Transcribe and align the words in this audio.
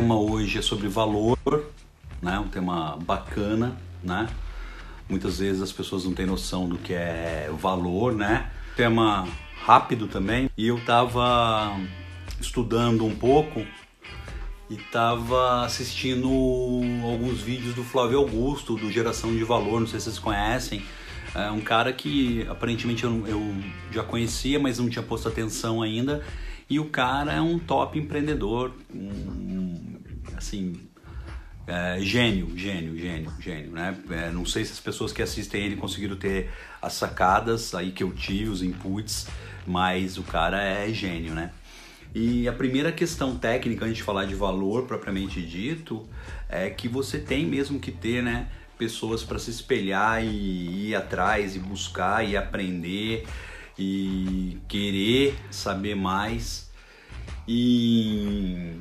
tema 0.00 0.18
hoje 0.18 0.58
é 0.58 0.62
sobre 0.62 0.88
valor, 0.88 1.36
né? 2.22 2.38
Um 2.38 2.48
tema 2.48 2.96
bacana, 3.04 3.76
né? 4.02 4.30
Muitas 5.06 5.40
vezes 5.40 5.60
as 5.60 5.70
pessoas 5.70 6.06
não 6.06 6.14
têm 6.14 6.24
noção 6.24 6.66
do 6.66 6.78
que 6.78 6.94
é 6.94 7.50
valor, 7.60 8.14
né? 8.14 8.50
Tema 8.74 9.28
rápido 9.62 10.08
também. 10.08 10.48
E 10.56 10.68
eu 10.68 10.82
tava 10.86 11.78
estudando 12.40 13.04
um 13.04 13.14
pouco 13.14 13.62
e 14.70 14.76
tava 14.90 15.66
assistindo 15.66 16.30
alguns 17.04 17.42
vídeos 17.42 17.74
do 17.74 17.84
Flávio 17.84 18.20
Augusto, 18.20 18.76
do 18.76 18.90
Geração 18.90 19.36
de 19.36 19.44
Valor, 19.44 19.80
não 19.80 19.86
sei 19.86 20.00
se 20.00 20.04
vocês 20.04 20.18
conhecem. 20.18 20.82
É 21.34 21.50
um 21.50 21.60
cara 21.60 21.92
que 21.92 22.46
aparentemente 22.48 23.04
eu, 23.04 23.26
eu 23.26 23.54
já 23.92 24.02
conhecia, 24.02 24.58
mas 24.58 24.78
não 24.78 24.88
tinha 24.88 25.02
posto 25.02 25.28
atenção 25.28 25.82
ainda. 25.82 26.24
E 26.70 26.78
o 26.78 26.86
cara 26.86 27.32
é 27.32 27.40
um 27.40 27.58
top 27.58 27.98
empreendedor, 27.98 28.72
um, 28.94 29.89
assim, 30.40 30.88
é, 31.66 32.00
gênio, 32.00 32.56
gênio, 32.56 32.98
gênio, 32.98 33.32
gênio, 33.38 33.70
né? 33.70 33.96
É, 34.10 34.30
não 34.30 34.44
sei 34.44 34.64
se 34.64 34.72
as 34.72 34.80
pessoas 34.80 35.12
que 35.12 35.22
assistem 35.22 35.62
ele 35.62 35.76
conseguiram 35.76 36.16
ter 36.16 36.50
as 36.82 36.94
sacadas 36.94 37.74
aí 37.74 37.92
que 37.92 38.02
eu 38.02 38.12
tive, 38.12 38.48
os 38.48 38.62
inputs, 38.62 39.28
mas 39.66 40.18
o 40.18 40.22
cara 40.22 40.60
é 40.62 40.92
gênio, 40.92 41.34
né? 41.34 41.52
E 42.12 42.48
a 42.48 42.52
primeira 42.52 42.90
questão 42.90 43.36
técnica, 43.36 43.84
antes 43.84 43.98
de 43.98 44.02
falar 44.02 44.24
de 44.24 44.34
valor 44.34 44.86
propriamente 44.86 45.40
dito, 45.40 46.08
é 46.48 46.68
que 46.68 46.88
você 46.88 47.20
tem 47.20 47.46
mesmo 47.46 47.78
que 47.78 47.92
ter, 47.92 48.22
né? 48.22 48.48
Pessoas 48.76 49.22
para 49.22 49.38
se 49.38 49.50
espelhar 49.50 50.24
e 50.24 50.88
ir 50.88 50.94
atrás 50.96 51.54
e 51.54 51.58
buscar 51.58 52.26
e 52.26 52.36
aprender 52.36 53.28
e 53.78 54.58
querer 54.66 55.36
saber 55.50 55.94
mais. 55.94 56.68
E 57.46 58.72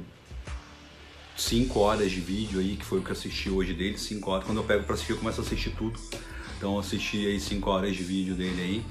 cinco 1.42 1.80
horas 1.80 2.12
de 2.12 2.20
vídeo 2.20 2.60
aí, 2.60 2.76
que 2.76 2.86
foi 2.86 3.00
o 3.00 3.02
que 3.02 3.10
eu 3.10 3.14
assisti 3.14 3.50
hoje 3.50 3.74
dele, 3.74 3.98
cinco 3.98 4.32
horas. 4.32 4.46
Quando 4.46 4.58
eu 4.58 4.64
pego 4.64 4.84
para 4.84 4.94
assistir, 4.96 5.14
eu 5.14 5.18
começo 5.18 5.42
a 5.42 5.44
assistir 5.44 5.72
tudo. 5.72 6.00
Então 6.58 6.74
eu 6.74 6.80
assisti 6.80 7.26
aí 7.26 7.40
cinco 7.40 7.70
horas 7.70 7.96
de 7.96 8.04
vídeo 8.04 8.36
dele 8.36 8.62
aí. 8.62 8.86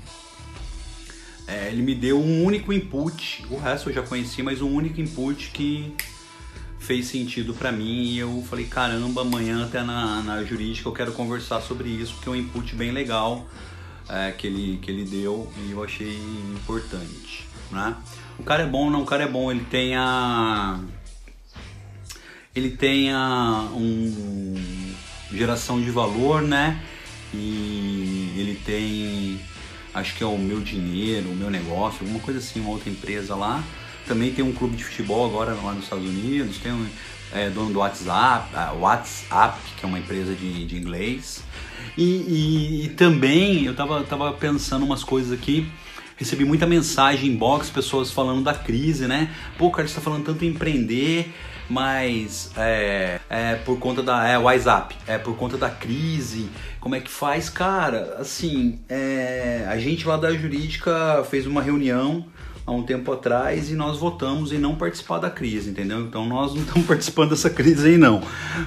É, 1.46 1.69
ele 1.69 1.82
me 1.82 1.94
deu 1.94 2.20
um 2.20 2.44
único 2.44 2.72
input, 2.72 3.46
o 3.50 3.56
resto 3.56 3.88
eu 3.88 3.94
já 3.94 4.02
conheci, 4.02 4.42
mas 4.42 4.60
um 4.60 4.70
único 4.70 5.00
input 5.00 5.50
que 5.50 5.94
fez 6.78 7.06
sentido 7.06 7.54
para 7.54 7.72
mim 7.72 8.04
e 8.04 8.19
eu 8.19 8.44
falei, 8.48 8.66
caramba, 8.66 9.22
amanhã 9.22 9.64
até 9.64 9.82
na, 9.82 10.22
na 10.22 10.44
jurídica 10.44 10.88
eu 10.88 10.92
quero 10.92 11.12
conversar 11.12 11.60
sobre 11.62 11.88
isso, 11.88 12.14
porque 12.14 12.28
é 12.28 12.32
um 12.32 12.36
input 12.36 12.74
bem 12.74 12.91
legal 12.92 13.46
é, 14.08 14.30
que, 14.32 14.46
ele, 14.46 14.78
que 14.78 14.91
ele 14.91 15.04
deu 15.04 15.50
e 15.66 15.72
eu 15.72 15.82
achei 15.82 16.19
importante. 16.52 17.46
Né? 17.70 17.96
O 18.38 18.42
cara 18.42 18.62
é 18.62 18.66
bom, 18.66 18.91
não, 18.91 19.02
o 19.02 19.06
cara 19.06 19.24
é 19.24 19.28
bom, 19.28 19.50
ele 19.50 19.64
tem 19.64 19.96
a. 19.96 20.80
Ele 22.54 22.70
tem 22.70 23.12
a 23.12 23.68
um 23.72 24.54
geração 25.32 25.80
de 25.80 25.91
valor, 25.91 26.42
né? 26.42 26.82
E 27.32 28.32
ele 28.36 28.60
tem 28.64 29.41
acho 29.94 30.14
que 30.14 30.22
é 30.22 30.27
o 30.27 30.38
meu 30.38 30.60
dinheiro, 30.60 31.30
o 31.30 31.34
meu 31.34 31.50
negócio, 31.50 32.00
alguma 32.02 32.20
coisa 32.20 32.38
assim, 32.38 32.60
uma 32.60 32.70
outra 32.70 32.88
empresa 32.88 33.34
lá. 33.34 33.62
Também 34.06 34.32
tem 34.32 34.44
um 34.44 34.52
clube 34.52 34.76
de 34.76 34.84
futebol 34.84 35.26
agora 35.26 35.52
lá 35.54 35.72
nos 35.72 35.84
Estados 35.84 36.06
Unidos, 36.06 36.58
tem 36.58 36.72
um 36.72 36.86
é, 37.32 37.50
dono 37.50 37.72
do 37.72 37.78
WhatsApp, 37.80 38.48
WhatsApp, 38.78 39.58
que 39.76 39.84
é 39.84 39.88
uma 39.88 39.98
empresa 39.98 40.34
de, 40.34 40.64
de 40.66 40.76
inglês. 40.76 41.42
E, 41.96 42.02
e, 42.02 42.84
e 42.84 42.88
também 42.91 43.64
eu 43.64 43.74
tava, 43.74 44.02
tava 44.04 44.32
pensando 44.32 44.84
umas 44.84 45.04
coisas 45.04 45.32
aqui. 45.32 45.66
Recebi 46.16 46.44
muita 46.44 46.66
mensagem 46.66 47.30
inbox, 47.30 47.70
pessoas 47.70 48.10
falando 48.10 48.42
da 48.42 48.54
crise, 48.54 49.06
né? 49.06 49.32
Pô, 49.56 49.70
cara, 49.70 49.86
você 49.86 49.94
tá 49.94 50.00
falando 50.00 50.24
tanto 50.24 50.44
em 50.44 50.48
empreender, 50.48 51.32
mas 51.69 52.50
é, 52.56 53.20
é 53.28 53.54
por 53.56 53.78
conta 53.78 54.03
da 54.03 54.26
é, 54.26 54.38
WhatsApp, 54.38 54.97
é 55.06 55.19
por 55.19 55.37
conta 55.37 55.56
da 55.56 55.69
crise. 55.69 56.48
Como 56.81 56.94
é 56.94 57.00
que 57.00 57.10
faz, 57.10 57.50
cara? 57.50 58.16
Assim, 58.19 58.78
é, 58.88 59.66
a 59.69 59.78
gente 59.78 60.06
lá 60.06 60.16
da 60.16 60.32
jurídica 60.32 61.25
fez 61.28 61.47
uma 61.47 61.60
reunião 61.60 62.26
há 62.69 62.72
um 62.72 62.82
tempo 62.82 63.10
atrás 63.10 63.70
e 63.70 63.75
nós 63.75 63.98
votamos 63.98 64.53
em 64.53 64.59
não 64.59 64.75
participar 64.75 65.19
da 65.19 65.31
crise, 65.31 65.70
entendeu? 65.70 66.00
Então 66.00 66.26
nós 66.26 66.54
não 66.54 66.62
estamos 66.62 66.84
participando 66.88 67.31
dessa 67.31 67.48
crise 67.48 67.88
aí 67.88 67.97
não. 67.97 68.22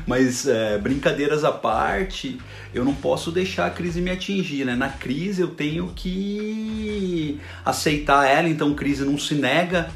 Mas 0.07 0.47
é, 0.47 0.77
brincadeiras 0.79 1.43
à 1.43 1.51
parte, 1.51 2.39
eu 2.73 2.83
não 2.83 2.95
posso 2.95 3.31
deixar 3.31 3.67
a 3.67 3.69
crise 3.69 4.01
me 4.01 4.09
atingir, 4.09 4.65
né? 4.65 4.75
Na 4.75 4.89
crise 4.89 5.41
eu 5.41 5.49
tenho 5.49 5.91
que 5.95 7.39
aceitar 7.63 8.27
ela, 8.27 8.49
então 8.49 8.73
crise 8.73 9.05
não 9.05 9.19
se 9.19 9.35
nega, 9.35 9.91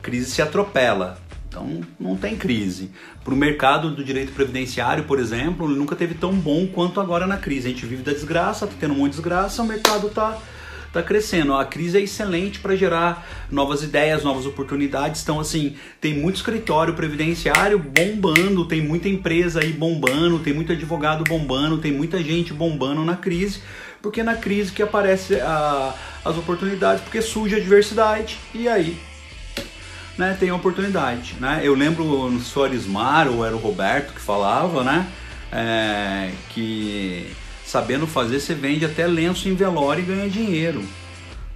crise 0.00 0.30
se 0.30 0.40
atropela. 0.40 1.18
Então 1.54 1.80
não 2.00 2.16
tem 2.16 2.34
crise. 2.34 2.90
Para 3.22 3.32
o 3.32 3.36
mercado 3.36 3.94
do 3.94 4.02
direito 4.02 4.32
previdenciário, 4.32 5.04
por 5.04 5.20
exemplo, 5.20 5.68
ele 5.68 5.78
nunca 5.78 5.94
teve 5.94 6.14
tão 6.14 6.32
bom 6.32 6.66
quanto 6.66 7.00
agora 7.00 7.28
na 7.28 7.36
crise. 7.36 7.68
A 7.68 7.70
gente 7.70 7.86
vive 7.86 8.02
da 8.02 8.12
desgraça, 8.12 8.66
tá 8.66 8.74
tendo 8.78 8.92
um 8.92 8.96
monte 8.96 9.12
de 9.12 9.18
desgraça, 9.18 9.62
o 9.62 9.66
mercado 9.66 10.08
tá 10.08 10.36
está 10.88 11.02
crescendo. 11.02 11.54
A 11.54 11.64
crise 11.64 11.98
é 11.98 12.00
excelente 12.00 12.60
para 12.60 12.76
gerar 12.76 13.26
novas 13.50 13.82
ideias, 13.82 14.22
novas 14.22 14.46
oportunidades. 14.46 15.22
Então, 15.22 15.40
assim, 15.40 15.74
tem 16.00 16.14
muito 16.14 16.36
escritório 16.36 16.94
previdenciário 16.94 17.78
bombando, 17.78 18.64
tem 18.64 18.80
muita 18.80 19.08
empresa 19.08 19.60
aí 19.60 19.72
bombando, 19.72 20.38
tem 20.38 20.52
muito 20.52 20.70
advogado 20.70 21.24
bombando, 21.24 21.78
tem 21.78 21.92
muita 21.92 22.22
gente 22.22 22.52
bombando 22.52 23.04
na 23.04 23.16
crise, 23.16 23.60
porque 24.00 24.20
é 24.20 24.24
na 24.24 24.36
crise 24.36 24.70
que 24.70 24.82
aparece 24.82 25.34
a, 25.40 25.94
as 26.24 26.36
oportunidades, 26.36 27.02
porque 27.02 27.20
surge 27.20 27.56
a 27.56 27.60
diversidade 27.60 28.38
e 28.54 28.68
aí 28.68 28.96
né, 30.16 30.36
tem 30.38 30.50
a 30.50 30.54
oportunidade. 30.54 31.36
Né? 31.40 31.60
Eu 31.62 31.74
lembro 31.74 32.04
no 32.30 32.40
Soarismar, 32.40 33.28
ou 33.28 33.44
era 33.44 33.54
o 33.54 33.58
Roberto 33.58 34.14
que 34.14 34.20
falava, 34.20 34.82
né? 34.82 35.06
É, 35.52 36.30
que 36.50 37.30
sabendo 37.64 38.06
fazer, 38.06 38.40
você 38.40 38.54
vende 38.54 38.84
até 38.84 39.06
lenço 39.06 39.48
em 39.48 39.54
velório 39.54 40.02
e 40.02 40.06
ganha 40.06 40.28
dinheiro, 40.28 40.82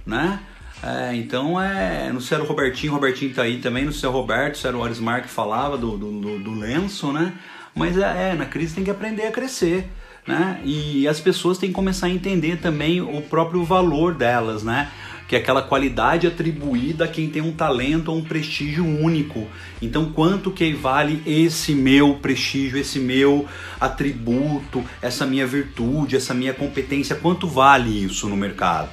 né? 0.05 0.39
É, 0.81 1.13
então 1.15 1.61
é. 1.61 2.11
Não 2.11 2.21
sei 2.21 2.37
o 2.37 2.45
Robertinho, 2.45 2.93
Robertinho 2.93 3.33
tá 3.33 3.43
aí 3.43 3.59
também, 3.59 3.85
não 3.85 3.91
sei 3.91 4.01
se 4.01 4.05
era 4.05 4.15
o 4.15 4.19
Roberto, 4.19 4.57
se 4.57 4.67
era 4.67 4.77
o 4.77 4.83
Arismar 4.83 5.21
que 5.21 5.29
falava 5.29 5.77
do, 5.77 5.97
do, 5.97 6.39
do 6.39 6.53
lenço, 6.53 7.11
né? 7.11 7.33
Mas 7.75 7.97
é, 7.97 8.31
é, 8.31 8.33
na 8.33 8.45
crise 8.45 8.75
tem 8.75 8.83
que 8.83 8.91
aprender 8.91 9.27
a 9.27 9.31
crescer. 9.31 9.89
Né? 10.27 10.61
E 10.63 11.07
as 11.07 11.19
pessoas 11.19 11.57
têm 11.57 11.69
que 11.69 11.75
começar 11.75 12.05
a 12.07 12.09
entender 12.09 12.57
também 12.57 13.01
o 13.01 13.21
próprio 13.21 13.63
valor 13.63 14.13
delas, 14.13 14.63
né? 14.63 14.91
Que 15.29 15.35
é 15.35 15.39
aquela 15.39 15.61
qualidade 15.61 16.25
atribuída 16.25 17.05
a 17.05 17.07
quem 17.07 17.29
tem 17.29 17.39
um 17.39 17.51
talento 17.51 18.09
ou 18.09 18.17
um 18.17 18.23
prestígio 18.23 18.83
único. 18.83 19.47
Então, 19.79 20.11
quanto 20.11 20.49
que 20.49 20.73
vale 20.73 21.21
esse 21.23 21.75
meu 21.75 22.15
prestígio, 22.15 22.79
esse 22.79 22.99
meu 22.99 23.47
atributo, 23.79 24.83
essa 24.99 25.27
minha 25.27 25.45
virtude, 25.45 26.15
essa 26.15 26.33
minha 26.33 26.51
competência? 26.51 27.15
Quanto 27.15 27.47
vale 27.47 28.03
isso 28.03 28.27
no 28.27 28.35
mercado? 28.35 28.89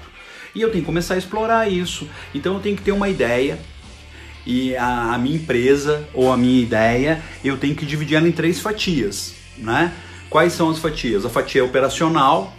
E 0.54 0.60
eu 0.60 0.70
tenho 0.70 0.82
que 0.82 0.86
começar 0.86 1.14
a 1.14 1.18
explorar 1.18 1.72
isso. 1.72 2.06
Então, 2.34 2.52
eu 2.52 2.60
tenho 2.60 2.76
que 2.76 2.82
ter 2.82 2.92
uma 2.92 3.08
ideia. 3.08 3.58
E 4.44 4.76
a, 4.76 5.14
a 5.14 5.18
minha 5.18 5.36
empresa 5.36 6.06
ou 6.12 6.30
a 6.30 6.36
minha 6.36 6.62
ideia, 6.62 7.22
eu 7.42 7.56
tenho 7.56 7.74
que 7.74 7.86
dividir 7.86 8.14
ela 8.14 8.28
em 8.28 8.32
três 8.32 8.60
fatias, 8.60 9.34
né? 9.56 9.90
Quais 10.28 10.52
são 10.52 10.68
as 10.68 10.78
fatias? 10.78 11.24
A 11.24 11.30
fatia 11.30 11.64
operacional, 11.64 12.54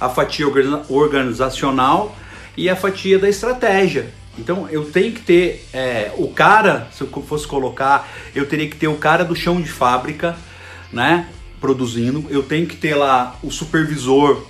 a 0.00 0.08
fatia 0.08 0.46
organizacional 0.88 2.16
e 2.56 2.68
a 2.68 2.76
fatia 2.76 3.18
da 3.18 3.28
estratégia. 3.28 4.12
Então 4.38 4.68
eu 4.68 4.90
tenho 4.90 5.12
que 5.12 5.20
ter 5.20 5.66
é, 5.72 6.12
o 6.16 6.28
cara, 6.28 6.88
se 6.92 7.02
eu 7.02 7.08
fosse 7.22 7.46
colocar, 7.46 8.08
eu 8.34 8.46
teria 8.46 8.68
que 8.68 8.76
ter 8.76 8.88
o 8.88 8.96
cara 8.96 9.24
do 9.24 9.34
chão 9.34 9.60
de 9.60 9.70
fábrica, 9.70 10.36
né? 10.92 11.28
Produzindo, 11.60 12.26
eu 12.28 12.42
tenho 12.42 12.66
que 12.66 12.76
ter 12.76 12.94
lá 12.94 13.38
o 13.42 13.50
supervisor 13.50 14.46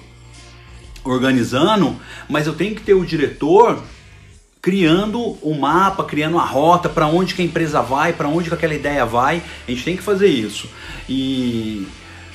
organizando, 1.04 1.96
mas 2.28 2.46
eu 2.46 2.54
tenho 2.54 2.74
que 2.74 2.82
ter 2.82 2.94
o 2.94 3.04
diretor 3.04 3.82
criando 4.60 5.20
o 5.20 5.54
mapa, 5.54 6.02
criando 6.02 6.36
a 6.40 6.44
rota 6.44 6.88
para 6.88 7.06
onde 7.06 7.36
que 7.36 7.42
a 7.42 7.44
empresa 7.44 7.80
vai, 7.80 8.12
para 8.12 8.26
onde 8.26 8.48
que 8.48 8.54
aquela 8.54 8.74
ideia 8.74 9.06
vai. 9.06 9.40
A 9.66 9.70
gente 9.70 9.84
tem 9.84 9.96
que 9.96 10.02
fazer 10.02 10.26
isso. 10.26 10.68
E 11.08 11.86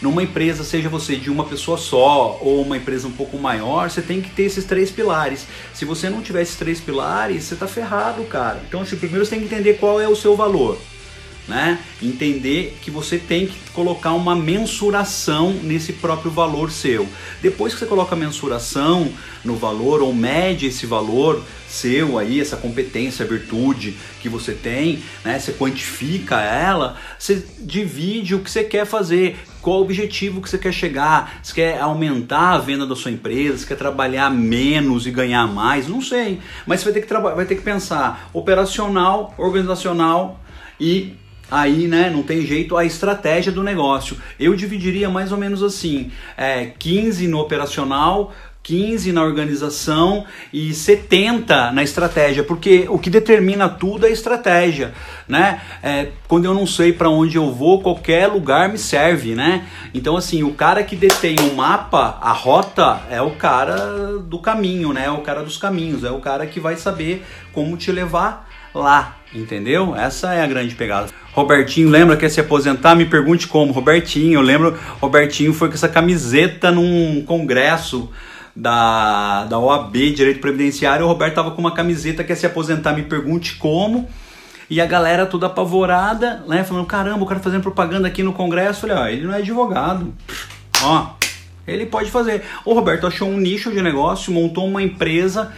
numa 0.01 0.23
empresa, 0.23 0.63
seja 0.63 0.89
você 0.89 1.15
de 1.15 1.29
uma 1.29 1.45
pessoa 1.45 1.77
só 1.77 2.39
ou 2.41 2.61
uma 2.61 2.77
empresa 2.77 3.07
um 3.07 3.11
pouco 3.11 3.37
maior, 3.37 3.89
você 3.89 4.01
tem 4.01 4.21
que 4.21 4.29
ter 4.29 4.43
esses 4.43 4.65
três 4.65 4.89
pilares. 4.89 5.45
Se 5.73 5.85
você 5.85 6.09
não 6.09 6.21
tiver 6.21 6.41
esses 6.41 6.55
três 6.55 6.79
pilares, 6.79 7.43
você 7.43 7.55
tá 7.55 7.67
ferrado, 7.67 8.23
cara. 8.23 8.61
Então, 8.67 8.81
assim, 8.81 8.95
primeiro 8.95 9.25
você 9.25 9.31
tem 9.31 9.39
que 9.39 9.53
entender 9.53 9.75
qual 9.75 10.01
é 10.01 10.07
o 10.07 10.15
seu 10.15 10.35
valor. 10.35 10.77
Né? 11.51 11.79
Entender 12.01 12.77
que 12.81 12.89
você 12.89 13.17
tem 13.17 13.45
que 13.45 13.57
colocar 13.73 14.13
uma 14.13 14.33
mensuração 14.33 15.51
nesse 15.51 15.91
próprio 15.91 16.31
valor 16.31 16.71
seu. 16.71 17.05
Depois 17.41 17.73
que 17.73 17.79
você 17.79 17.85
coloca 17.85 18.15
a 18.15 18.17
mensuração 18.17 19.11
no 19.43 19.57
valor 19.57 20.01
ou 20.01 20.13
mede 20.13 20.67
esse 20.67 20.85
valor 20.85 21.43
seu 21.67 22.17
aí, 22.17 22.39
essa 22.39 22.55
competência, 22.55 23.25
virtude 23.25 23.97
que 24.21 24.29
você 24.29 24.53
tem, 24.53 25.03
né? 25.25 25.37
Você 25.37 25.51
quantifica 25.51 26.39
ela, 26.39 26.95
você 27.19 27.45
divide 27.59 28.33
o 28.33 28.39
que 28.39 28.49
você 28.49 28.63
quer 28.63 28.85
fazer, 28.85 29.37
qual 29.61 29.79
o 29.79 29.81
objetivo 29.81 30.41
que 30.41 30.49
você 30.49 30.57
quer 30.57 30.71
chegar, 30.71 31.41
você 31.43 31.53
quer 31.53 31.81
aumentar 31.81 32.53
a 32.53 32.57
venda 32.59 32.87
da 32.87 32.95
sua 32.95 33.11
empresa, 33.11 33.57
você 33.57 33.65
quer 33.65 33.77
trabalhar 33.77 34.29
menos 34.29 35.05
e 35.05 35.11
ganhar 35.11 35.47
mais, 35.47 35.85
não 35.85 36.01
sei, 36.01 36.39
mas 36.65 36.79
você 36.79 36.91
vai 36.91 36.93
ter 36.93 37.05
que, 37.05 37.13
vai 37.13 37.45
ter 37.45 37.55
que 37.55 37.61
pensar 37.61 38.29
operacional, 38.31 39.35
organizacional 39.37 40.39
e 40.79 41.19
aí, 41.51 41.87
né, 41.87 42.09
não 42.09 42.23
tem 42.23 42.45
jeito, 42.45 42.77
a 42.77 42.85
estratégia 42.85 43.51
do 43.51 43.61
negócio. 43.61 44.17
Eu 44.39 44.55
dividiria 44.55 45.09
mais 45.09 45.31
ou 45.31 45.37
menos 45.37 45.61
assim, 45.61 46.09
é, 46.37 46.71
15 46.79 47.27
no 47.27 47.39
operacional, 47.39 48.33
15 48.63 49.11
na 49.11 49.23
organização 49.23 50.25
e 50.53 50.73
70 50.73 51.71
na 51.71 51.83
estratégia, 51.83 52.43
porque 52.43 52.85
o 52.89 52.99
que 52.99 53.09
determina 53.09 53.67
tudo 53.67 54.05
é 54.05 54.09
a 54.09 54.11
estratégia, 54.11 54.93
né? 55.27 55.61
É, 55.81 56.09
quando 56.27 56.45
eu 56.45 56.53
não 56.53 56.67
sei 56.67 56.93
para 56.93 57.09
onde 57.09 57.37
eu 57.37 57.51
vou, 57.51 57.81
qualquer 57.81 58.27
lugar 58.27 58.69
me 58.69 58.77
serve, 58.77 59.33
né? 59.33 59.67
Então 59.93 60.15
assim, 60.15 60.43
o 60.43 60.53
cara 60.53 60.83
que 60.83 60.95
detém 60.95 61.35
o 61.39 61.55
mapa, 61.55 62.19
a 62.21 62.31
rota, 62.31 63.01
é 63.09 63.21
o 63.21 63.31
cara 63.31 64.19
do 64.19 64.37
caminho, 64.39 64.93
né? 64.93 65.05
É 65.05 65.11
o 65.11 65.21
cara 65.21 65.43
dos 65.43 65.57
caminhos, 65.57 66.03
é 66.03 66.11
o 66.11 66.19
cara 66.19 66.45
que 66.45 66.59
vai 66.59 66.75
saber 66.75 67.25
como 67.51 67.75
te 67.75 67.91
levar 67.91 68.47
lá, 68.73 69.17
entendeu? 69.33 69.95
Essa 69.95 70.33
é 70.33 70.43
a 70.43 70.47
grande 70.47 70.75
pegada. 70.75 71.20
Robertinho, 71.33 71.89
lembra 71.89 72.17
que 72.17 72.29
se 72.29 72.41
aposentar? 72.41 72.95
Me 72.95 73.05
pergunte 73.05 73.47
como. 73.47 73.71
Robertinho, 73.71 74.33
eu 74.33 74.41
lembro, 74.41 74.77
Robertinho 74.99 75.53
foi 75.53 75.69
com 75.69 75.75
essa 75.75 75.87
camiseta 75.87 76.71
num 76.71 77.23
congresso 77.25 78.09
da, 78.55 79.45
da 79.45 79.57
OAB, 79.57 79.93
Direito 80.11 80.39
Previdenciário, 80.39 81.05
o 81.05 81.07
Roberto 81.07 81.35
tava 81.35 81.51
com 81.51 81.61
uma 81.61 81.73
camiseta 81.73 82.23
que 82.23 82.35
se 82.35 82.45
aposentar, 82.45 82.93
me 82.93 83.03
pergunte 83.03 83.55
como. 83.55 84.07
E 84.69 84.79
a 84.79 84.85
galera 84.85 85.25
toda 85.25 85.47
apavorada, 85.47 86.43
né? 86.47 86.63
Falando, 86.63 86.85
caramba, 86.85 87.23
o 87.23 87.27
cara 87.27 87.41
fazendo 87.41 87.61
propaganda 87.61 88.07
aqui 88.07 88.23
no 88.23 88.31
Congresso. 88.31 88.81
Falei, 88.81 88.95
ó, 88.95 89.07
ele 89.07 89.25
não 89.25 89.33
é 89.33 89.39
advogado. 89.39 90.13
Ó, 90.81 91.09
ele 91.67 91.85
pode 91.85 92.09
fazer. 92.09 92.43
O 92.63 92.73
Roberto 92.73 93.05
achou 93.05 93.27
um 93.27 93.37
nicho 93.37 93.69
de 93.69 93.81
negócio, 93.81 94.31
montou 94.31 94.65
uma 94.65 94.81
empresa. 94.81 95.51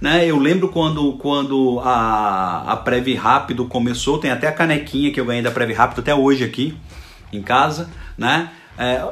Né? 0.00 0.26
Eu 0.26 0.38
lembro 0.38 0.68
quando, 0.68 1.12
quando 1.14 1.80
a, 1.80 2.72
a 2.72 2.76
Prev 2.76 3.14
Rápido 3.14 3.66
começou, 3.66 4.18
tem 4.18 4.30
até 4.30 4.46
a 4.48 4.52
canequinha 4.52 5.12
que 5.12 5.20
eu 5.20 5.24
ganhei 5.24 5.42
da 5.42 5.50
Prev 5.50 5.72
Rápido 5.72 6.00
até 6.00 6.14
hoje 6.14 6.44
aqui 6.44 6.76
em 7.32 7.42
casa, 7.42 7.88
né? 8.16 8.50
É, 8.78 9.04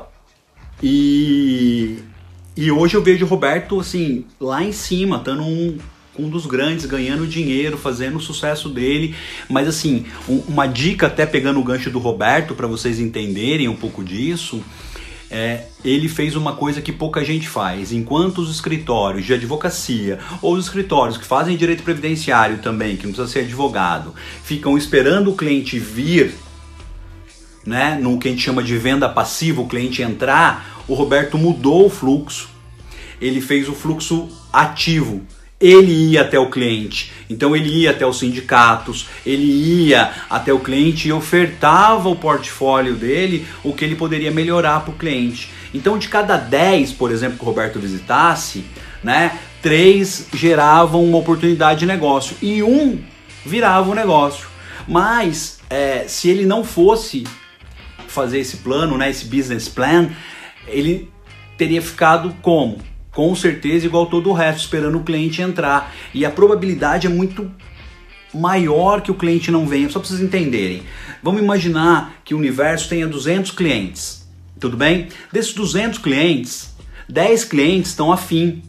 e 0.83 1.99
e 2.57 2.71
hoje 2.71 2.97
eu 2.97 3.03
vejo 3.03 3.25
o 3.25 3.29
Roberto, 3.29 3.81
assim, 3.81 4.25
lá 4.41 4.63
em 4.63 4.71
cima, 4.71 5.17
estando 5.17 5.43
um, 5.43 5.77
um 6.17 6.29
dos 6.29 6.47
grandes, 6.47 6.87
ganhando 6.87 7.27
dinheiro, 7.27 7.77
fazendo 7.77 8.17
o 8.17 8.21
sucesso 8.21 8.69
dele. 8.69 9.13
Mas, 9.51 9.67
assim, 9.67 10.07
um, 10.29 10.37
uma 10.47 10.69
dica, 10.69 11.09
até 11.09 11.27
pegando 11.27 11.59
o 11.59 11.65
gancho 11.65 11.91
do 11.91 11.99
Roberto, 11.99 12.55
para 12.55 12.69
vocês 12.69 13.01
entenderem 13.01 13.67
um 13.67 13.75
pouco 13.75 14.05
disso. 14.05 14.63
É, 15.37 15.65
ele 15.85 16.07
fez 16.07 16.37
uma 16.37 16.55
coisa 16.55 16.81
que 16.81 16.93
pouca 16.93 17.25
gente 17.25 17.49
faz. 17.49 17.93
Enquanto 17.93 18.39
os 18.39 18.49
escritórios 18.49 19.27
de 19.27 19.35
advocacia 19.35 20.21
ou 20.41 20.55
os 20.55 20.67
escritórios 20.67 21.19
que 21.19 21.25
fazem 21.25 21.57
direito 21.57 21.83
previdenciário 21.83 22.59
também, 22.59 22.97
que 22.97 23.05
não 23.05 23.13
precisa 23.13 23.33
ser 23.33 23.41
advogado, 23.41 24.15
ficam 24.45 24.79
esperando 24.79 25.33
o 25.33 25.37
cliente 25.37 25.77
vir, 25.77 26.37
né, 27.67 27.99
no 28.01 28.17
que 28.17 28.29
a 28.29 28.31
gente 28.31 28.45
chama 28.45 28.63
de 28.63 28.79
venda 28.79 29.09
passiva, 29.09 29.61
o 29.61 29.67
cliente 29.67 30.03
entrar, 30.03 30.85
o 30.87 30.95
Roberto 30.95 31.37
mudou 31.37 31.87
o 31.87 31.91
fluxo. 31.91 32.49
Ele 33.21 33.41
fez 33.41 33.69
o 33.69 33.73
fluxo 33.75 34.29
ativo. 34.53 35.21
Ele 35.61 35.93
ia 36.11 36.23
até 36.23 36.39
o 36.39 36.51
cliente, 36.51 37.13
então 37.31 37.55
ele 37.55 37.71
ia 37.71 37.93
até 37.93 38.05
os 38.05 38.19
sindicatos, 38.19 39.07
ele 39.25 39.45
ia 39.45 40.13
até 40.29 40.53
o 40.53 40.59
cliente 40.59 41.09
e 41.09 41.13
ofertava 41.13 42.09
o 42.09 42.17
portfólio 42.17 42.95
dele, 42.95 43.47
o 43.63 43.73
que 43.73 43.85
ele 43.85 43.95
poderia 43.95 44.31
melhorar 44.31 44.81
para 44.81 44.93
o 44.93 44.97
cliente. 44.97 45.51
Então, 45.73 45.97
de 45.97 46.09
cada 46.09 46.37
10, 46.37 46.93
por 46.93 47.11
exemplo, 47.11 47.39
que 47.39 47.45
o 47.45 47.47
Roberto 47.47 47.79
visitasse, 47.79 48.65
né, 49.03 49.39
três 49.63 50.29
geravam 50.35 51.05
uma 51.05 51.19
oportunidade 51.19 51.81
de 51.81 51.87
negócio 51.87 52.37
e 52.43 52.63
um 52.63 53.01
virava 53.47 53.91
um 53.91 53.95
negócio. 53.95 54.47
Mas 54.87 55.61
é, 55.71 56.05
se 56.07 56.29
ele 56.29 56.45
não 56.45 56.63
fosse 56.63 57.25
fazer 58.07 58.39
esse 58.39 58.59
plano, 58.59 58.99
né, 58.99 59.11
esse 59.11 59.25
business 59.25 59.69
plan, 59.69 60.11
ele 60.69 61.11
teria 61.57 61.83
ficado 61.83 62.35
como? 62.43 62.79
Com 63.15 63.35
certeza 63.35 63.87
igual 63.87 64.07
todo 64.07 64.31
o 64.31 64.33
resto, 64.33 64.61
esperando 64.61 64.99
o 64.99 65.05
cliente 65.05 65.41
entrar. 65.41 65.95
E 66.13 66.25
a 66.25 66.31
probabilidade 66.31 67.07
é 67.07 67.11
muito 67.11 67.51
maior 68.35 69.01
que 69.01 69.11
o 69.11 69.15
cliente 69.15 69.51
não 69.51 69.67
venha, 69.67 69.89
só 69.89 70.01
para 70.01 70.09
vocês 70.09 70.21
entenderem. 70.21 70.83
Vamos 71.23 71.41
imaginar 71.41 72.17
que 72.25 72.35
o 72.35 72.39
universo 72.39 72.89
tenha 72.89 73.07
200 73.07 73.53
clientes, 73.53 74.29
tudo 74.59 74.77
bem? 74.77 75.09
Desses 75.33 75.55
200 75.55 75.99
clientes, 76.01 76.75
10 77.09 77.45
clientes 77.45 77.91
estão 77.91 78.13
afim 78.13 78.63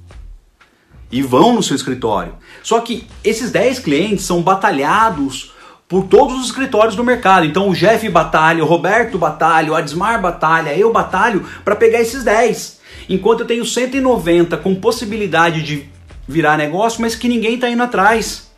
e 1.12 1.22
vão 1.22 1.54
no 1.54 1.64
seu 1.64 1.76
escritório. 1.76 2.36
Só 2.62 2.80
que 2.82 3.08
esses 3.24 3.52
10 3.52 3.80
clientes 3.80 4.26
são 4.26 4.42
batalhados 4.42 5.54
por 5.88 6.06
todos 6.06 6.40
os 6.40 6.48
escritórios 6.48 6.96
do 6.96 7.04
mercado. 7.04 7.46
Então 7.46 7.70
o 7.70 7.74
Jeff 7.74 8.08
batalha, 8.10 8.64
o 8.64 8.68
Roberto 8.68 9.18
batalha, 9.18 9.72
o 9.72 9.76
Adismar 9.76 10.22
batalha, 10.22 10.76
eu 10.78 10.92
batalho 10.92 11.46
para 11.64 11.76
pegar 11.76 12.02
esses 12.02 12.24
10. 12.24 12.75
Enquanto 13.10 13.42
eu 13.42 13.46
tenho 13.46 13.66
190 13.66 14.58
com 14.58 14.76
possibilidade 14.76 15.62
de 15.62 15.86
virar 16.28 16.58
negócio, 16.58 17.02
mas 17.02 17.16
que 17.16 17.28
ninguém 17.28 17.56
está 17.56 17.70
indo 17.70 17.84
atrás. 17.84 18.52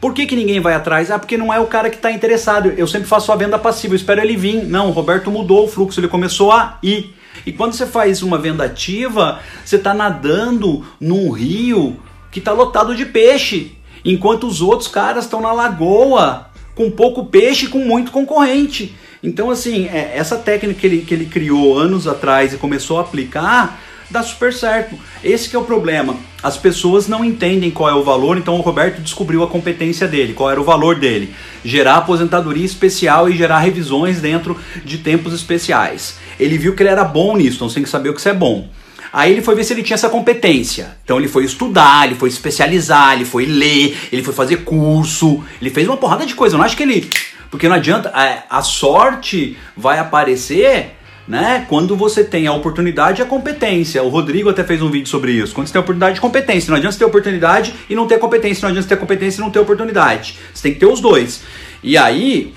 Por 0.00 0.14
que, 0.14 0.24
que 0.24 0.36
ninguém 0.36 0.60
vai 0.60 0.74
atrás? 0.74 1.10
Ah, 1.10 1.18
porque 1.18 1.36
não 1.36 1.52
é 1.52 1.58
o 1.58 1.66
cara 1.66 1.90
que 1.90 1.96
está 1.96 2.10
interessado. 2.10 2.72
Eu 2.76 2.86
sempre 2.86 3.08
faço 3.08 3.30
a 3.30 3.36
venda 3.36 3.58
passiva, 3.58 3.92
eu 3.92 3.96
espero 3.96 4.20
ele 4.20 4.36
vir. 4.36 4.64
Não, 4.64 4.88
o 4.88 4.92
Roberto 4.92 5.30
mudou 5.30 5.64
o 5.64 5.68
fluxo, 5.68 6.00
ele 6.00 6.08
começou 6.08 6.52
a 6.52 6.78
ir. 6.82 7.14
E 7.44 7.52
quando 7.52 7.74
você 7.74 7.86
faz 7.86 8.22
uma 8.22 8.38
venda 8.38 8.64
ativa, 8.64 9.40
você 9.64 9.76
está 9.76 9.92
nadando 9.92 10.86
num 10.98 11.30
rio 11.30 11.98
que 12.30 12.38
está 12.38 12.52
lotado 12.52 12.94
de 12.94 13.04
peixe 13.04 13.76
enquanto 14.04 14.46
os 14.46 14.62
outros 14.62 14.88
caras 14.88 15.24
estão 15.24 15.40
na 15.40 15.52
lagoa 15.52 16.49
com 16.80 16.90
pouco 16.90 17.26
peixe 17.26 17.66
e 17.66 17.68
com 17.68 17.80
muito 17.80 18.10
concorrente. 18.10 18.94
Então, 19.22 19.50
assim, 19.50 19.86
é, 19.88 20.12
essa 20.14 20.38
técnica 20.38 20.80
que 20.80 20.86
ele, 20.86 20.98
que 21.02 21.12
ele 21.12 21.26
criou 21.26 21.78
anos 21.78 22.06
atrás 22.06 22.54
e 22.54 22.56
começou 22.56 22.96
a 22.96 23.02
aplicar, 23.02 23.78
dá 24.10 24.22
super 24.22 24.50
certo. 24.50 24.96
Esse 25.22 25.54
é 25.54 25.58
o 25.58 25.62
problema. 25.62 26.16
As 26.42 26.56
pessoas 26.56 27.06
não 27.06 27.22
entendem 27.22 27.70
qual 27.70 27.90
é 27.90 27.94
o 27.94 28.02
valor, 28.02 28.38
então 28.38 28.56
o 28.56 28.62
Roberto 28.62 29.02
descobriu 29.02 29.42
a 29.42 29.46
competência 29.46 30.08
dele, 30.08 30.32
qual 30.32 30.50
era 30.50 30.58
o 30.58 30.64
valor 30.64 30.98
dele. 30.98 31.34
Gerar 31.62 31.96
aposentadoria 31.96 32.64
especial 32.64 33.28
e 33.28 33.36
gerar 33.36 33.58
revisões 33.58 34.18
dentro 34.22 34.56
de 34.82 34.96
tempos 34.96 35.34
especiais. 35.34 36.16
Ele 36.38 36.56
viu 36.56 36.74
que 36.74 36.82
ele 36.82 36.88
era 36.88 37.04
bom 37.04 37.36
nisso, 37.36 37.56
então 37.56 37.68
você 37.68 37.74
tem 37.74 37.82
que 37.82 37.90
saber 37.90 38.08
o 38.08 38.14
que 38.14 38.22
você 38.22 38.30
é 38.30 38.34
bom. 38.34 38.66
Aí 39.12 39.32
ele 39.32 39.42
foi 39.42 39.54
ver 39.54 39.64
se 39.64 39.72
ele 39.72 39.82
tinha 39.82 39.94
essa 39.94 40.08
competência. 40.08 40.96
Então 41.04 41.18
ele 41.18 41.28
foi 41.28 41.44
estudar, 41.44 42.06
ele 42.06 42.14
foi 42.14 42.28
especializar, 42.28 43.14
ele 43.14 43.24
foi 43.24 43.44
ler, 43.44 43.96
ele 44.12 44.22
foi 44.22 44.32
fazer 44.32 44.58
curso, 44.58 45.42
ele 45.60 45.70
fez 45.70 45.86
uma 45.86 45.96
porrada 45.96 46.24
de 46.24 46.34
coisa. 46.34 46.54
Eu 46.54 46.58
não 46.58 46.64
acho 46.64 46.76
que 46.76 46.82
ele. 46.82 47.08
Porque 47.50 47.68
não 47.68 47.76
adianta. 47.76 48.12
A, 48.48 48.62
sorte 48.62 49.56
vai 49.76 49.98
aparecer. 49.98 50.96
Né? 51.28 51.64
Quando 51.68 51.96
você 51.96 52.24
tem 52.24 52.48
a 52.48 52.52
oportunidade 52.52 53.20
e 53.20 53.22
a 53.22 53.26
competência. 53.26 54.02
O 54.02 54.08
Rodrigo 54.08 54.50
até 54.50 54.64
fez 54.64 54.82
um 54.82 54.90
vídeo 54.90 55.08
sobre 55.08 55.30
isso. 55.30 55.54
Quando 55.54 55.68
você 55.68 55.72
tem 55.72 55.78
a 55.78 55.82
oportunidade 55.82 56.18
e 56.18 56.20
competência. 56.20 56.70
Não 56.70 56.76
adianta 56.76 56.92
você 56.92 56.98
ter 56.98 57.04
oportunidade 57.04 57.74
e 57.88 57.94
não 57.94 58.06
ter 58.08 58.18
competência. 58.18 58.62
Não 58.62 58.70
adianta 58.70 58.88
você 58.88 58.94
ter 58.94 59.00
competência 59.00 59.40
e 59.40 59.44
não 59.44 59.50
ter 59.50 59.60
oportunidade. 59.60 60.36
Você 60.52 60.62
tem 60.62 60.74
que 60.74 60.80
ter 60.80 60.86
os 60.86 61.00
dois. 61.00 61.42
E 61.84 61.96
aí, 61.96 62.52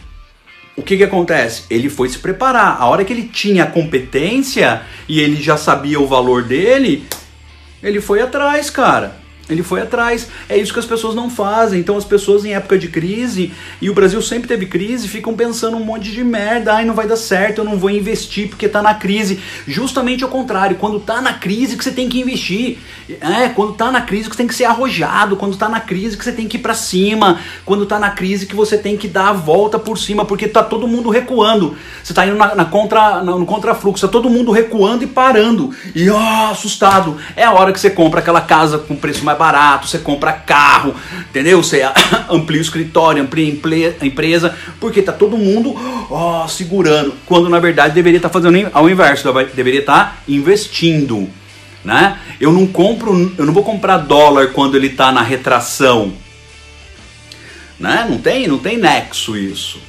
o 0.75 0.81
que, 0.81 0.97
que 0.97 1.03
acontece? 1.03 1.63
Ele 1.69 1.89
foi 1.89 2.09
se 2.09 2.19
preparar. 2.19 2.77
A 2.79 2.85
hora 2.87 3.05
que 3.05 3.13
ele 3.13 3.23
tinha 3.23 3.63
a 3.63 3.67
competência 3.67 4.81
e 5.07 5.19
ele 5.19 5.41
já 5.41 5.55
sabia 5.55 5.99
o 5.99 6.07
valor 6.07 6.43
dele, 6.43 7.05
ele 7.81 8.01
foi 8.01 8.21
atrás, 8.21 8.69
cara. 8.69 9.22
Ele 9.49 9.61
foi 9.61 9.81
atrás. 9.81 10.29
É 10.47 10.57
isso 10.57 10.71
que 10.71 10.79
as 10.79 10.85
pessoas 10.85 11.13
não 11.15 11.29
fazem. 11.29 11.79
Então 11.79 11.97
as 11.97 12.05
pessoas 12.05 12.45
em 12.45 12.53
época 12.53 12.77
de 12.77 12.87
crise, 12.87 13.51
e 13.81 13.89
o 13.89 13.93
Brasil 13.93 14.21
sempre 14.21 14.47
teve 14.47 14.65
crise, 14.65 15.07
ficam 15.07 15.33
pensando 15.33 15.75
um 15.75 15.83
monte 15.83 16.11
de 16.11 16.23
merda. 16.23 16.75
Ai, 16.75 16.85
não 16.85 16.93
vai 16.93 17.07
dar 17.07 17.17
certo, 17.17 17.59
eu 17.59 17.65
não 17.65 17.77
vou 17.77 17.89
investir 17.89 18.47
porque 18.47 18.69
tá 18.69 18.81
na 18.81 18.93
crise. 18.93 19.39
Justamente 19.67 20.23
ao 20.23 20.29
contrário, 20.29 20.77
quando 20.77 20.99
tá 20.99 21.21
na 21.21 21.33
crise 21.33 21.75
que 21.75 21.83
você 21.83 21.91
tem 21.91 22.07
que 22.07 22.19
investir. 22.19 22.77
É, 23.19 23.49
quando 23.49 23.73
tá 23.73 23.91
na 23.91 24.01
crise 24.01 24.29
que 24.29 24.35
você 24.35 24.37
tem 24.37 24.47
que 24.47 24.55
ser 24.55 24.63
arrojado, 24.63 25.35
quando 25.35 25.57
tá 25.57 25.67
na 25.67 25.81
crise 25.81 26.15
que 26.15 26.23
você 26.23 26.31
tem 26.31 26.47
que 26.47 26.55
ir 26.55 26.61
para 26.61 26.73
cima, 26.73 27.39
quando 27.65 27.85
tá 27.85 27.99
na 27.99 28.11
crise 28.11 28.45
que 28.45 28.55
você 28.55 28.77
tem 28.77 28.95
que 28.95 29.09
dar 29.09 29.29
a 29.29 29.33
volta 29.33 29.77
por 29.77 29.97
cima, 29.97 30.23
porque 30.23 30.47
tá 30.47 30.63
todo 30.63 30.87
mundo 30.87 31.09
recuando. 31.09 31.75
Você 32.01 32.13
tá 32.13 32.25
indo 32.25 32.37
na, 32.37 32.55
na 32.55 32.65
contra, 32.65 33.21
no 33.21 33.45
contrafluxo, 33.45 34.07
tá 34.07 34.11
todo 34.11 34.29
mundo 34.29 34.51
recuando 34.51 35.03
e 35.03 35.07
parando. 35.07 35.71
E 35.93 36.09
ó, 36.09 36.17
oh, 36.17 36.51
assustado. 36.51 37.17
É 37.35 37.43
a 37.43 37.51
hora 37.51 37.73
que 37.73 37.79
você 37.79 37.89
compra 37.89 38.21
aquela 38.21 38.39
casa 38.39 38.77
com 38.77 38.95
preço 38.95 39.25
mais 39.25 39.32
mais 39.33 39.37
barato, 39.37 39.87
você 39.87 39.99
compra 39.99 40.31
carro, 40.31 40.95
entendeu? 41.29 41.61
Você 41.61 41.81
amplia 42.29 42.59
o 42.59 42.61
escritório, 42.61 43.21
amplia 43.21 43.97
a 43.99 44.05
empresa, 44.05 44.55
porque 44.79 45.01
tá 45.01 45.11
todo 45.11 45.37
mundo 45.37 45.75
ó, 46.09 46.47
segurando, 46.47 47.13
quando 47.25 47.49
na 47.49 47.59
verdade 47.59 47.93
deveria 47.93 48.17
estar 48.17 48.29
tá 48.29 48.33
fazendo 48.33 48.69
ao 48.73 48.89
inverso, 48.89 49.31
deveria 49.55 49.81
estar 49.81 50.05
tá 50.05 50.17
investindo, 50.27 51.29
né? 51.83 52.19
Eu 52.39 52.51
não 52.51 52.67
compro, 52.67 53.33
eu 53.37 53.45
não 53.45 53.53
vou 53.53 53.63
comprar 53.63 53.97
dólar 53.97 54.49
quando 54.49 54.75
ele 54.75 54.87
está 54.87 55.11
na 55.11 55.21
retração, 55.21 56.13
né? 57.79 58.05
Não 58.09 58.17
tem, 58.17 58.47
não 58.47 58.57
tem 58.57 58.77
nexo 58.77 59.35
isso, 59.35 59.79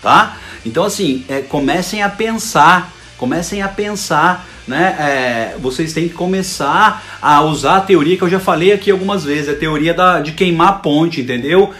tá? 0.00 0.36
Então 0.64 0.84
assim, 0.84 1.24
é, 1.28 1.40
comecem 1.40 2.02
a 2.02 2.08
pensar, 2.08 2.92
comecem 3.18 3.62
a 3.62 3.68
pensar 3.68 4.46
né, 4.66 4.96
é, 4.98 5.58
vocês 5.58 5.92
têm 5.92 6.08
que 6.08 6.14
começar 6.14 7.18
a 7.22 7.42
usar 7.42 7.76
a 7.76 7.80
teoria 7.80 8.16
que 8.16 8.22
eu 8.22 8.28
já 8.28 8.40
falei 8.40 8.72
aqui 8.72 8.90
algumas 8.90 9.24
vezes, 9.24 9.48
a 9.48 9.54
teoria 9.54 9.94
da, 9.94 10.20
de 10.20 10.32
queimar 10.32 10.68
a 10.68 10.72
ponte, 10.72 11.20
entendeu? 11.20 11.72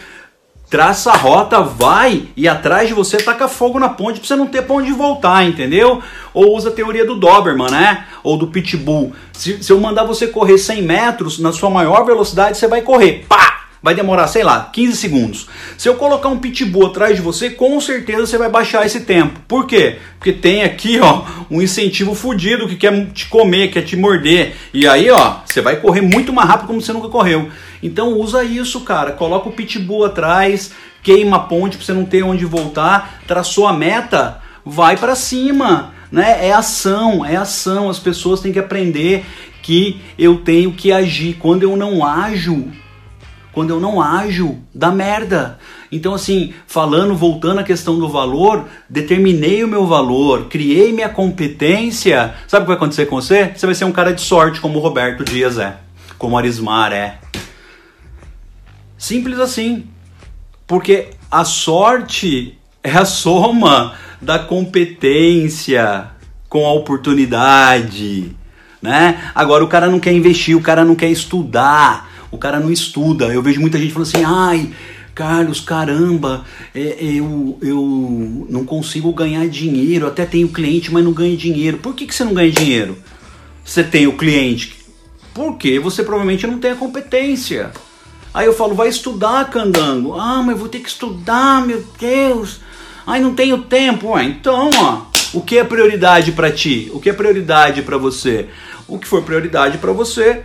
traça 0.68 1.12
a 1.12 1.16
rota, 1.16 1.60
vai 1.60 2.28
e 2.36 2.48
atrás 2.48 2.88
de 2.88 2.94
você 2.94 3.18
taca 3.18 3.48
fogo 3.48 3.78
na 3.78 3.88
ponte 3.88 4.18
pra 4.18 4.26
você 4.26 4.36
não 4.36 4.46
ter 4.46 4.62
pra 4.62 4.76
onde 4.76 4.92
voltar, 4.92 5.46
entendeu? 5.46 6.02
Ou 6.34 6.56
usa 6.56 6.70
a 6.70 6.72
teoria 6.72 7.04
do 7.04 7.14
Doberman, 7.14 7.70
né? 7.70 8.06
Ou 8.22 8.36
do 8.36 8.48
Pitbull. 8.48 9.12
Se, 9.32 9.62
se 9.62 9.72
eu 9.72 9.80
mandar 9.80 10.04
você 10.04 10.26
correr 10.26 10.58
100 10.58 10.82
metros, 10.82 11.38
na 11.38 11.52
sua 11.52 11.70
maior 11.70 12.04
velocidade, 12.04 12.58
você 12.58 12.66
vai 12.66 12.82
correr. 12.82 13.24
Pá! 13.28 13.65
Vai 13.86 13.94
demorar, 13.94 14.26
sei 14.26 14.42
lá, 14.42 14.68
15 14.72 14.96
segundos. 14.96 15.46
Se 15.78 15.88
eu 15.88 15.94
colocar 15.94 16.28
um 16.28 16.40
pitbull 16.40 16.88
atrás 16.88 17.14
de 17.14 17.22
você, 17.22 17.50
com 17.50 17.80
certeza 17.80 18.26
você 18.26 18.36
vai 18.36 18.48
baixar 18.48 18.84
esse 18.84 19.02
tempo. 19.02 19.38
Por 19.46 19.64
quê? 19.64 19.98
Porque 20.18 20.32
tem 20.32 20.64
aqui, 20.64 20.98
ó, 20.98 21.22
um 21.48 21.62
incentivo 21.62 22.12
fudido 22.12 22.66
que 22.66 22.74
quer 22.74 23.06
te 23.12 23.28
comer, 23.28 23.68
quer 23.68 23.82
te 23.82 23.94
morder. 23.94 24.56
E 24.74 24.88
aí, 24.88 25.08
ó, 25.08 25.36
você 25.46 25.60
vai 25.60 25.76
correr 25.76 26.00
muito 26.00 26.32
mais 26.32 26.48
rápido 26.48 26.66
como 26.66 26.82
você 26.82 26.92
nunca 26.92 27.08
correu. 27.08 27.48
Então 27.80 28.14
usa 28.14 28.42
isso, 28.42 28.80
cara. 28.80 29.12
Coloca 29.12 29.48
o 29.48 29.52
pitbull 29.52 30.04
atrás, 30.04 30.72
queima 31.00 31.36
a 31.36 31.38
ponte 31.38 31.76
para 31.76 31.86
você 31.86 31.92
não 31.92 32.04
ter 32.04 32.24
onde 32.24 32.44
voltar, 32.44 33.20
traçou 33.24 33.68
a 33.68 33.72
meta, 33.72 34.42
vai 34.64 34.96
para 34.96 35.14
cima, 35.14 35.94
né? 36.10 36.44
É 36.44 36.52
ação, 36.52 37.24
é 37.24 37.36
ação. 37.36 37.88
As 37.88 38.00
pessoas 38.00 38.40
têm 38.40 38.52
que 38.52 38.58
aprender 38.58 39.24
que 39.62 40.00
eu 40.18 40.38
tenho 40.38 40.72
que 40.72 40.90
agir. 40.90 41.34
Quando 41.34 41.62
eu 41.62 41.76
não 41.76 42.04
ajo, 42.04 42.64
quando 43.56 43.70
eu 43.70 43.80
não 43.80 44.02
ajo, 44.02 44.58
dá 44.74 44.92
merda. 44.92 45.58
Então, 45.90 46.12
assim, 46.12 46.52
falando, 46.66 47.16
voltando 47.16 47.60
à 47.60 47.64
questão 47.64 47.98
do 47.98 48.06
valor, 48.06 48.66
determinei 48.86 49.64
o 49.64 49.68
meu 49.68 49.86
valor, 49.86 50.44
criei 50.50 50.92
minha 50.92 51.08
competência. 51.08 52.34
Sabe 52.46 52.64
o 52.64 52.66
que 52.66 52.68
vai 52.68 52.76
acontecer 52.76 53.06
com 53.06 53.18
você? 53.18 53.54
Você 53.56 53.64
vai 53.64 53.74
ser 53.74 53.86
um 53.86 53.92
cara 53.92 54.12
de 54.12 54.20
sorte, 54.20 54.60
como 54.60 54.78
o 54.78 54.82
Roberto 54.82 55.24
Dias 55.24 55.58
é, 55.58 55.74
como 56.18 56.36
Arismar 56.36 56.92
é. 56.92 57.16
Simples 58.98 59.38
assim. 59.38 59.86
Porque 60.66 61.12
a 61.30 61.42
sorte 61.42 62.58
é 62.84 62.90
a 62.92 63.06
soma 63.06 63.94
da 64.20 64.38
competência 64.38 66.10
com 66.46 66.66
a 66.66 66.74
oportunidade, 66.74 68.36
né? 68.82 69.30
Agora 69.34 69.64
o 69.64 69.68
cara 69.68 69.86
não 69.86 69.98
quer 69.98 70.12
investir, 70.12 70.54
o 70.54 70.60
cara 70.60 70.84
não 70.84 70.94
quer 70.94 71.08
estudar, 71.08 72.15
o 72.36 72.38
cara 72.38 72.60
não 72.60 72.70
estuda. 72.70 73.26
Eu 73.26 73.42
vejo 73.42 73.60
muita 73.60 73.78
gente 73.78 73.92
falando 73.92 74.08
assim, 74.08 74.24
ai, 74.24 74.70
Carlos, 75.14 75.60
caramba, 75.60 76.44
é, 76.74 76.96
eu, 77.00 77.58
eu 77.62 78.46
não 78.50 78.64
consigo 78.64 79.12
ganhar 79.12 79.48
dinheiro, 79.48 80.06
até 80.06 80.26
tenho 80.26 80.48
cliente, 80.48 80.92
mas 80.92 81.02
não 81.02 81.12
ganho 81.12 81.36
dinheiro. 81.36 81.78
Por 81.78 81.94
que, 81.94 82.06
que 82.06 82.14
você 82.14 82.22
não 82.22 82.34
ganha 82.34 82.52
dinheiro? 82.52 82.98
Você 83.64 83.82
tem 83.82 84.06
o 84.06 84.16
cliente. 84.16 84.76
Porque 85.34 85.78
você 85.78 86.02
provavelmente 86.02 86.46
não 86.46 86.58
tem 86.58 86.70
a 86.70 86.76
competência. 86.76 87.72
Aí 88.32 88.46
eu 88.46 88.52
falo, 88.52 88.74
vai 88.74 88.88
estudar, 88.88 89.48
candango. 89.50 90.14
Ah, 90.14 90.42
mas 90.42 90.58
vou 90.58 90.68
ter 90.68 90.80
que 90.80 90.88
estudar, 90.88 91.66
meu 91.66 91.82
Deus. 91.98 92.60
Ai, 93.06 93.20
não 93.20 93.34
tenho 93.34 93.62
tempo. 93.62 94.10
Ué, 94.10 94.24
então, 94.24 94.70
ó, 94.74 95.02
o 95.32 95.40
que 95.40 95.56
é 95.56 95.64
prioridade 95.64 96.32
para 96.32 96.52
ti? 96.52 96.90
O 96.92 97.00
que 97.00 97.08
é 97.08 97.12
prioridade 97.12 97.82
para 97.82 97.96
você? 97.96 98.48
O 98.86 98.98
que 98.98 99.06
for 99.06 99.22
prioridade 99.22 99.78
para 99.78 99.92
você, 99.92 100.42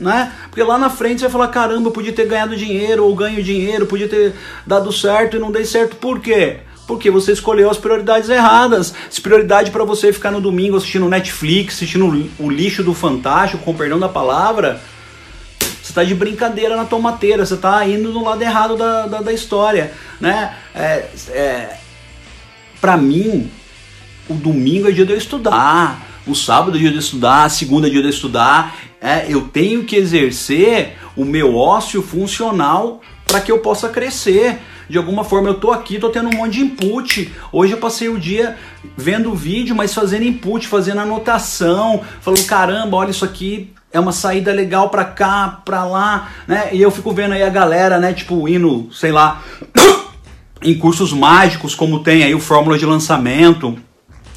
né? 0.00 0.32
Porque 0.48 0.62
lá 0.62 0.78
na 0.78 0.88
frente 0.88 1.20
você 1.20 1.26
vai 1.26 1.32
falar, 1.32 1.48
caramba, 1.48 1.88
eu 1.88 1.92
podia 1.92 2.12
ter 2.12 2.26
ganhado 2.26 2.56
dinheiro 2.56 3.04
ou 3.04 3.14
ganho 3.14 3.42
dinheiro, 3.42 3.86
podia 3.86 4.08
ter 4.08 4.34
dado 4.66 4.90
certo 4.90 5.36
e 5.36 5.40
não 5.40 5.52
dei 5.52 5.64
certo. 5.64 5.96
Por 5.96 6.20
quê? 6.20 6.60
Porque 6.86 7.10
você 7.10 7.32
escolheu 7.32 7.70
as 7.70 7.76
prioridades 7.76 8.30
erradas. 8.30 8.94
Se 9.10 9.20
prioridade 9.20 9.70
para 9.70 9.84
você 9.84 10.12
ficar 10.12 10.30
no 10.30 10.40
domingo 10.40 10.76
assistindo 10.76 11.08
Netflix, 11.08 11.74
assistindo 11.76 12.30
o 12.38 12.50
lixo 12.50 12.82
do 12.82 12.94
Fantástico, 12.94 13.62
com 13.62 13.74
perdão 13.74 13.98
da 13.98 14.08
palavra, 14.08 14.80
você 15.58 15.92
está 15.92 16.02
de 16.02 16.14
brincadeira 16.14 16.74
na 16.76 16.86
tomateira, 16.86 17.44
você 17.44 17.54
está 17.54 17.86
indo 17.86 18.10
no 18.10 18.24
lado 18.24 18.40
errado 18.42 18.76
da, 18.76 19.06
da, 19.06 19.20
da 19.20 19.32
história, 19.32 19.92
né? 20.18 20.56
É, 20.74 21.08
é, 21.28 21.76
para 22.80 22.96
mim, 22.96 23.50
o 24.28 24.34
domingo 24.34 24.88
é 24.88 24.92
dia 24.92 25.04
de 25.04 25.12
eu 25.12 25.18
estudar, 25.18 26.06
o 26.26 26.34
sábado 26.34 26.76
é 26.76 26.80
dia 26.80 26.88
de 26.88 26.96
eu 26.96 27.00
estudar, 27.00 27.44
a 27.44 27.48
segunda 27.48 27.86
é 27.86 27.90
dia 27.90 28.00
de 28.00 28.06
eu 28.06 28.10
estudar. 28.10 28.89
É, 29.00 29.26
eu 29.28 29.42
tenho 29.42 29.84
que 29.84 29.96
exercer 29.96 30.98
o 31.16 31.24
meu 31.24 31.56
ócio 31.56 32.02
funcional 32.02 33.00
para 33.26 33.40
que 33.40 33.50
eu 33.50 33.58
possa 33.60 33.88
crescer. 33.88 34.58
De 34.88 34.98
alguma 34.98 35.24
forma 35.24 35.48
eu 35.48 35.54
tô 35.54 35.70
aqui, 35.70 35.98
tô 35.98 36.10
tendo 36.10 36.28
um 36.28 36.36
monte 36.36 36.54
de 36.54 36.60
input. 36.60 37.32
Hoje 37.52 37.72
eu 37.72 37.78
passei 37.78 38.08
o 38.08 38.18
dia 38.18 38.56
vendo 38.96 39.34
vídeo, 39.34 39.74
mas 39.74 39.94
fazendo 39.94 40.24
input, 40.24 40.66
fazendo 40.66 41.00
anotação, 41.00 42.02
falando 42.20 42.44
caramba, 42.44 42.96
olha 42.96 43.10
isso 43.10 43.24
aqui 43.24 43.72
é 43.92 43.98
uma 43.98 44.12
saída 44.12 44.52
legal 44.52 44.88
para 44.88 45.04
cá, 45.04 45.60
para 45.64 45.84
lá, 45.84 46.30
né? 46.46 46.68
E 46.72 46.80
eu 46.80 46.90
fico 46.90 47.12
vendo 47.12 47.32
aí 47.34 47.42
a 47.42 47.48
galera, 47.48 47.98
né, 47.98 48.12
tipo, 48.12 48.48
indo, 48.48 48.88
sei 48.92 49.10
lá, 49.10 49.42
em 50.62 50.78
cursos 50.78 51.12
mágicos, 51.12 51.74
como 51.74 52.00
tem 52.00 52.22
aí 52.22 52.34
o 52.34 52.40
Fórmula 52.40 52.78
de 52.78 52.86
Lançamento 52.86 53.76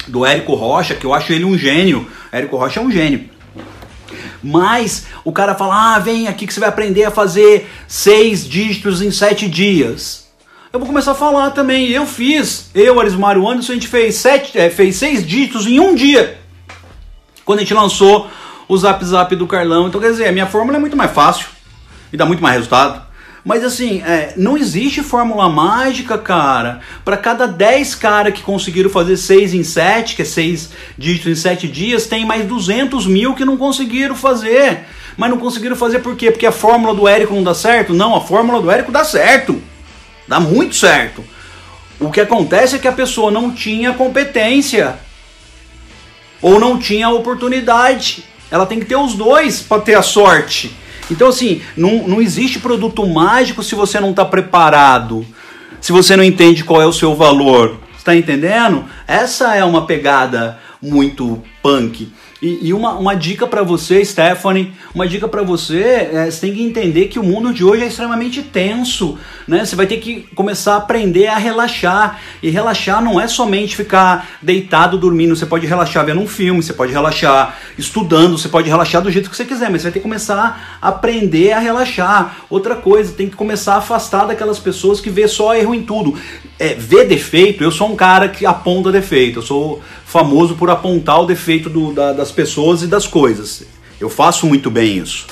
do 0.08 0.26
Érico 0.26 0.54
Rocha, 0.54 0.94
que 0.94 1.06
eu 1.06 1.14
acho 1.14 1.32
ele 1.32 1.44
um 1.44 1.56
gênio. 1.56 2.06
Érico 2.32 2.56
Rocha 2.56 2.80
é 2.80 2.82
um 2.82 2.90
gênio. 2.90 3.30
Mas 4.44 5.06
o 5.24 5.32
cara 5.32 5.54
fala: 5.54 5.94
ah, 5.94 5.98
vem 5.98 6.28
aqui 6.28 6.46
que 6.46 6.52
você 6.52 6.60
vai 6.60 6.68
aprender 6.68 7.04
a 7.04 7.10
fazer 7.10 7.70
seis 7.88 8.46
dígitos 8.46 9.00
em 9.00 9.10
sete 9.10 9.48
dias. 9.48 10.28
Eu 10.70 10.78
vou 10.78 10.86
começar 10.86 11.12
a 11.12 11.14
falar 11.14 11.50
também. 11.52 11.88
Eu 11.90 12.04
fiz, 12.04 12.70
eu, 12.74 13.00
Arismário 13.00 13.48
Anderson, 13.48 13.72
a 13.72 13.74
gente 13.76 13.88
fez, 13.88 14.16
sete, 14.16 14.58
é, 14.58 14.68
fez 14.68 14.96
seis 14.96 15.26
dígitos 15.26 15.66
em 15.66 15.80
um 15.80 15.94
dia. 15.94 16.38
Quando 17.44 17.60
a 17.60 17.62
gente 17.62 17.72
lançou 17.72 18.28
o 18.68 18.76
Zap 18.76 19.04
Zap 19.04 19.34
do 19.36 19.46
Carlão. 19.46 19.88
Então, 19.88 20.00
quer 20.00 20.10
dizer, 20.10 20.28
a 20.28 20.32
minha 20.32 20.46
fórmula 20.46 20.76
é 20.76 20.80
muito 20.80 20.96
mais 20.96 21.10
fácil 21.10 21.46
e 22.12 22.16
dá 22.16 22.26
muito 22.26 22.42
mais 22.42 22.56
resultado. 22.56 23.02
Mas 23.44 23.62
assim, 23.62 24.02
é, 24.02 24.32
não 24.36 24.56
existe 24.56 25.02
fórmula 25.02 25.50
mágica, 25.50 26.16
cara. 26.16 26.80
Para 27.04 27.18
cada 27.18 27.46
10 27.46 27.94
caras 27.94 28.32
que 28.32 28.40
conseguiram 28.40 28.88
fazer 28.88 29.18
6 29.18 29.52
em 29.52 29.62
7, 29.62 30.16
que 30.16 30.22
é 30.22 30.24
6 30.24 30.70
dígitos 30.96 31.30
em 31.30 31.34
7 31.34 31.68
dias, 31.68 32.06
tem 32.06 32.24
mais 32.24 32.46
200 32.46 33.06
mil 33.06 33.34
que 33.34 33.44
não 33.44 33.58
conseguiram 33.58 34.16
fazer. 34.16 34.86
Mas 35.14 35.28
não 35.28 35.36
conseguiram 35.36 35.76
fazer 35.76 35.98
por 35.98 36.16
quê? 36.16 36.30
Porque 36.30 36.46
a 36.46 36.52
fórmula 36.52 36.94
do 36.94 37.06
Érico 37.06 37.34
não 37.34 37.42
dá 37.42 37.54
certo? 37.54 37.92
Não, 37.92 38.16
a 38.16 38.20
fórmula 38.22 38.62
do 38.62 38.70
Érico 38.70 38.90
dá 38.90 39.04
certo. 39.04 39.62
Dá 40.26 40.40
muito 40.40 40.74
certo. 40.74 41.22
O 42.00 42.10
que 42.10 42.22
acontece 42.22 42.76
é 42.76 42.78
que 42.78 42.88
a 42.88 42.92
pessoa 42.92 43.30
não 43.30 43.50
tinha 43.50 43.92
competência. 43.92 44.98
Ou 46.40 46.58
não 46.58 46.78
tinha 46.78 47.10
oportunidade. 47.10 48.24
Ela 48.50 48.64
tem 48.64 48.80
que 48.80 48.86
ter 48.86 48.96
os 48.96 49.14
dois 49.14 49.60
para 49.60 49.82
ter 49.82 49.96
a 49.96 50.02
sorte. 50.02 50.74
Então, 51.10 51.28
assim, 51.28 51.60
não, 51.76 52.08
não 52.08 52.22
existe 52.22 52.58
produto 52.58 53.06
mágico 53.06 53.62
se 53.62 53.74
você 53.74 54.00
não 54.00 54.10
está 54.10 54.24
preparado, 54.24 55.26
se 55.80 55.92
você 55.92 56.16
não 56.16 56.24
entende 56.24 56.64
qual 56.64 56.80
é 56.80 56.86
o 56.86 56.92
seu 56.92 57.14
valor. 57.14 57.78
Está 57.96 58.14
entendendo? 58.14 58.84
Essa 59.06 59.54
é 59.54 59.64
uma 59.64 59.86
pegada 59.86 60.58
muito 60.80 61.42
punk. 61.62 62.12
E, 62.44 62.68
e 62.68 62.74
uma, 62.74 62.92
uma 62.92 63.16
dica 63.16 63.46
para 63.46 63.62
você, 63.62 64.04
Stephanie, 64.04 64.70
uma 64.94 65.08
dica 65.08 65.26
para 65.26 65.42
você, 65.42 66.10
é, 66.12 66.30
você 66.30 66.42
tem 66.42 66.54
que 66.54 66.62
entender 66.62 67.06
que 67.06 67.18
o 67.18 67.22
mundo 67.22 67.54
de 67.54 67.64
hoje 67.64 67.84
é 67.84 67.86
extremamente 67.86 68.42
tenso, 68.42 69.18
né? 69.48 69.64
Você 69.64 69.74
vai 69.74 69.86
ter 69.86 69.96
que 69.96 70.26
começar 70.34 70.74
a 70.74 70.76
aprender 70.76 71.28
a 71.28 71.38
relaxar. 71.38 72.20
E 72.42 72.50
relaxar 72.50 73.02
não 73.02 73.18
é 73.18 73.26
somente 73.26 73.74
ficar 73.74 74.28
deitado 74.42 74.98
dormindo, 74.98 75.34
você 75.34 75.46
pode 75.46 75.66
relaxar 75.66 76.04
vendo 76.04 76.20
um 76.20 76.26
filme, 76.26 76.62
você 76.62 76.74
pode 76.74 76.92
relaxar 76.92 77.56
estudando, 77.78 78.36
você 78.36 78.50
pode 78.50 78.68
relaxar 78.68 79.00
do 79.00 79.10
jeito 79.10 79.30
que 79.30 79.36
você 79.36 79.46
quiser, 79.46 79.70
mas 79.70 79.80
você 79.80 79.86
vai 79.86 79.92
ter 79.92 80.00
que 80.00 80.02
começar 80.02 80.78
a 80.82 80.88
aprender 80.88 81.52
a 81.52 81.58
relaxar. 81.58 82.36
Outra 82.50 82.76
coisa, 82.76 83.14
tem 83.14 83.26
que 83.26 83.36
começar 83.36 83.76
a 83.76 83.78
afastar 83.78 84.26
daquelas 84.26 84.58
pessoas 84.58 85.00
que 85.00 85.08
vê 85.08 85.26
só 85.26 85.54
erro 85.54 85.74
em 85.74 85.82
tudo. 85.82 86.14
É, 86.58 86.74
ver 86.74 87.06
defeito, 87.06 87.64
eu 87.64 87.70
sou 87.70 87.90
um 87.90 87.96
cara 87.96 88.28
que 88.28 88.44
aponta 88.44 88.92
defeito, 88.92 89.38
eu 89.38 89.42
sou 89.42 89.82
famoso 90.14 90.54
por 90.54 90.70
apontar 90.70 91.20
o 91.20 91.26
defeito 91.26 91.68
do, 91.68 91.92
da, 91.92 92.12
das 92.12 92.30
pessoas 92.30 92.84
e 92.84 92.86
das 92.86 93.04
coisas. 93.04 93.64
Eu 94.00 94.08
faço 94.08 94.46
muito 94.46 94.70
bem 94.70 94.98
isso, 94.98 95.26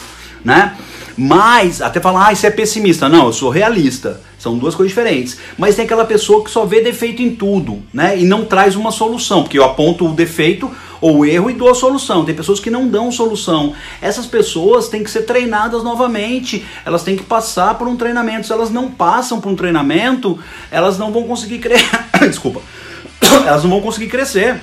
né? 0.45 0.77
Mas, 1.17 1.81
até 1.81 2.01
falar, 2.01 2.27
ah, 2.27 2.33
isso 2.33 2.45
é 2.47 2.51
pessimista. 2.51 3.09
Não, 3.09 3.27
eu 3.27 3.33
sou 3.33 3.49
realista. 3.49 4.21
São 4.37 4.59
duas 4.59 4.75
coisas 4.75 4.91
diferentes. 4.91 5.39
Mas 5.57 5.77
tem 5.77 5.85
aquela 5.85 6.05
pessoa 6.05 6.43
que 6.43 6.51
só 6.51 6.65
vê 6.65 6.81
defeito 6.81 7.23
em 7.23 7.33
tudo, 7.33 7.81
né? 7.95 8.19
E 8.19 8.25
não 8.25 8.45
traz 8.45 8.75
uma 8.75 8.91
solução, 8.91 9.45
porque 9.45 9.57
eu 9.57 9.63
aponto 9.63 10.05
o 10.05 10.13
defeito 10.13 10.69
ou 11.01 11.19
o 11.19 11.25
erro 11.25 11.49
e 11.49 11.55
dou 11.55 11.71
a 11.71 11.77
solução. 11.77 12.25
Tem 12.25 12.35
pessoas 12.35 12.59
que 12.59 12.71
não 12.71 12.89
dão 12.89 13.13
solução. 13.13 13.75
Essas 14.01 14.27
pessoas 14.27 14.89
têm 14.89 15.05
que 15.05 15.11
ser 15.13 15.23
treinadas 15.23 15.85
novamente. 15.85 16.67
Elas 16.85 17.05
têm 17.05 17.15
que 17.15 17.23
passar 17.23 17.79
por 17.79 17.87
um 17.87 17.95
treinamento. 17.95 18.49
Se 18.49 18.53
elas 18.53 18.71
não 18.71 18.91
passam 18.91 19.41
por 19.41 19.53
um 19.53 19.55
treinamento, 19.55 20.41
elas 20.73 20.99
não 20.99 21.13
vão 21.13 21.23
conseguir 21.23 21.61
crescer. 21.61 21.89
Desculpa. 22.29 22.61
elas 23.47 23.63
não 23.63 23.71
vão 23.71 23.81
conseguir 23.81 24.09
crescer 24.09 24.61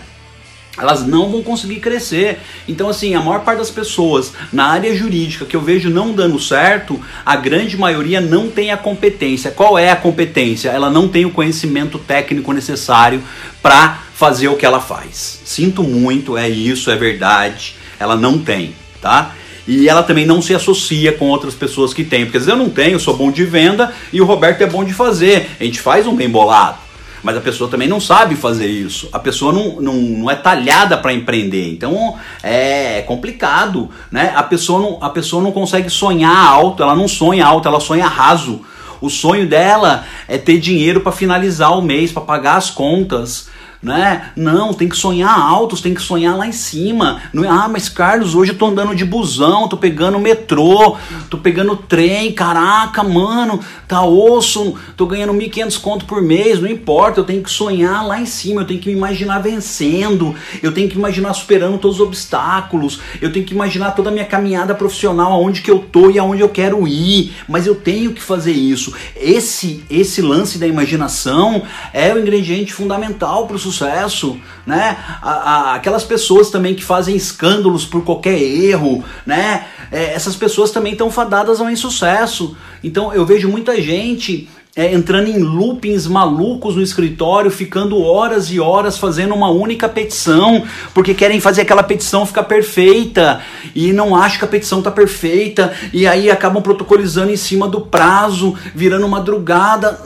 elas 0.80 1.06
não 1.06 1.30
vão 1.30 1.44
conseguir 1.44 1.80
crescer. 1.80 2.40
Então, 2.68 2.90
assim, 2.90 3.16
a 3.16 3.22
maior 3.22 3.42
parte 3.42 3.60
das 3.60 3.72
pessoas 3.72 4.34
na 4.52 4.66
área 4.66 4.96
jurídica 4.96 5.46
que 5.46 5.56
eu 5.56 5.62
vejo 5.62 5.90
não 5.90 6.14
dando 6.14 6.40
certo, 6.40 7.00
a 7.26 7.36
grande 7.36 7.78
maioria 7.78 8.22
não 8.22 8.50
tem 8.50 8.72
a 8.72 8.78
competência. 8.78 9.52
Qual 9.52 9.78
é 9.78 9.92
a 9.92 9.96
competência? 9.96 10.70
Ela 10.70 10.90
não 10.90 11.08
tem 11.08 11.26
o 11.26 11.32
conhecimento 11.32 11.98
técnico 12.00 12.54
necessário 12.54 13.22
para 13.62 14.00
fazer 14.14 14.48
o 14.48 14.56
que 14.56 14.66
ela 14.66 14.80
faz. 14.80 15.40
Sinto 15.46 15.84
muito, 15.84 16.38
é 16.38 16.50
isso, 16.50 16.92
é 16.92 16.96
verdade. 16.96 17.76
Ela 18.00 18.16
não 18.16 18.38
tem, 18.38 18.74
tá? 19.02 19.36
E 19.68 19.88
ela 19.88 20.02
também 20.02 20.26
não 20.26 20.42
se 20.42 20.56
associa 20.56 21.12
com 21.12 21.28
outras 21.28 21.54
pessoas 21.54 21.94
que 21.94 22.04
têm. 22.04 22.26
Porque 22.26 22.38
às 22.38 22.46
vezes 22.46 22.58
eu 22.58 22.64
não 22.66 22.72
tenho, 22.72 22.94
eu 22.94 23.00
sou 23.00 23.16
bom 23.16 23.32
de 23.32 23.46
venda 23.46 23.94
e 24.12 24.20
o 24.20 24.26
Roberto 24.26 24.62
é 24.62 24.66
bom 24.66 24.84
de 24.84 24.94
fazer. 24.94 25.48
A 25.60 25.64
gente 25.64 25.80
faz 25.80 26.08
um 26.08 26.16
bem 26.16 26.30
bolado. 26.30 26.89
Mas 27.24 27.38
a 27.38 27.42
pessoa 27.42 27.70
também 27.70 27.88
não 27.88 28.00
sabe 28.00 28.36
fazer 28.36 28.68
isso. 28.68 29.10
A 29.12 29.20
pessoa 29.20 29.52
não, 29.52 29.82
não, 29.82 29.94
não 29.94 30.32
é 30.32 30.36
talhada 30.36 30.98
para 30.98 31.14
empreender. 31.14 31.72
Então 31.72 32.16
é 32.42 33.02
complicado. 33.02 33.90
Né? 34.12 34.34
A, 34.36 34.44
pessoa 34.44 34.82
não, 34.82 34.98
a 35.02 35.10
pessoa 35.10 35.42
não 35.42 35.52
consegue 35.52 35.90
sonhar 35.90 36.36
alto, 36.36 36.82
ela 36.84 36.96
não 36.96 37.08
sonha 37.08 37.46
alto, 37.46 37.68
ela 37.68 37.80
sonha 37.80 38.08
raso. 38.08 38.62
O 39.02 39.10
sonho 39.10 39.48
dela 39.48 40.06
é 40.28 40.38
ter 40.38 40.60
dinheiro 40.60 41.02
para 41.02 41.12
finalizar 41.12 41.78
o 41.78 41.82
mês, 41.82 42.12
para 42.12 42.22
pagar 42.22 42.58
as 42.58 42.70
contas 42.70 43.48
né? 43.82 44.32
Não, 44.36 44.74
tem 44.74 44.90
que 44.90 44.98
sonhar 44.98 45.38
altos, 45.38 45.82
tem 45.82 45.94
que 45.94 46.02
sonhar 46.02 46.38
lá 46.38 46.46
em 46.46 46.52
cima. 46.52 47.22
Não, 47.34 47.44
é, 47.44 47.48
ah, 47.48 47.68
mas 47.70 47.88
Carlos, 47.88 48.36
hoje 48.36 48.52
eu 48.52 48.58
tô 48.58 48.66
andando 48.66 48.94
de 48.94 49.06
busão, 49.06 49.68
tô 49.68 49.78
pegando 49.78 50.20
metrô, 50.20 50.98
tô 51.30 51.38
pegando 51.38 51.76
trem, 51.78 52.32
caraca, 52.32 53.04
mano, 53.04 53.60
tá 53.88 54.04
osso, 54.04 54.76
tô 54.98 55.06
ganhando 55.06 55.34
1.500 55.34 55.80
conto 55.80 56.06
por 56.06 56.22
mês, 56.22 56.60
não 56.60 56.70
importa, 56.70 57.22
eu 57.22 57.24
tenho 57.24 57.42
que 57.42 57.50
sonhar 57.50 58.06
lá 58.06 58.20
em 58.20 58.26
cima, 58.26 58.62
eu 58.62 58.68
tenho 58.68 58.80
que 58.80 58.90
me 58.90 58.96
imaginar 58.96 59.40
vencendo, 59.40 60.36
eu 60.62 60.74
tenho 60.74 60.90
que 60.90 60.98
imaginar 60.98 61.34
superando 61.34 61.78
todos 61.78 62.00
os 62.00 62.06
obstáculos, 62.06 63.00
eu 63.22 63.32
tenho 63.32 63.46
que 63.46 63.54
imaginar 63.54 63.92
toda 63.92 64.10
a 64.10 64.14
minha 64.14 64.26
caminhada 64.26 64.76
profissional, 64.76 65.32
aonde 65.32 65.62
que 65.62 65.72
eu 65.72 65.80
tô 65.80 66.10
e 66.10 66.20
aonde 66.20 66.42
eu 66.42 66.50
quero 66.50 66.86
ir, 66.88 67.34
mas 67.48 67.66
eu 67.66 67.76
tenho 67.76 68.14
que 68.14 68.22
fazer 68.22 68.52
isso. 68.52 68.94
Esse, 69.16 69.84
esse 69.90 70.22
lance 70.22 70.58
da 70.58 70.68
imaginação 70.68 71.64
é 71.94 72.14
o 72.14 72.20
ingrediente 72.20 72.74
fundamental 72.74 73.48
para 73.48 73.58
sucesso, 73.72 74.40
né? 74.66 74.98
A, 75.22 75.32
a, 75.32 75.76
aquelas 75.76 76.04
pessoas 76.04 76.50
também 76.50 76.76
que 76.76 76.84
fazem 76.84 77.16
escândalos 77.16 77.86
por 77.86 78.04
qualquer 78.04 78.40
erro, 78.42 79.04
né? 79.26 79.66
É, 79.92 80.14
essas 80.14 80.36
pessoas 80.36 80.72
também 80.72 80.94
estão 80.94 81.12
fadadas 81.12 81.62
ao 81.62 81.70
insucesso. 81.70 82.56
Então 82.84 83.14
eu 83.14 83.26
vejo 83.26 83.50
muita 83.50 83.82
gente 83.82 84.50
é, 84.76 84.94
entrando 84.94 85.28
em 85.28 85.40
loopings 85.40 86.08
malucos 86.08 86.76
no 86.76 86.82
escritório, 86.82 87.50
ficando 87.50 88.02
horas 88.02 88.52
e 88.52 88.60
horas 88.60 88.98
fazendo 88.98 89.34
uma 89.34 89.50
única 89.50 89.90
petição, 89.90 90.64
porque 90.94 91.14
querem 91.14 91.40
fazer 91.40 91.62
aquela 91.62 91.84
petição 91.84 92.26
ficar 92.26 92.44
perfeita 92.44 93.42
e 93.76 93.92
não 93.92 94.16
acham 94.16 94.40
que 94.40 94.46
a 94.46 94.48
petição 94.48 94.80
está 94.80 94.92
perfeita, 94.92 95.74
e 95.92 96.08
aí 96.08 96.30
acabam 96.30 96.62
protocolizando 96.62 97.32
em 97.32 97.38
cima 97.38 97.68
do 97.68 97.82
prazo, 97.82 98.56
virando 98.74 99.08
madrugada 99.08 100.00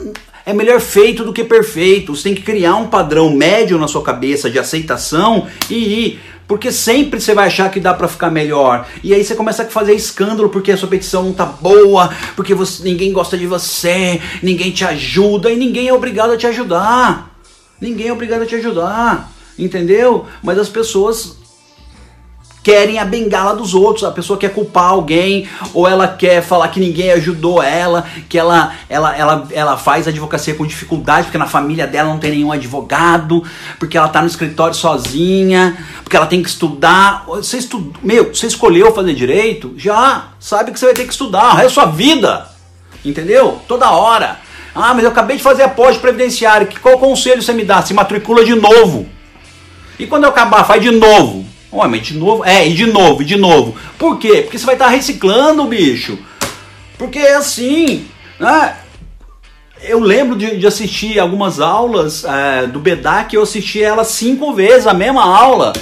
é 0.46 0.52
melhor 0.52 0.80
feito 0.80 1.24
do 1.24 1.32
que 1.32 1.42
perfeito. 1.42 2.14
Você 2.14 2.24
tem 2.24 2.34
que 2.34 2.42
criar 2.42 2.76
um 2.76 2.88
padrão 2.88 3.30
médio 3.34 3.78
na 3.78 3.88
sua 3.88 4.02
cabeça 4.02 4.50
de 4.50 4.58
aceitação 4.58 5.46
e 5.70 5.74
ir. 5.74 6.20
Porque 6.46 6.70
sempre 6.70 7.20
você 7.20 7.32
vai 7.32 7.46
achar 7.46 7.70
que 7.70 7.80
dá 7.80 7.94
para 7.94 8.06
ficar 8.06 8.30
melhor. 8.30 8.86
E 9.02 9.14
aí 9.14 9.24
você 9.24 9.34
começa 9.34 9.62
a 9.62 9.66
fazer 9.66 9.94
escândalo 9.94 10.50
porque 10.50 10.72
a 10.72 10.76
sua 10.76 10.88
petição 10.88 11.22
não 11.22 11.32
tá 11.32 11.46
boa, 11.46 12.10
porque 12.36 12.54
você, 12.54 12.82
ninguém 12.82 13.12
gosta 13.12 13.38
de 13.38 13.46
você, 13.46 14.20
ninguém 14.42 14.70
te 14.70 14.84
ajuda 14.84 15.50
e 15.50 15.56
ninguém 15.56 15.88
é 15.88 15.94
obrigado 15.94 16.32
a 16.32 16.36
te 16.36 16.46
ajudar. 16.46 17.34
Ninguém 17.80 18.08
é 18.08 18.12
obrigado 18.12 18.42
a 18.42 18.46
te 18.46 18.56
ajudar. 18.56 19.32
Entendeu? 19.58 20.26
Mas 20.42 20.58
as 20.58 20.68
pessoas 20.68 21.38
querem 22.64 22.98
a 22.98 23.04
bengala 23.04 23.54
dos 23.54 23.74
outros. 23.74 24.04
A 24.04 24.10
pessoa 24.10 24.38
quer 24.38 24.52
culpar 24.52 24.86
alguém, 24.86 25.46
ou 25.72 25.86
ela 25.86 26.08
quer 26.08 26.42
falar 26.42 26.68
que 26.68 26.80
ninguém 26.80 27.12
ajudou 27.12 27.62
ela, 27.62 28.04
que 28.28 28.36
ela, 28.36 28.74
ela, 28.88 29.16
ela, 29.16 29.48
ela 29.52 29.76
faz 29.76 30.08
advocacia 30.08 30.54
com 30.54 30.66
dificuldade, 30.66 31.26
porque 31.26 31.38
na 31.38 31.46
família 31.46 31.86
dela 31.86 32.08
não 32.08 32.18
tem 32.18 32.30
nenhum 32.30 32.50
advogado, 32.50 33.44
porque 33.78 33.96
ela 33.96 34.08
tá 34.08 34.20
no 34.22 34.26
escritório 34.26 34.74
sozinha, 34.74 35.76
porque 36.02 36.16
ela 36.16 36.26
tem 36.26 36.42
que 36.42 36.48
estudar. 36.48 37.24
Você 37.26 37.58
estu... 37.58 37.92
Meu, 38.02 38.34
você 38.34 38.46
escolheu 38.46 38.92
fazer 38.92 39.14
direito? 39.14 39.74
Já 39.76 40.28
sabe 40.40 40.72
que 40.72 40.80
você 40.80 40.86
vai 40.86 40.94
ter 40.94 41.04
que 41.04 41.12
estudar, 41.12 41.62
é 41.62 41.66
a 41.66 41.70
sua 41.70 41.84
vida. 41.84 42.48
Entendeu? 43.04 43.60
Toda 43.68 43.90
hora. 43.90 44.38
Ah, 44.74 44.94
mas 44.94 45.04
eu 45.04 45.10
acabei 45.10 45.36
de 45.36 45.42
fazer 45.42 45.62
a 45.62 45.68
pós-previdenciário. 45.68 46.66
Qual 46.80 46.98
conselho 46.98 47.42
você 47.42 47.52
me 47.52 47.64
dá? 47.64 47.82
Se 47.82 47.92
matricula 47.92 48.42
de 48.42 48.54
novo. 48.54 49.06
E 49.98 50.06
quando 50.06 50.24
eu 50.24 50.30
acabar, 50.30 50.64
faz 50.64 50.82
de 50.82 50.90
novo. 50.90 51.43
Ué, 51.74 51.88
mas 51.88 52.06
de 52.06 52.14
novo? 52.14 52.44
É, 52.44 52.68
e 52.68 52.72
de 52.72 52.86
novo, 52.86 53.22
e 53.22 53.24
de 53.24 53.36
novo. 53.36 53.74
Por 53.98 54.16
quê? 54.16 54.42
Porque 54.42 54.56
você 54.56 54.64
vai 54.64 54.76
estar 54.76 54.84
tá 54.84 54.90
reciclando, 54.92 55.64
bicho. 55.64 56.16
Porque 56.96 57.18
é 57.18 57.34
assim, 57.34 58.06
né? 58.38 58.76
Eu 59.82 59.98
lembro 59.98 60.36
de, 60.36 60.56
de 60.56 60.66
assistir 60.66 61.18
algumas 61.18 61.60
aulas 61.60 62.24
é, 62.24 62.66
do 62.68 62.78
BEDAC, 62.78 63.34
eu 63.34 63.42
assisti 63.42 63.82
ela 63.82 64.04
cinco 64.04 64.54
vezes, 64.54 64.86
a 64.86 64.94
mesma 64.94 65.24
aula. 65.24 65.72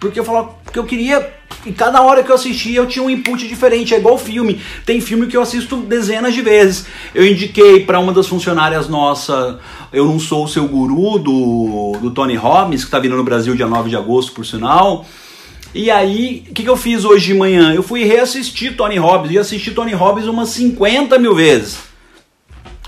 Porque 0.00 0.18
eu 0.18 0.24
falava, 0.24 0.50
porque 0.64 0.78
eu 0.78 0.84
queria. 0.84 1.34
E 1.64 1.72
cada 1.72 2.02
hora 2.02 2.22
que 2.24 2.30
eu 2.30 2.34
assistia 2.34 2.78
eu 2.78 2.86
tinha 2.86 3.04
um 3.04 3.08
input 3.08 3.46
diferente, 3.46 3.94
é 3.94 3.98
igual 3.98 4.18
filme. 4.18 4.60
Tem 4.84 5.00
filme 5.00 5.28
que 5.28 5.36
eu 5.36 5.40
assisto 5.40 5.76
dezenas 5.76 6.34
de 6.34 6.42
vezes. 6.42 6.86
Eu 7.14 7.24
indiquei 7.24 7.80
para 7.80 8.00
uma 8.00 8.12
das 8.12 8.26
funcionárias 8.26 8.88
nossa, 8.88 9.60
Eu 9.92 10.06
Não 10.06 10.18
Sou 10.18 10.44
o 10.44 10.48
Seu 10.48 10.66
Guru, 10.66 11.18
do, 11.18 11.98
do 12.00 12.10
Tony 12.10 12.34
Robbins, 12.34 12.82
que 12.82 12.88
está 12.88 12.98
vindo 12.98 13.16
no 13.16 13.24
Brasil 13.24 13.54
dia 13.54 13.66
9 13.66 13.88
de 13.88 13.96
agosto, 13.96 14.32
por 14.32 14.44
sinal. 14.44 15.06
E 15.76 15.90
aí, 15.90 16.42
o 16.48 16.54
que, 16.54 16.62
que 16.62 16.68
eu 16.70 16.76
fiz 16.76 17.04
hoje 17.04 17.26
de 17.26 17.34
manhã? 17.34 17.74
Eu 17.74 17.82
fui 17.82 18.02
reassistir 18.02 18.74
Tony 18.74 18.96
Robbins 18.96 19.32
e 19.32 19.38
assisti 19.38 19.72
Tony 19.72 19.92
Robbins 19.92 20.24
umas 20.24 20.48
50 20.48 21.18
mil 21.18 21.34
vezes. 21.34 21.80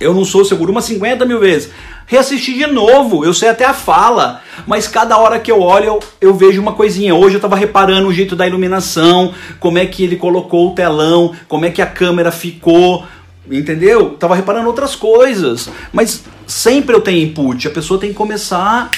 Eu 0.01 0.15
não 0.15 0.25
sou 0.25 0.43
seguro 0.43 0.73
umas 0.73 0.87
50 0.87 1.27
mil 1.27 1.39
vezes. 1.39 1.71
Reassisti 2.07 2.55
de 2.55 2.67
novo, 2.67 3.27
eu 3.27 3.35
sei 3.35 3.51
até 3.51 3.67
a 3.67 3.75
fala, 3.75 4.41
mas 4.67 4.89
cada 4.89 5.19
hora 5.19 5.39
que 5.39 5.53
eu 5.53 5.61
olho 5.61 5.85
eu, 5.85 6.01
eu 6.19 6.35
vejo 6.35 6.63
uma 6.63 6.73
coisinha. 6.73 7.15
Hoje 7.15 7.35
eu 7.35 7.39
estava 7.39 7.57
reparando 7.57 8.09
o 8.09 8.13
jeito 8.13 8.35
da 8.35 8.47
iluminação, 8.47 9.35
como 9.61 9.77
é 9.77 9.85
que 9.85 10.03
ele 10.03 10.17
colocou 10.17 10.71
o 10.71 10.75
telão, 10.75 11.35
como 11.47 11.67
é 11.67 11.71
que 11.71 11.83
a 11.83 11.87
câmera 11.87 12.33
ficou, 12.33 13.05
entendeu? 13.51 14.17
Tava 14.19 14.35
reparando 14.35 14.67
outras 14.67 14.97
coisas, 14.97 15.69
mas 15.93 16.25
sempre 16.47 16.97
eu 16.97 17.03
tenho 17.03 17.23
input. 17.23 17.69
A 17.69 17.71
pessoa 17.71 18.01
tem 18.01 18.09
que 18.09 18.17
começar 18.17 18.91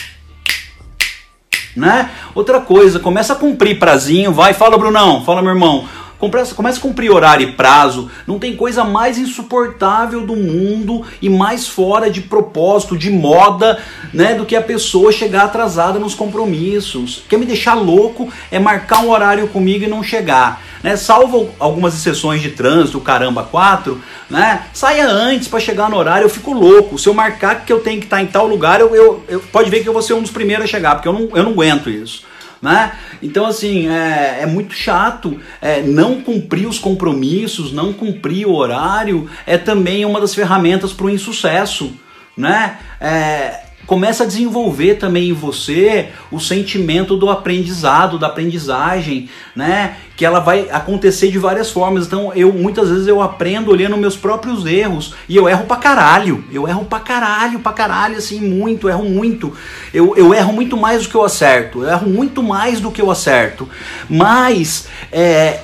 né? 1.77 2.11
Outra 2.35 2.61
coisa, 2.61 2.99
começa 2.99 3.33
a 3.33 3.37
cumprir 3.37 3.79
prazinho, 3.79 4.33
vai, 4.33 4.53
fala 4.53 4.79
Brunão, 4.79 5.25
fala 5.25 5.43
meu 5.43 5.53
irmão. 5.53 5.87
Começa, 6.21 6.55
a 6.55 6.81
cumprir 6.81 7.11
horário 7.11 7.49
e 7.49 7.53
prazo. 7.53 8.11
Não 8.27 8.39
tem 8.39 8.55
coisa 8.55 8.85
mais 8.85 9.17
insuportável 9.17 10.21
do 10.21 10.37
mundo 10.37 11.03
e 11.23 11.31
mais 11.31 11.67
fora 11.67 12.11
de 12.11 12.21
propósito, 12.21 12.97
de 12.97 13.11
moda, 13.11 13.79
né, 14.13 14.35
do 14.35 14.45
que 14.45 14.55
a 14.55 14.61
pessoa 14.61 15.11
chegar 15.11 15.45
atrasada 15.45 15.99
nos 15.99 16.15
compromissos. 16.15 17.23
Quer 17.27 17.39
me 17.39 17.47
deixar 17.47 17.73
louco 17.73 18.29
é 18.51 18.59
marcar 18.59 19.01
um 19.01 19.11
horário 19.11 19.49
comigo 19.49 19.85
e 19.85 19.89
não 19.89 20.03
chegar. 20.03 20.63
Né? 20.83 20.95
Salvo 20.95 21.49
algumas 21.59 21.95
exceções 21.95 22.43
de 22.43 22.51
trânsito, 22.51 23.01
caramba, 23.01 23.43
quatro, 23.43 24.01
né? 24.29 24.67
Saia 24.75 25.09
antes 25.09 25.49
para 25.49 25.61
chegar 25.61 25.89
no 25.89 25.97
horário, 25.97 26.27
eu 26.27 26.31
fico 26.31 26.53
louco. 26.53 26.99
Se 26.99 27.09
eu 27.09 27.15
marcar 27.15 27.65
que 27.65 27.73
eu 27.73 27.81
tenho 27.81 27.99
que 27.99 28.07
estar 28.07 28.23
em 28.23 28.27
tal 28.27 28.47
lugar, 28.47 28.81
eu, 28.81 28.95
eu, 28.95 29.25
eu, 29.29 29.41
pode 29.41 29.71
ver 29.71 29.83
que 29.83 29.89
eu 29.89 29.93
vou 29.93 30.03
ser 30.03 30.15
um 30.15 30.23
dos 30.23 30.31
primeiros 30.31 30.65
a 30.65 30.69
chegar, 30.69 30.95
porque 30.95 31.09
eu 31.09 31.13
não, 31.13 31.29
eu 31.35 31.43
não 31.43 31.53
aguento 31.53 31.89
isso 31.89 32.29
né? 32.61 32.93
Então, 33.23 33.47
assim, 33.47 33.89
é, 33.89 34.41
é 34.43 34.47
muito 34.47 34.75
chato. 34.75 35.41
É, 35.61 35.83
não 35.83 36.21
cumprir 36.21 36.67
os 36.67 36.79
compromissos, 36.79 37.73
não 37.73 37.93
cumprir 37.93 38.47
o 38.47 38.55
horário 38.55 39.29
é 39.47 39.57
também 39.57 40.05
uma 40.05 40.21
das 40.21 40.35
ferramentas 40.35 40.93
para 40.93 41.07
o 41.07 41.11
insucesso, 41.11 41.93
né? 42.37 42.79
É, 43.01 43.70
começa 43.91 44.23
a 44.23 44.27
desenvolver 44.27 44.99
também 45.01 45.31
em 45.31 45.33
você 45.33 46.11
o 46.31 46.39
sentimento 46.39 47.17
do 47.17 47.29
aprendizado, 47.29 48.21
da 48.21 48.29
aprendizagem, 48.29 49.29
né? 49.57 49.97
Que 50.17 50.25
ela 50.25 50.39
vai 50.39 50.69
acontecer 50.71 51.29
de 51.29 51.41
várias 51.41 51.73
formas. 51.73 52.07
Então, 52.07 52.33
eu 52.33 52.53
muitas 52.53 52.89
vezes 52.89 53.09
eu 53.09 53.21
aprendo 53.21 53.73
olhando 53.73 53.97
meus 53.97 54.17
próprios 54.17 54.65
erros 54.65 55.17
e 55.29 55.35
eu 55.35 55.49
erro 55.49 55.65
pra 55.65 55.77
caralho. 55.77 56.45
Eu 56.53 56.69
erro 56.69 56.85
pra 56.85 57.01
caralho, 57.01 57.59
pra 57.59 57.73
caralho, 57.73 58.17
assim, 58.17 58.41
muito, 58.41 58.89
erro 58.89 59.07
muito. 59.07 59.57
Eu, 59.93 60.17
eu 60.17 60.33
erro 60.33 60.53
muito 60.53 60.77
mais 60.77 61.03
do 61.03 61.09
que 61.09 61.17
eu 61.17 61.25
acerto. 61.25 61.83
Eu 61.83 61.91
erro 61.91 62.09
muito 62.09 62.45
mais 62.45 62.79
do 62.79 62.93
que 62.93 63.03
eu 63.03 63.11
acerto. 63.11 63.69
Mas 64.09 64.87
é, 65.11 65.63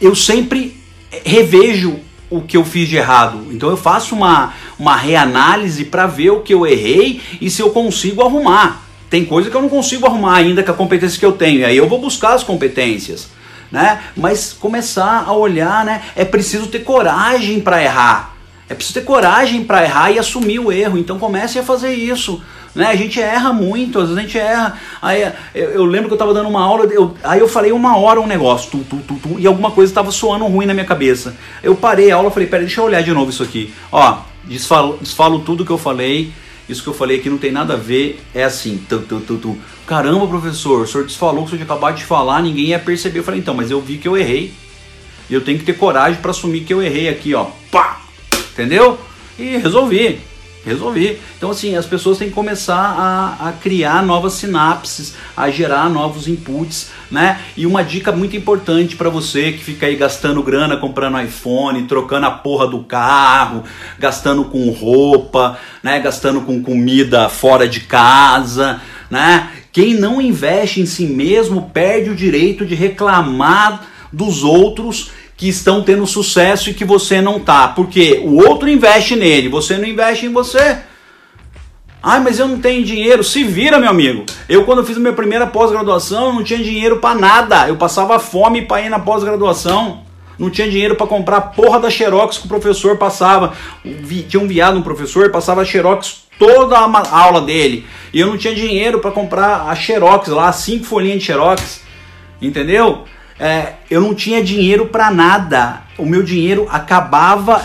eu 0.00 0.14
sempre 0.14 0.80
revejo 1.26 2.00
o 2.30 2.40
que 2.42 2.56
eu 2.56 2.64
fiz 2.64 2.88
de 2.88 2.96
errado. 2.96 3.46
Então 3.50 3.70
eu 3.70 3.76
faço 3.76 4.14
uma, 4.14 4.52
uma 4.78 4.96
reanálise 4.96 5.84
para 5.84 6.06
ver 6.06 6.30
o 6.30 6.40
que 6.40 6.52
eu 6.54 6.66
errei 6.66 7.20
e 7.40 7.50
se 7.50 7.62
eu 7.62 7.70
consigo 7.70 8.22
arrumar. 8.22 8.82
Tem 9.08 9.24
coisa 9.24 9.48
que 9.48 9.56
eu 9.56 9.62
não 9.62 9.68
consigo 9.68 10.06
arrumar 10.06 10.36
ainda 10.36 10.62
com 10.62 10.70
a 10.70 10.74
competência 10.74 11.18
que 11.18 11.24
eu 11.24 11.32
tenho. 11.32 11.60
E 11.60 11.64
aí 11.64 11.76
eu 11.76 11.88
vou 11.88 12.00
buscar 12.00 12.34
as 12.34 12.42
competências. 12.42 13.28
Né? 13.70 14.00
Mas 14.16 14.52
começar 14.52 15.24
a 15.26 15.32
olhar, 15.32 15.84
né? 15.84 16.02
É 16.16 16.24
preciso 16.24 16.66
ter 16.68 16.80
coragem 16.80 17.60
para 17.60 17.82
errar. 17.82 18.34
É 18.68 18.74
preciso 18.74 19.00
ter 19.00 19.04
coragem 19.04 19.64
para 19.64 19.82
errar 19.82 20.10
e 20.10 20.18
assumir 20.18 20.58
o 20.58 20.70
erro. 20.70 20.98
Então 20.98 21.18
comece 21.18 21.58
a 21.58 21.62
fazer 21.62 21.92
isso. 21.92 22.42
Né? 22.74 22.86
A 22.86 22.94
gente 22.94 23.20
erra 23.20 23.52
muito, 23.52 23.98
às 23.98 24.08
vezes 24.08 24.18
a 24.18 24.22
gente 24.22 24.38
erra. 24.38 24.78
Aí 25.00 25.22
eu, 25.54 25.70
eu 25.70 25.84
lembro 25.84 26.08
que 26.08 26.12
eu 26.12 26.16
estava 26.16 26.34
dando 26.34 26.48
uma 26.48 26.62
aula, 26.62 26.86
eu, 26.86 27.14
aí 27.22 27.40
eu 27.40 27.48
falei 27.48 27.72
uma 27.72 27.96
hora 27.96 28.20
um 28.20 28.26
negócio, 28.26 28.70
tu, 28.70 28.78
tu, 28.88 28.96
tu, 28.98 29.14
tu 29.14 29.38
e 29.38 29.46
alguma 29.46 29.70
coisa 29.70 29.90
estava 29.90 30.10
soando 30.10 30.46
ruim 30.46 30.66
na 30.66 30.74
minha 30.74 30.86
cabeça. 30.86 31.36
Eu 31.62 31.74
parei 31.74 32.10
a 32.10 32.16
aula 32.16 32.30
falei, 32.30 32.48
peraí, 32.48 32.66
deixa 32.66 32.80
eu 32.80 32.84
olhar 32.84 33.02
de 33.02 33.12
novo 33.12 33.30
isso 33.30 33.42
aqui. 33.42 33.72
Ó, 33.90 34.18
desfalo, 34.44 34.98
desfalo 35.00 35.40
tudo 35.40 35.64
que 35.64 35.72
eu 35.72 35.78
falei, 35.78 36.32
isso 36.68 36.82
que 36.82 36.88
eu 36.88 36.94
falei 36.94 37.18
aqui 37.18 37.30
não 37.30 37.38
tem 37.38 37.50
nada 37.50 37.74
a 37.74 37.76
ver, 37.76 38.22
é 38.34 38.44
assim, 38.44 38.84
tu, 38.88 39.00
tu, 39.00 39.20
tu, 39.20 39.36
tu. 39.38 39.58
caramba 39.86 40.26
professor, 40.26 40.82
o 40.82 40.86
senhor 40.86 41.06
desfalou 41.06 41.42
que 41.42 41.46
o 41.46 41.50
senhor 41.50 41.64
tinha 41.64 41.74
acabado 41.74 41.96
de 41.96 42.04
falar, 42.04 42.42
ninguém 42.42 42.66
ia 42.66 42.78
perceber. 42.78 43.20
Eu 43.20 43.24
falei, 43.24 43.40
então, 43.40 43.54
mas 43.54 43.70
eu 43.70 43.80
vi 43.80 43.96
que 43.96 44.06
eu 44.06 44.16
errei. 44.16 44.52
E 45.30 45.34
eu 45.34 45.42
tenho 45.42 45.58
que 45.58 45.64
ter 45.64 45.74
coragem 45.74 46.20
para 46.20 46.30
assumir 46.30 46.60
que 46.60 46.72
eu 46.72 46.82
errei 46.82 47.08
aqui, 47.08 47.34
ó. 47.34 47.46
Pá! 47.70 48.00
Entendeu? 48.52 48.98
E 49.38 49.56
resolvi. 49.58 50.20
Resolvi. 50.64 51.18
Então, 51.36 51.50
assim, 51.50 51.76
as 51.76 51.86
pessoas 51.86 52.18
têm 52.18 52.28
que 52.28 52.34
começar 52.34 52.74
a, 52.76 53.48
a, 53.48 53.52
criar 53.52 54.02
novas 54.02 54.34
sinapses, 54.34 55.14
a 55.36 55.48
gerar 55.50 55.88
novos 55.88 56.26
inputs, 56.26 56.90
né? 57.10 57.40
E 57.56 57.64
uma 57.64 57.82
dica 57.82 58.12
muito 58.12 58.36
importante 58.36 58.96
para 58.96 59.08
você 59.08 59.52
que 59.52 59.64
fica 59.64 59.86
aí 59.86 59.96
gastando 59.96 60.42
grana 60.42 60.76
comprando 60.76 61.20
iPhone, 61.20 61.84
trocando 61.84 62.26
a 62.26 62.30
porra 62.30 62.66
do 62.66 62.80
carro, 62.84 63.64
gastando 63.98 64.44
com 64.44 64.68
roupa, 64.70 65.58
né? 65.82 66.00
Gastando 66.00 66.40
com 66.42 66.62
comida 66.62 67.28
fora 67.28 67.68
de 67.68 67.80
casa, 67.80 68.80
né? 69.10 69.50
Quem 69.72 69.94
não 69.94 70.20
investe 70.20 70.80
em 70.80 70.86
si 70.86 71.06
mesmo 71.06 71.70
perde 71.72 72.10
o 72.10 72.16
direito 72.16 72.66
de 72.66 72.74
reclamar 72.74 73.86
dos 74.12 74.42
outros 74.42 75.10
que 75.38 75.48
estão 75.48 75.82
tendo 75.82 76.04
sucesso 76.04 76.68
e 76.68 76.74
que 76.74 76.84
você 76.84 77.22
não 77.22 77.38
tá. 77.38 77.68
Porque 77.68 78.20
o 78.24 78.44
outro 78.46 78.68
investe 78.68 79.14
nele, 79.14 79.48
você 79.48 79.78
não 79.78 79.86
investe 79.86 80.26
em 80.26 80.32
você. 80.32 80.78
Ai, 82.02 82.20
mas 82.20 82.40
eu 82.40 82.48
não 82.48 82.58
tenho 82.58 82.84
dinheiro. 82.84 83.22
Se 83.22 83.44
vira, 83.44 83.78
meu 83.78 83.88
amigo. 83.88 84.26
Eu, 84.48 84.64
quando 84.64 84.84
fiz 84.84 84.96
a 84.96 85.00
minha 85.00 85.12
primeira 85.12 85.46
pós-graduação, 85.46 86.32
não 86.32 86.42
tinha 86.42 86.58
dinheiro 86.58 86.98
para 86.98 87.14
nada. 87.14 87.68
Eu 87.68 87.76
passava 87.76 88.18
fome 88.18 88.62
para 88.62 88.82
ir 88.82 88.88
na 88.88 88.98
pós-graduação. 88.98 90.02
Não 90.36 90.50
tinha 90.50 90.68
dinheiro 90.68 90.96
para 90.96 91.06
comprar 91.06 91.36
a 91.36 91.40
porra 91.40 91.78
da 91.78 91.90
Xerox 91.90 92.38
que 92.38 92.46
o 92.46 92.48
professor 92.48 92.96
passava. 92.96 93.52
Tinha 94.28 94.42
enviado 94.42 94.76
um 94.76 94.82
professor, 94.82 95.30
passava 95.30 95.62
a 95.62 95.64
Xerox 95.64 96.24
toda 96.36 96.76
a 96.76 97.20
aula 97.20 97.42
dele. 97.42 97.86
E 98.12 98.18
eu 98.18 98.26
não 98.26 98.36
tinha 98.36 98.54
dinheiro 98.54 98.98
para 98.98 99.12
comprar 99.12 99.68
a 99.68 99.74
Xerox 99.76 100.28
lá, 100.28 100.52
cinco 100.52 100.84
folhinhas 100.84 101.20
de 101.20 101.26
Xerox. 101.26 101.80
Entendeu? 102.42 103.04
É, 103.38 103.74
eu 103.90 104.00
não 104.00 104.14
tinha 104.14 104.42
dinheiro 104.42 104.86
para 104.86 105.10
nada. 105.10 105.82
O 105.96 106.04
meu 106.04 106.22
dinheiro 106.22 106.66
acabava 106.70 107.62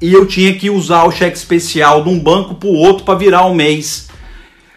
e 0.00 0.12
eu 0.12 0.26
tinha 0.26 0.54
que 0.54 0.70
usar 0.70 1.04
o 1.04 1.12
cheque 1.12 1.36
especial 1.36 2.02
de 2.02 2.08
um 2.08 2.18
banco 2.18 2.54
para 2.54 2.68
o 2.68 2.74
outro 2.74 3.04
para 3.04 3.18
virar 3.18 3.44
o 3.44 3.50
um 3.50 3.54
mês. 3.54 4.08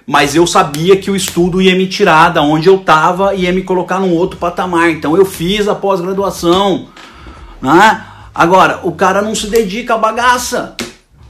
Mas 0.06 0.36
eu 0.36 0.48
sabia 0.48 0.98
que 0.98 1.12
o 1.12 1.16
estudo 1.16 1.62
ia 1.62 1.76
me 1.76 1.88
tirar 1.88 2.30
da 2.30 2.42
onde 2.42 2.68
eu 2.68 2.76
estava 2.76 3.36
e 3.36 3.44
ia 3.44 3.54
me 3.54 3.62
colocar 3.62 4.00
num 4.00 4.14
outro 4.14 4.38
patamar. 4.38 4.90
Então 4.90 5.16
eu 5.16 5.24
fiz 5.24 5.68
a 5.68 5.76
pós-graduação. 5.76 6.88
Né? 7.62 8.04
Agora, 8.34 8.80
o 8.84 8.92
cara 8.92 9.22
não 9.22 9.36
se 9.36 9.48
dedica 9.48 9.94
à 9.94 9.98
bagaça. 9.98 10.76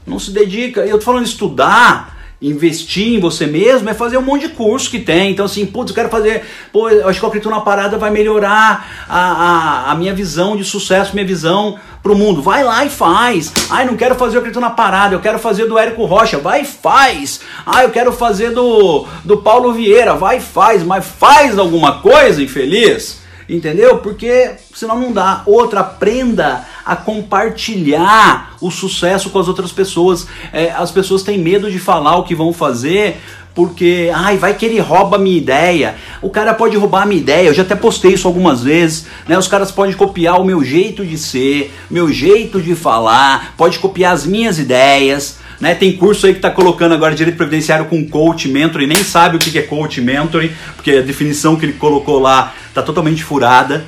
Não 0.06 0.18
se 0.18 0.30
dedica. 0.30 0.80
Eu 0.80 0.98
tô 0.98 1.04
falando 1.04 1.26
estudar 1.26 2.19
investir 2.40 3.14
em 3.14 3.20
você 3.20 3.46
mesmo 3.46 3.88
é 3.90 3.94
fazer 3.94 4.16
um 4.16 4.22
monte 4.22 4.48
de 4.48 4.54
curso 4.54 4.90
que 4.90 4.98
tem. 4.98 5.32
Então, 5.32 5.44
assim, 5.44 5.66
putz, 5.66 5.90
eu 5.90 5.94
quero 5.94 6.08
fazer. 6.08 6.42
Pô, 6.72 6.88
eu 6.88 7.08
acho 7.08 7.18
que 7.18 7.24
eu 7.24 7.28
acredito 7.28 7.50
na 7.50 7.60
parada 7.60 7.98
vai 7.98 8.10
melhorar 8.10 9.06
a, 9.08 9.18
a, 9.18 9.92
a 9.92 9.94
minha 9.94 10.14
visão 10.14 10.56
de 10.56 10.64
sucesso, 10.64 11.14
minha 11.14 11.26
visão 11.26 11.78
pro 12.02 12.16
mundo. 12.16 12.40
Vai 12.40 12.64
lá 12.64 12.84
e 12.84 12.88
faz. 12.88 13.52
Ai, 13.68 13.84
não 13.84 13.96
quero 13.96 14.14
fazer 14.14 14.36
o 14.36 14.40
acredito 14.40 14.60
na 14.60 14.70
parada, 14.70 15.14
eu 15.14 15.20
quero 15.20 15.38
fazer 15.38 15.66
do 15.66 15.78
Érico 15.78 16.06
Rocha. 16.06 16.38
Vai 16.38 16.62
e 16.62 16.64
faz. 16.64 17.40
Ah, 17.66 17.82
eu 17.82 17.90
quero 17.90 18.12
fazer 18.12 18.50
do, 18.50 19.06
do 19.24 19.36
Paulo 19.38 19.72
Vieira. 19.72 20.14
Vai 20.14 20.38
e 20.38 20.40
faz. 20.40 20.82
Mas 20.82 21.04
faz 21.04 21.58
alguma 21.58 22.00
coisa, 22.00 22.42
infeliz. 22.42 23.19
Entendeu? 23.50 23.98
Porque 23.98 24.52
senão 24.72 24.98
não 24.98 25.12
dá. 25.12 25.42
Outra, 25.44 25.80
aprenda 25.80 26.64
a 26.86 26.94
compartilhar 26.94 28.54
o 28.60 28.70
sucesso 28.70 29.30
com 29.30 29.40
as 29.40 29.48
outras 29.48 29.72
pessoas. 29.72 30.26
É, 30.52 30.70
as 30.70 30.92
pessoas 30.92 31.24
têm 31.24 31.36
medo 31.36 31.68
de 31.68 31.78
falar 31.80 32.16
o 32.16 32.22
que 32.22 32.34
vão 32.34 32.52
fazer 32.52 33.16
porque, 33.54 34.10
ai, 34.14 34.36
vai 34.36 34.54
que 34.54 34.64
ele 34.64 34.78
rouba 34.78 35.16
a 35.16 35.18
minha 35.18 35.36
ideia. 35.36 35.96
O 36.22 36.30
cara 36.30 36.54
pode 36.54 36.76
roubar 36.76 37.02
a 37.02 37.06
minha 37.06 37.20
ideia, 37.20 37.48
eu 37.48 37.54
já 37.54 37.62
até 37.62 37.74
postei 37.74 38.14
isso 38.14 38.28
algumas 38.28 38.62
vezes, 38.62 39.06
né? 39.26 39.36
Os 39.36 39.48
caras 39.48 39.72
podem 39.72 39.94
copiar 39.94 40.40
o 40.40 40.44
meu 40.44 40.62
jeito 40.62 41.04
de 41.04 41.18
ser, 41.18 41.74
meu 41.90 42.12
jeito 42.12 42.62
de 42.62 42.76
falar, 42.76 43.54
pode 43.56 43.80
copiar 43.80 44.14
as 44.14 44.24
minhas 44.24 44.58
ideias. 44.58 45.39
Né? 45.60 45.74
Tem 45.74 45.94
curso 45.96 46.26
aí 46.26 46.32
que 46.32 46.38
está 46.38 46.50
colocando 46.50 46.94
agora 46.94 47.14
direito 47.14 47.36
previdenciário 47.36 47.84
com 47.84 48.08
coach, 48.08 48.48
mentor 48.48 48.80
e 48.80 48.86
nem 48.86 49.04
sabe 49.04 49.36
o 49.36 49.38
que 49.38 49.56
é 49.58 49.62
coach, 49.62 50.00
mentor, 50.00 50.48
porque 50.74 50.92
a 50.92 51.02
definição 51.02 51.56
que 51.56 51.66
ele 51.66 51.74
colocou 51.74 52.18
lá 52.18 52.54
está 52.68 52.82
totalmente 52.82 53.22
furada. 53.22 53.84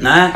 Né? 0.00 0.34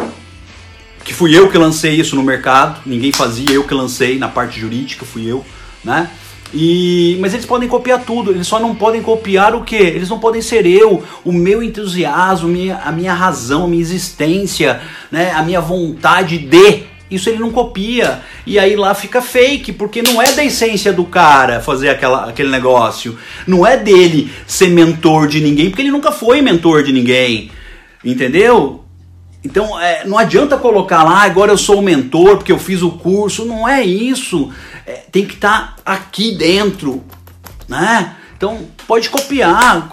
Que 1.05 1.13
fui 1.13 1.37
eu 1.37 1.51
que 1.51 1.59
lancei 1.59 1.97
isso 1.97 2.15
no 2.15 2.23
mercado, 2.23 2.81
ninguém 2.87 3.11
fazia, 3.11 3.51
eu 3.51 3.65
que 3.65 3.75
lancei 3.75 4.19
na 4.19 4.29
parte 4.29 4.61
jurídica, 4.61 5.05
fui 5.05 5.27
eu, 5.29 5.45
né? 5.85 6.09
E, 6.55 7.17
mas 7.19 7.33
eles 7.33 7.47
podem 7.47 7.69
copiar 7.69 8.05
tudo, 8.05 8.31
eles 8.31 8.47
só 8.47 8.61
não 8.61 8.75
podem 8.75 9.01
copiar 9.01 9.55
o 9.55 9.65
que? 9.65 9.75
Eles 9.75 10.11
não 10.11 10.19
podem 10.19 10.43
ser 10.43 10.67
eu, 10.67 11.03
o 11.25 11.33
meu 11.33 11.63
entusiasmo, 11.63 12.47
minha, 12.47 12.77
a 12.77 12.93
minha 12.93 13.15
razão, 13.15 13.65
a 13.65 13.69
minha 13.69 13.81
existência, 13.81 14.81
né? 15.11 15.33
a 15.33 15.43
minha 15.43 15.61
vontade 15.61 16.39
de. 16.39 16.92
Isso 17.15 17.29
ele 17.29 17.39
não 17.39 17.51
copia. 17.51 18.21
E 18.47 18.59
aí 18.59 18.75
lá 18.75 18.95
fica 18.95 19.21
fake, 19.21 19.73
porque 19.73 20.03
não 20.03 20.21
é 20.21 20.33
da 20.33 20.45
essência 20.45 20.93
do 20.93 21.05
cara 21.05 21.61
fazer 21.61 21.91
aquela, 21.91 22.29
aquele 22.29 22.49
negócio. 22.49 23.19
Não 23.47 23.67
é 23.67 23.77
dele 23.77 24.33
ser 24.47 24.69
mentor 24.69 25.29
de 25.29 25.41
ninguém, 25.41 25.69
porque 25.69 25.83
ele 25.83 25.91
nunca 25.91 26.11
foi 26.11 26.41
mentor 26.41 26.83
de 26.83 26.93
ninguém. 26.93 27.51
Entendeu? 28.05 28.85
Então 29.45 29.79
é, 29.81 30.05
não 30.05 30.17
adianta 30.17 30.57
colocar 30.57 31.03
lá, 31.03 31.23
agora 31.23 31.51
eu 31.53 31.59
sou 31.59 31.81
o 31.81 31.83
mentor 31.83 32.37
porque 32.37 32.53
eu 32.53 32.59
fiz 32.59 32.83
o 32.83 32.93
curso. 32.93 33.45
Não 33.45 33.69
é 33.69 33.83
isso. 33.83 34.51
É, 34.87 35.03
tem 35.11 35.27
que 35.27 35.35
estar 35.35 35.77
tá 35.77 35.93
aqui 35.93 36.33
dentro. 36.37 37.03
Né? 37.69 38.15
Então 38.37 38.67
pode 38.87 39.11
copiar. 39.11 39.89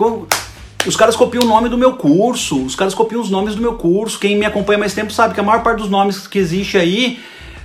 Os 0.86 0.96
caras 0.96 1.16
copiam 1.16 1.44
o 1.44 1.48
nome 1.48 1.68
do 1.68 1.78
meu 1.78 1.94
curso, 1.94 2.64
os 2.64 2.76
caras 2.76 2.94
copiam 2.94 3.22
os 3.22 3.30
nomes 3.30 3.54
do 3.54 3.62
meu 3.62 3.74
curso. 3.74 4.18
Quem 4.18 4.38
me 4.38 4.46
acompanha 4.46 4.80
mais 4.80 4.94
tempo 4.94 5.12
sabe 5.12 5.34
que 5.34 5.40
a 5.40 5.44
maior 5.44 5.62
parte 5.62 5.80
dos 5.80 5.90
nomes 5.90 6.26
que 6.26 6.40
existe 6.40 6.78
aí 6.78 7.20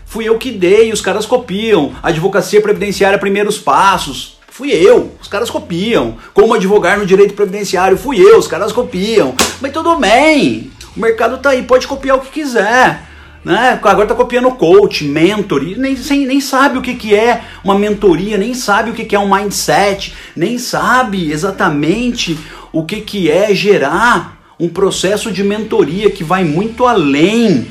fui 0.05 0.29
eu 0.29 0.37
que 0.37 0.50
dei, 0.50 0.92
os 0.92 1.00
caras 1.00 1.24
copiam. 1.24 1.92
Advocacia 2.03 2.61
Previdenciária 2.61 3.18
Primeiros 3.18 3.59
Passos, 3.59 4.38
fui 4.48 4.70
eu, 4.70 5.12
os 5.20 5.29
caras 5.29 5.48
copiam. 5.48 6.16
Como 6.33 6.55
advogar 6.55 6.98
no 6.98 7.07
direito 7.07 7.35
previdenciário, 7.35 7.96
fui 7.96 8.20
eu, 8.20 8.38
os 8.38 8.48
caras 8.48 8.72
copiam. 8.72 9.35
Mas 9.61 9.72
tudo 9.72 9.96
bem, 9.96 10.70
o 10.96 11.00
mercado 11.00 11.38
tá 11.38 11.50
aí, 11.50 11.62
pode 11.62 11.87
copiar 11.87 12.16
o 12.16 12.20
que 12.20 12.31
quiser. 12.31 13.03
Né? 13.44 13.79
Agora 13.83 14.07
tá 14.07 14.14
copiando 14.14 14.50
coach, 14.53 15.05
mentor, 15.05 15.62
e 15.62 15.77
nem, 15.77 15.96
sem, 15.96 16.27
nem 16.27 16.40
sabe 16.40 16.79
o 16.79 16.83
que, 16.83 16.94
que 16.94 17.14
é 17.14 17.42
uma 17.62 17.79
mentoria, 17.79 18.38
nem 18.38 18.55
sabe 18.55 18.90
o 18.90 18.94
que, 18.94 19.05
que 19.05 19.14
é 19.14 19.18
um 19.18 19.33
mindset, 19.33 20.14
nem 20.35 20.59
sabe 20.59 21.31
exatamente 21.31 22.38
o 22.74 22.84
que, 22.84 23.00
que 23.00 23.30
é 23.30 23.54
gerar 23.54 24.37
um 24.58 24.68
processo 24.68 25.30
de 25.30 25.44
mentoria 25.44 26.10
que 26.10 26.24
vai 26.24 26.42
muito 26.42 26.87
além 26.87 27.68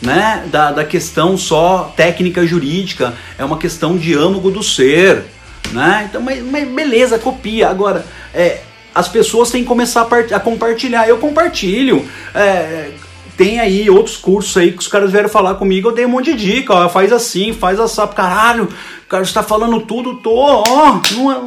né, 0.00 0.44
da, 0.50 0.70
da 0.70 0.84
questão 0.84 1.36
só 1.36 1.92
técnica 1.96 2.46
jurídica, 2.46 3.12
é 3.36 3.44
uma 3.44 3.58
questão 3.58 3.96
de 3.96 4.14
âmago 4.14 4.50
do 4.50 4.62
ser. 4.62 5.24
Né? 5.72 6.06
Então, 6.08 6.22
mas, 6.22 6.42
mas 6.44 6.66
beleza, 6.68 7.18
copia. 7.18 7.68
Agora, 7.68 8.06
é, 8.32 8.60
as 8.94 9.08
pessoas 9.08 9.50
têm 9.50 9.62
que 9.62 9.68
começar 9.68 10.02
a, 10.02 10.36
a 10.36 10.40
compartilhar. 10.40 11.08
Eu 11.08 11.18
compartilho. 11.18 12.08
É, 12.32 12.90
tem 13.36 13.58
aí 13.58 13.90
outros 13.90 14.16
cursos 14.16 14.56
aí 14.56 14.70
que 14.70 14.78
os 14.78 14.88
caras 14.88 15.10
vieram 15.10 15.28
falar 15.28 15.54
comigo, 15.54 15.88
eu 15.88 15.94
dei 15.94 16.06
um 16.06 16.10
monte 16.10 16.34
de 16.34 16.52
dica, 16.52 16.74
ó, 16.74 16.88
faz 16.88 17.10
assim, 17.10 17.54
faz 17.54 17.80
assim, 17.80 18.06
caralho, 18.14 18.64
o 18.64 19.08
cara 19.08 19.22
está 19.22 19.42
falando 19.42 19.80
tudo, 19.80 20.16
tô, 20.16 20.34
ó, 20.36 21.00
não 21.12 21.32
é, 21.32 21.40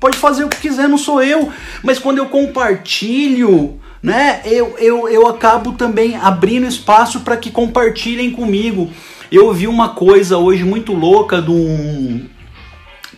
pode 0.00 0.16
fazer 0.16 0.44
o 0.44 0.48
que 0.48 0.56
quiser, 0.56 0.88
não 0.88 0.98
sou 0.98 1.22
eu. 1.22 1.52
Mas 1.84 1.98
quando 1.98 2.18
eu 2.18 2.26
compartilho, 2.26 3.78
né, 4.02 4.40
eu, 4.46 4.74
eu, 4.78 5.08
eu 5.08 5.26
acabo 5.28 5.72
também 5.72 6.16
abrindo 6.16 6.66
espaço 6.66 7.20
para 7.20 7.36
que 7.36 7.50
compartilhem 7.50 8.32
comigo. 8.32 8.90
Eu 9.30 9.46
ouvi 9.46 9.68
uma 9.68 9.90
coisa 9.90 10.38
hoje 10.38 10.64
muito 10.64 10.92
louca 10.92 11.40
de 11.40 11.50
um. 11.50 12.26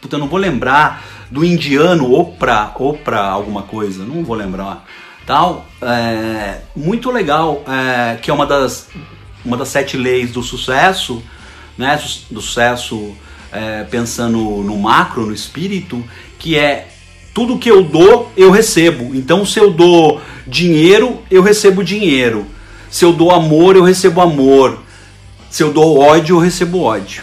Puta, 0.01 0.17
eu 0.17 0.21
não 0.21 0.29
vou 0.29 0.39
lembrar. 0.39 1.05
Do 1.31 1.43
indiano, 1.43 2.13
Oprah, 2.13 2.75
Oprah 2.79 3.31
alguma 3.31 3.63
coisa, 3.63 4.05
não 4.05 4.23
vou 4.23 4.37
lembrar. 4.37 4.85
Tal, 5.25 5.65
é, 5.81 6.59
muito 6.77 7.11
legal, 7.11 7.65
é, 7.67 8.17
que 8.17 8.31
é 8.31 8.35
uma 8.35 8.45
das, 8.45 8.91
uma 9.43 9.57
das 9.57 9.69
sete 9.69 9.97
leis 9.97 10.31
do 10.31 10.43
sucesso, 10.43 11.23
né? 11.79 11.99
Do 12.31 12.43
sucesso 12.43 13.17
é, 13.53 13.85
pensando 13.85 14.39
no 14.39 14.77
macro, 14.77 15.25
no 15.25 15.33
espírito, 15.33 16.05
que 16.43 16.59
é 16.59 16.89
tudo 17.33 17.57
que 17.57 17.71
eu 17.71 17.85
dou, 17.85 18.31
eu 18.37 18.51
recebo. 18.51 19.15
Então, 19.15 19.47
se 19.47 19.61
eu 19.61 19.71
dou 19.71 20.21
dinheiro, 20.45 21.23
eu 21.31 21.41
recebo 21.41 21.85
dinheiro. 21.85 22.45
Se 22.91 23.05
eu 23.05 23.13
dou 23.13 23.31
amor, 23.31 23.77
eu 23.77 23.85
recebo 23.85 24.21
amor. 24.21 24.83
Se 25.49 25.63
eu 25.63 25.73
dou 25.73 25.99
ódio, 25.99 26.37
eu 26.37 26.41
recebo 26.41 26.81
ódio. 26.81 27.23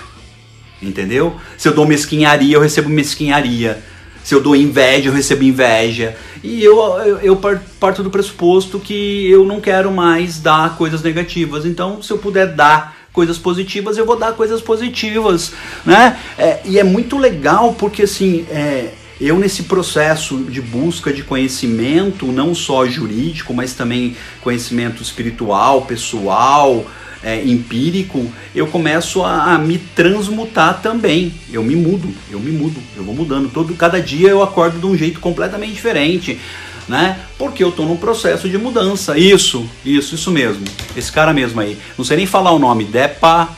Entendeu? 0.81 1.35
Se 1.57 1.67
eu 1.67 1.73
dou 1.73 1.85
mesquinharia, 1.85 2.55
eu 2.55 2.61
recebo 2.61 2.87
mesquinharia. 2.87 3.83
Se 4.23 4.33
eu 4.33 4.41
dou 4.41 4.55
inveja, 4.55 5.09
eu 5.09 5.13
recebo 5.13 5.43
inveja. 5.43 6.15
E 6.41 6.63
eu, 6.63 6.79
eu, 6.99 7.17
eu 7.19 7.41
parto 7.79 8.01
do 8.01 8.09
pressuposto 8.09 8.79
que 8.79 9.29
eu 9.29 9.43
não 9.43 9.59
quero 9.59 9.91
mais 9.91 10.39
dar 10.39 10.77
coisas 10.77 11.03
negativas. 11.03 11.65
Então, 11.65 12.01
se 12.01 12.11
eu 12.11 12.17
puder 12.17 12.47
dar 12.47 12.95
coisas 13.11 13.37
positivas, 13.37 13.97
eu 13.97 14.05
vou 14.05 14.15
dar 14.15 14.33
coisas 14.33 14.61
positivas, 14.61 15.51
né? 15.85 16.17
É, 16.37 16.59
e 16.63 16.79
é 16.79 16.83
muito 16.83 17.17
legal 17.17 17.73
porque 17.73 18.03
assim, 18.03 18.45
é, 18.49 18.93
eu 19.19 19.37
nesse 19.37 19.63
processo 19.63 20.37
de 20.37 20.61
busca 20.61 21.11
de 21.11 21.23
conhecimento, 21.23 22.31
não 22.31 22.55
só 22.55 22.85
jurídico, 22.85 23.53
mas 23.53 23.73
também 23.73 24.15
conhecimento 24.41 25.03
espiritual, 25.03 25.81
pessoal, 25.81 26.85
é, 27.21 27.43
empírico, 27.43 28.31
eu 28.55 28.67
começo 28.67 29.23
a, 29.23 29.55
a, 29.55 29.57
me 29.57 29.77
transmutar 29.77 30.81
também. 30.81 31.33
Eu 31.51 31.63
me 31.63 31.75
mudo, 31.75 32.09
eu 32.31 32.39
me 32.39 32.51
mudo, 32.51 32.79
eu 32.95 33.03
vou 33.03 33.13
mudando. 33.13 33.49
Todo, 33.49 33.73
cada 33.75 34.01
dia 34.01 34.29
eu 34.29 34.41
acordo 34.41 34.79
de 34.79 34.85
um 34.85 34.95
jeito 34.95 35.19
completamente 35.19 35.73
diferente, 35.73 36.39
né? 36.87 37.19
Porque 37.37 37.63
eu 37.63 37.71
tô 37.71 37.83
num 37.83 37.97
processo 37.97 38.47
de 38.47 38.57
mudança. 38.57 39.17
Isso, 39.17 39.69
isso, 39.85 40.15
isso 40.15 40.31
mesmo. 40.31 40.63
Esse 40.95 41.11
cara 41.11 41.33
mesmo 41.33 41.59
aí. 41.59 41.77
Não 41.97 42.05
sei 42.05 42.17
nem 42.17 42.25
falar 42.25 42.51
o 42.51 42.59
nome. 42.59 42.85
Depa, 42.85 43.49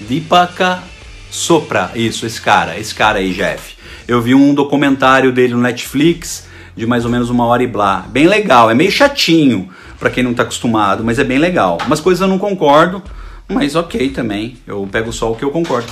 Dipaka 0.00 0.82
Sopra. 1.30 1.90
Isso, 1.94 2.24
esse 2.24 2.40
cara, 2.40 2.78
esse 2.78 2.94
cara 2.94 3.18
aí, 3.18 3.34
Jeff. 3.34 3.73
Eu 4.06 4.20
vi 4.20 4.34
um 4.34 4.54
documentário 4.54 5.32
dele 5.32 5.54
no 5.54 5.60
Netflix 5.60 6.46
de 6.76 6.86
mais 6.86 7.04
ou 7.04 7.10
menos 7.10 7.30
uma 7.30 7.46
hora 7.46 7.62
e 7.62 7.66
blá. 7.66 8.04
Bem 8.08 8.26
legal, 8.26 8.70
é 8.70 8.74
meio 8.74 8.90
chatinho 8.90 9.70
para 9.98 10.10
quem 10.10 10.22
não 10.22 10.32
está 10.32 10.42
acostumado, 10.42 11.02
mas 11.02 11.18
é 11.18 11.24
bem 11.24 11.38
legal. 11.38 11.78
Umas 11.86 12.00
coisas 12.00 12.20
eu 12.20 12.28
não 12.28 12.38
concordo, 12.38 13.02
mas 13.48 13.74
ok 13.74 14.10
também. 14.10 14.58
Eu 14.66 14.86
pego 14.90 15.12
só 15.12 15.32
o 15.32 15.36
que 15.36 15.44
eu 15.44 15.50
concordo. 15.50 15.88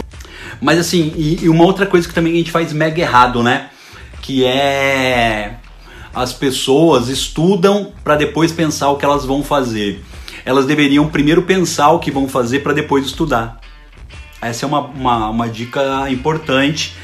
Mas 0.61 0.79
assim, 0.79 1.12
e, 1.16 1.44
e 1.44 1.48
uma 1.48 1.64
outra 1.64 1.87
coisa 1.87 2.07
que 2.07 2.12
também 2.12 2.35
a 2.35 2.37
gente 2.37 2.51
faz 2.51 2.72
mega 2.72 3.01
errado, 3.01 3.42
né? 3.42 3.70
Que 4.20 4.44
é 4.44 5.57
as 6.14 6.33
pessoas 6.35 7.09
estudam 7.09 7.90
para 8.05 8.16
depois 8.16 8.53
pensar 8.53 8.90
o 8.90 8.96
que 8.96 9.05
elas 9.05 9.25
vão 9.25 9.42
fazer. 9.42 10.05
Elas 10.44 10.66
deveriam 10.66 11.09
primeiro 11.09 11.42
pensar 11.42 11.90
o 11.92 11.98
que 11.98 12.11
vão 12.11 12.29
fazer 12.29 12.61
para 12.61 12.75
depois 12.75 13.07
estudar. 13.07 13.59
Essa 14.40 14.66
é 14.66 14.68
uma, 14.68 14.81
uma, 14.81 15.31
uma 15.31 15.48
dica 15.48 16.11
importante 16.11 16.94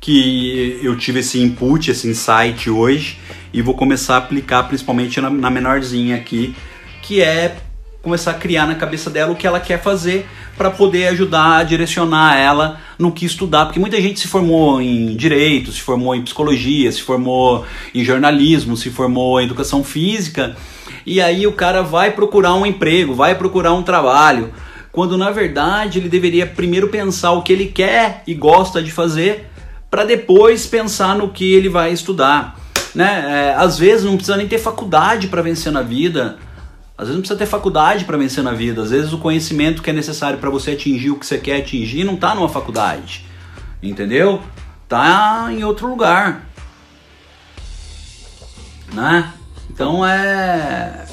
que 0.00 0.78
eu 0.82 0.96
tive 0.96 1.20
esse 1.20 1.40
input, 1.40 1.90
esse 1.90 2.08
insight 2.08 2.70
hoje 2.70 3.18
e 3.52 3.62
vou 3.62 3.74
começar 3.74 4.14
a 4.14 4.18
aplicar 4.18 4.64
principalmente 4.64 5.20
na, 5.20 5.30
na 5.30 5.50
menorzinha 5.50 6.16
aqui, 6.16 6.54
que 7.02 7.20
é 7.20 7.56
começar 8.02 8.30
a 8.30 8.34
criar 8.34 8.66
na 8.66 8.76
cabeça 8.76 9.10
dela 9.10 9.32
o 9.32 9.36
que 9.36 9.46
ela 9.46 9.58
quer 9.58 9.82
fazer 9.82 10.28
para 10.56 10.70
poder 10.70 11.08
ajudar 11.08 11.56
a 11.56 11.64
direcionar 11.64 12.36
ela 12.36 12.80
no 12.96 13.10
que 13.10 13.26
estudar, 13.26 13.66
porque 13.66 13.80
muita 13.80 14.00
gente 14.00 14.20
se 14.20 14.28
formou 14.28 14.80
em 14.80 15.16
direito, 15.16 15.72
se 15.72 15.80
formou 15.80 16.14
em 16.14 16.22
psicologia, 16.22 16.90
se 16.92 17.02
formou 17.02 17.66
em 17.92 18.04
jornalismo, 18.04 18.76
se 18.76 18.90
formou 18.90 19.40
em 19.40 19.44
educação 19.44 19.82
física, 19.82 20.56
e 21.04 21.20
aí 21.20 21.46
o 21.48 21.52
cara 21.52 21.82
vai 21.82 22.12
procurar 22.12 22.54
um 22.54 22.64
emprego, 22.64 23.12
vai 23.12 23.34
procurar 23.34 23.74
um 23.74 23.82
trabalho, 23.82 24.52
quando 24.92 25.18
na 25.18 25.30
verdade 25.30 25.98
ele 25.98 26.08
deveria 26.08 26.46
primeiro 26.46 26.88
pensar 26.88 27.32
o 27.32 27.42
que 27.42 27.52
ele 27.52 27.66
quer 27.66 28.22
e 28.26 28.34
gosta 28.34 28.80
de 28.80 28.92
fazer 28.92 29.46
para 29.90 30.04
depois 30.04 30.66
pensar 30.66 31.16
no 31.16 31.30
que 31.30 31.54
ele 31.54 31.68
vai 31.68 31.92
estudar. 31.92 32.58
Né? 32.94 33.50
É, 33.50 33.54
às 33.54 33.78
vezes 33.78 34.04
não 34.04 34.16
precisa 34.16 34.36
nem 34.36 34.48
ter 34.48 34.58
faculdade 34.58 35.28
para 35.28 35.42
vencer 35.42 35.72
na 35.72 35.82
vida. 35.82 36.38
Às 36.96 37.08
vezes 37.08 37.14
não 37.14 37.20
precisa 37.20 37.38
ter 37.38 37.46
faculdade 37.46 38.04
para 38.04 38.16
vencer 38.16 38.42
na 38.42 38.52
vida. 38.52 38.82
Às 38.82 38.90
vezes 38.90 39.12
o 39.12 39.18
conhecimento 39.18 39.82
que 39.82 39.90
é 39.90 39.92
necessário 39.92 40.38
para 40.38 40.48
você 40.48 40.72
atingir 40.72 41.10
o 41.10 41.18
que 41.18 41.26
você 41.26 41.38
quer 41.38 41.58
atingir 41.58 42.04
não 42.04 42.14
está 42.14 42.34
numa 42.34 42.48
faculdade. 42.48 43.26
Entendeu? 43.82 44.42
Tá 44.88 45.48
em 45.50 45.62
outro 45.62 45.88
lugar. 45.88 46.46
Né? 48.92 49.32
Então 49.70 50.06
é 50.06 51.04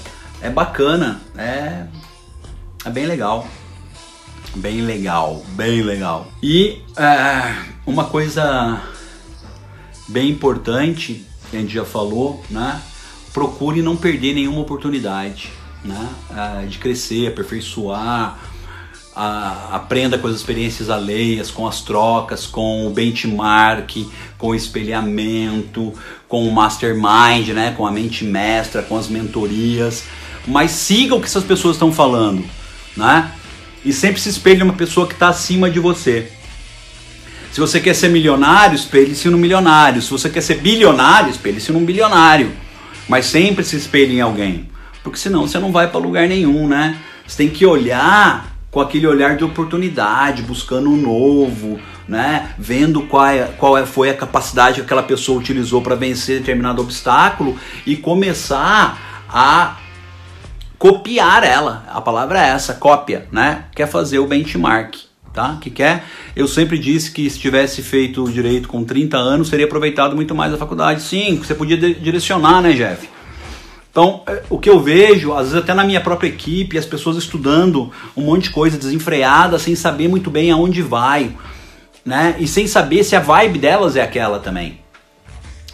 é 0.41 0.49
bacana, 0.49 1.21
é 1.37 1.85
é 2.85 2.89
bem 2.89 3.05
legal. 3.05 3.47
Bem 4.55 4.81
legal, 4.81 5.43
bem 5.49 5.81
legal. 5.81 6.27
E 6.41 6.81
é, 6.95 7.55
uma 7.85 8.05
coisa 8.05 8.81
bem 10.07 10.29
importante, 10.29 11.25
que 11.49 11.57
a 11.57 11.59
gente 11.59 11.73
já 11.73 11.85
falou, 11.85 12.43
né? 12.49 12.81
Procure 13.33 13.81
não 13.81 13.95
perder 13.95 14.33
nenhuma 14.33 14.61
oportunidade, 14.61 15.51
né? 15.83 16.09
É, 16.35 16.65
de 16.65 16.77
crescer, 16.77 17.27
aperfeiçoar, 17.27 18.39
a, 19.15 19.75
aprenda 19.75 20.17
com 20.17 20.27
as 20.27 20.35
experiências 20.35 20.89
alheias, 20.89 21.51
com 21.51 21.67
as 21.67 21.81
trocas, 21.81 22.45
com 22.45 22.87
o 22.87 22.89
benchmark, 22.89 24.07
com 24.37 24.47
o 24.49 24.55
espelhamento, 24.55 25.93
com 26.27 26.47
o 26.47 26.51
mastermind, 26.51 27.49
né? 27.49 27.73
com 27.77 27.85
a 27.85 27.91
mente 27.91 28.23
mestra, 28.23 28.81
com 28.81 28.97
as 28.97 29.07
mentorias. 29.07 30.03
Mas 30.47 30.71
siga 30.71 31.15
o 31.15 31.19
que 31.19 31.27
essas 31.27 31.43
pessoas 31.43 31.75
estão 31.75 31.91
falando. 31.91 32.43
Né? 32.97 33.31
E 33.85 33.93
sempre 33.93 34.21
se 34.21 34.29
espelhe 34.29 34.63
uma 34.63 34.73
pessoa 34.73 35.07
que 35.07 35.13
está 35.13 35.29
acima 35.29 35.69
de 35.69 35.79
você. 35.79 36.31
Se 37.53 37.59
você 37.59 37.79
quer 37.79 37.93
ser 37.93 38.09
milionário, 38.09 38.73
espelhe-se 38.73 39.29
no 39.29 39.37
milionário. 39.37 40.01
Se 40.01 40.09
você 40.09 40.27
quer 40.27 40.41
ser 40.41 40.55
bilionário, 40.55 41.29
espelhe-se 41.29 41.71
num 41.71 41.85
bilionário. 41.85 42.51
Mas 43.07 43.27
sempre 43.27 43.63
se 43.63 43.75
espelhe 43.75 44.17
em 44.17 44.21
alguém. 44.21 44.71
Porque 45.03 45.19
senão 45.19 45.45
você 45.45 45.59
não 45.59 45.71
vai 45.71 45.87
para 45.87 45.99
lugar 45.99 46.27
nenhum, 46.27 46.67
né? 46.67 46.97
Você 47.27 47.37
tem 47.37 47.49
que 47.51 47.63
olhar 47.63 48.51
com 48.71 48.81
aquele 48.81 49.05
olhar 49.05 49.37
de 49.37 49.43
oportunidade, 49.43 50.41
buscando 50.41 50.89
o 50.89 50.93
um 50.93 50.97
novo, 50.97 51.79
né? 52.07 52.55
Vendo 52.57 53.03
qual, 53.03 53.27
é, 53.27 53.43
qual 53.43 53.77
é, 53.77 53.85
foi 53.85 54.09
a 54.09 54.15
capacidade 54.15 54.77
que 54.77 54.81
aquela 54.81 55.03
pessoa 55.03 55.37
utilizou 55.37 55.79
para 55.79 55.93
vencer 55.93 56.39
determinado 56.39 56.81
obstáculo 56.81 57.55
e 57.85 57.95
começar 57.95 59.23
a 59.29 59.77
copiar 60.79 61.43
ela. 61.43 61.85
A 61.87 62.01
palavra 62.01 62.43
é 62.43 62.49
essa, 62.49 62.73
cópia, 62.73 63.27
né? 63.31 63.65
Quer 63.75 63.85
fazer 63.85 64.17
o 64.17 64.25
benchmark, 64.25 65.12
tá? 65.33 65.57
Que 65.59 65.69
quer? 65.69 66.05
Eu 66.35 66.47
sempre 66.47 66.77
disse 66.77 67.11
que 67.11 67.29
se 67.29 67.39
tivesse 67.39 67.81
feito 67.81 68.23
direito 68.31 68.67
com 68.67 68.83
30 68.83 69.17
anos, 69.17 69.49
seria 69.49 69.65
aproveitado 69.65 70.15
muito 70.15 70.35
mais 70.35 70.53
a 70.53 70.57
faculdade. 70.57 71.01
Sim, 71.01 71.37
você 71.37 71.55
podia 71.55 71.77
direcionar, 71.77 72.61
né, 72.61 72.73
Jeff? 72.73 73.09
Então, 73.89 74.21
é, 74.27 74.43
o 74.49 74.57
que 74.57 74.69
eu 74.69 74.79
vejo, 74.79 75.33
às 75.33 75.49
vezes 75.49 75.55
até 75.55 75.73
na 75.73 75.83
minha 75.83 76.01
própria 76.01 76.27
equipe, 76.27 76.77
as 76.77 76.85
pessoas 76.85 77.17
estudando 77.17 77.91
um 78.15 78.23
monte 78.23 78.45
de 78.45 78.49
coisa 78.51 78.77
desenfreada, 78.77 79.59
sem 79.59 79.75
saber 79.75 80.07
muito 80.07 80.31
bem 80.31 80.51
aonde 80.51 80.81
vai, 80.81 81.31
né? 82.05 82.35
E 82.39 82.47
sem 82.47 82.67
saber 82.67 83.03
se 83.03 83.15
a 83.15 83.19
vibe 83.19 83.59
delas 83.59 83.95
é 83.95 84.01
aquela 84.01 84.39
também. 84.39 84.79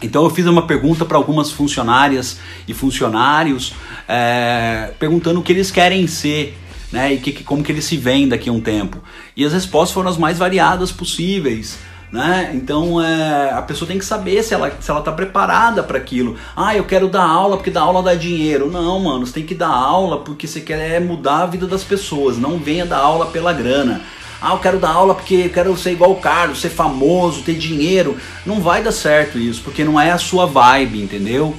Então 0.02 0.24
eu 0.24 0.30
fiz 0.30 0.46
uma 0.46 0.66
pergunta 0.66 1.04
para 1.04 1.16
algumas 1.16 1.50
funcionárias 1.50 2.38
e 2.66 2.72
funcionários, 2.72 3.74
é, 4.08 4.92
perguntando 4.98 5.40
o 5.40 5.42
que 5.42 5.52
eles 5.52 5.70
querem 5.70 6.06
ser, 6.06 6.56
né, 6.92 7.14
e 7.14 7.18
que, 7.18 7.44
como 7.44 7.62
que 7.62 7.72
eles 7.72 7.84
se 7.84 7.96
veem 7.96 8.28
daqui 8.28 8.48
a 8.48 8.52
um 8.52 8.60
tempo. 8.60 8.98
E 9.36 9.44
as 9.44 9.52
respostas 9.52 9.94
foram 9.94 10.10
as 10.10 10.16
mais 10.16 10.38
variadas 10.38 10.90
possíveis. 10.90 11.78
Né? 12.12 12.50
Então 12.54 13.00
é, 13.00 13.52
a 13.52 13.62
pessoa 13.62 13.86
tem 13.86 13.96
que 13.96 14.04
saber 14.04 14.42
se 14.42 14.52
ela 14.52 14.76
se 14.80 14.90
ela 14.90 14.98
está 14.98 15.12
preparada 15.12 15.80
para 15.80 15.96
aquilo. 15.96 16.36
Ah, 16.56 16.74
eu 16.74 16.82
quero 16.82 17.06
dar 17.06 17.22
aula 17.22 17.56
porque 17.56 17.70
dar 17.70 17.82
aula 17.82 18.02
dá 18.02 18.14
dinheiro. 18.14 18.68
Não, 18.68 18.98
mano, 18.98 19.24
você 19.24 19.34
tem 19.34 19.46
que 19.46 19.54
dar 19.54 19.68
aula 19.68 20.18
porque 20.18 20.48
você 20.48 20.60
quer 20.60 21.00
mudar 21.00 21.42
a 21.42 21.46
vida 21.46 21.68
das 21.68 21.84
pessoas. 21.84 22.36
Não 22.36 22.58
venha 22.58 22.84
dar 22.84 22.98
aula 22.98 23.26
pela 23.26 23.52
grana. 23.52 24.00
Ah, 24.42 24.54
eu 24.54 24.58
quero 24.58 24.78
dar 24.80 24.90
aula 24.90 25.14
porque 25.14 25.34
eu 25.34 25.50
quero 25.50 25.76
ser 25.76 25.92
igual 25.92 26.10
o 26.10 26.16
Carlos, 26.16 26.60
ser 26.60 26.70
famoso, 26.70 27.42
ter 27.42 27.54
dinheiro. 27.54 28.16
Não 28.44 28.60
vai 28.60 28.82
dar 28.82 28.90
certo 28.90 29.38
isso, 29.38 29.60
porque 29.62 29.84
não 29.84 30.00
é 30.00 30.10
a 30.10 30.18
sua 30.18 30.46
vibe, 30.46 31.00
entendeu? 31.00 31.54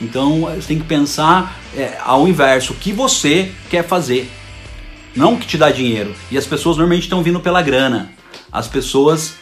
Então 0.00 0.40
você 0.40 0.68
tem 0.68 0.78
que 0.78 0.84
pensar 0.84 1.56
é, 1.76 1.96
ao 2.04 2.26
inverso, 2.28 2.72
o 2.72 2.76
que 2.76 2.92
você 2.92 3.52
quer 3.70 3.84
fazer, 3.84 4.30
não 5.14 5.36
que 5.36 5.46
te 5.46 5.56
dá 5.56 5.70
dinheiro. 5.70 6.14
E 6.30 6.38
as 6.38 6.46
pessoas 6.46 6.76
normalmente 6.76 7.04
estão 7.04 7.22
vindo 7.22 7.40
pela 7.40 7.62
grana. 7.62 8.10
As 8.50 8.68
pessoas 8.68 9.36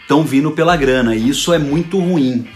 estão 0.00 0.24
vindo 0.24 0.50
pela 0.52 0.76
grana 0.76 1.14
e 1.14 1.28
isso 1.28 1.52
é 1.52 1.58
muito 1.58 1.98
ruim. 1.98 2.48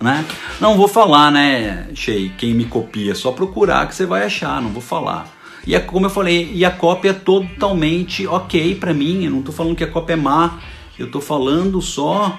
Né? 0.00 0.24
Não 0.60 0.76
vou 0.76 0.88
falar, 0.88 1.30
né, 1.30 1.86
Shei, 1.94 2.32
quem 2.36 2.54
me 2.54 2.64
copia, 2.64 3.14
só 3.14 3.30
procurar 3.30 3.86
que 3.86 3.94
você 3.94 4.04
vai 4.04 4.24
achar, 4.24 4.60
não 4.60 4.70
vou 4.70 4.82
falar. 4.82 5.28
E 5.64 5.76
é 5.76 5.80
como 5.80 6.06
eu 6.06 6.10
falei, 6.10 6.50
e 6.52 6.64
a 6.64 6.72
cópia 6.72 7.10
é 7.10 7.12
totalmente 7.12 8.26
ok 8.26 8.74
para 8.74 8.92
mim. 8.92 9.24
Eu 9.24 9.30
não 9.30 9.38
estou 9.38 9.54
falando 9.54 9.76
que 9.76 9.84
a 9.84 9.90
cópia 9.90 10.14
é 10.14 10.16
má, 10.16 10.58
eu 10.98 11.06
estou 11.06 11.20
falando 11.20 11.80
só 11.80 12.38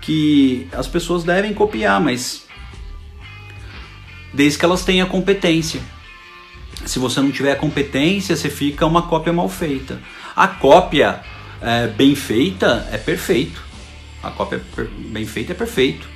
que 0.00 0.66
as 0.72 0.86
pessoas 0.86 1.22
devem 1.22 1.52
copiar, 1.52 2.00
mas 2.00 2.46
desde 4.32 4.58
que 4.58 4.64
elas 4.64 4.84
tenham 4.84 5.06
competência. 5.06 5.80
Se 6.84 6.98
você 6.98 7.20
não 7.20 7.30
tiver 7.30 7.54
competência, 7.56 8.36
você 8.36 8.50
fica 8.50 8.86
uma 8.86 9.02
cópia 9.02 9.32
mal 9.32 9.48
feita. 9.48 10.00
A 10.34 10.48
cópia 10.48 11.20
é, 11.60 11.86
bem 11.86 12.14
feita 12.14 12.88
é 12.90 12.98
perfeito. 12.98 13.62
A 14.22 14.30
cópia 14.30 14.60
bem 15.10 15.26
feita 15.26 15.52
é 15.52 15.54
perfeito. 15.54 16.06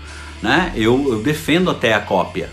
Né? 0.43 0.73
Eu, 0.75 1.13
eu 1.13 1.23
defendo 1.23 1.71
até 1.71 1.95
a 1.95 2.01
cópia. 2.01 2.51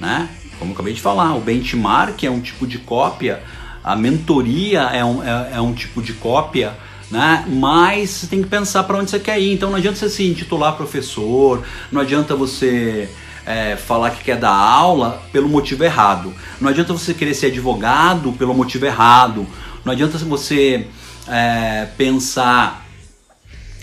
Né? 0.00 0.28
como 0.62 0.70
eu 0.70 0.74
acabei 0.74 0.94
de 0.94 1.00
falar, 1.00 1.34
o 1.34 1.40
benchmark 1.40 2.22
é 2.22 2.30
um 2.30 2.40
tipo 2.40 2.68
de 2.68 2.78
cópia, 2.78 3.42
a 3.82 3.96
mentoria 3.96 4.82
é 4.82 5.04
um, 5.04 5.20
é, 5.20 5.54
é 5.54 5.60
um 5.60 5.74
tipo 5.74 6.00
de 6.00 6.12
cópia, 6.12 6.72
né? 7.10 7.44
Mas 7.48 8.10
você 8.10 8.26
tem 8.28 8.40
que 8.40 8.48
pensar 8.48 8.84
para 8.84 8.96
onde 8.96 9.10
você 9.10 9.18
quer 9.18 9.40
ir. 9.40 9.52
Então 9.52 9.70
não 9.70 9.76
adianta 9.76 9.98
você 9.98 10.08
se 10.08 10.24
intitular 10.24 10.76
professor, 10.76 11.64
não 11.90 12.00
adianta 12.00 12.36
você 12.36 13.10
é, 13.46 13.76
falar 13.76 14.10
que 14.10 14.24
quer 14.24 14.36
dar 14.36 14.50
aula 14.50 15.22
pelo 15.32 15.48
motivo 15.48 15.84
errado, 15.84 16.32
não 16.60 16.68
adianta 16.68 16.92
você 16.92 17.12
querer 17.12 17.34
ser 17.34 17.46
advogado 17.46 18.32
pelo 18.32 18.54
motivo 18.54 18.86
errado, 18.86 19.46
não 19.84 19.92
adianta 19.92 20.16
você 20.18 20.86
é, 21.28 21.86
pensar 21.96 22.86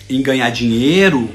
em 0.08 0.22
ganhar 0.22 0.50
dinheiro 0.50 1.30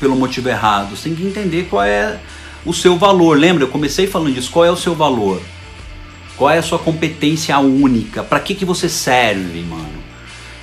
pelo 0.00 0.16
motivo 0.16 0.48
errado. 0.48 0.96
Você 0.96 1.08
tem 1.08 1.16
que 1.16 1.24
entender 1.24 1.66
qual 1.68 1.84
é 1.84 2.18
o 2.64 2.72
seu 2.72 2.96
valor. 2.96 3.38
Lembra? 3.38 3.64
Eu 3.64 3.68
comecei 3.68 4.06
falando 4.06 4.34
disso. 4.34 4.50
Qual 4.50 4.64
é 4.64 4.70
o 4.70 4.76
seu 4.76 4.94
valor? 4.94 5.40
Qual 6.36 6.50
é 6.50 6.58
a 6.58 6.62
sua 6.62 6.78
competência 6.78 7.58
única? 7.58 8.22
Para 8.22 8.40
que, 8.40 8.54
que 8.54 8.64
você 8.64 8.88
serve, 8.88 9.60
mano? 9.62 9.97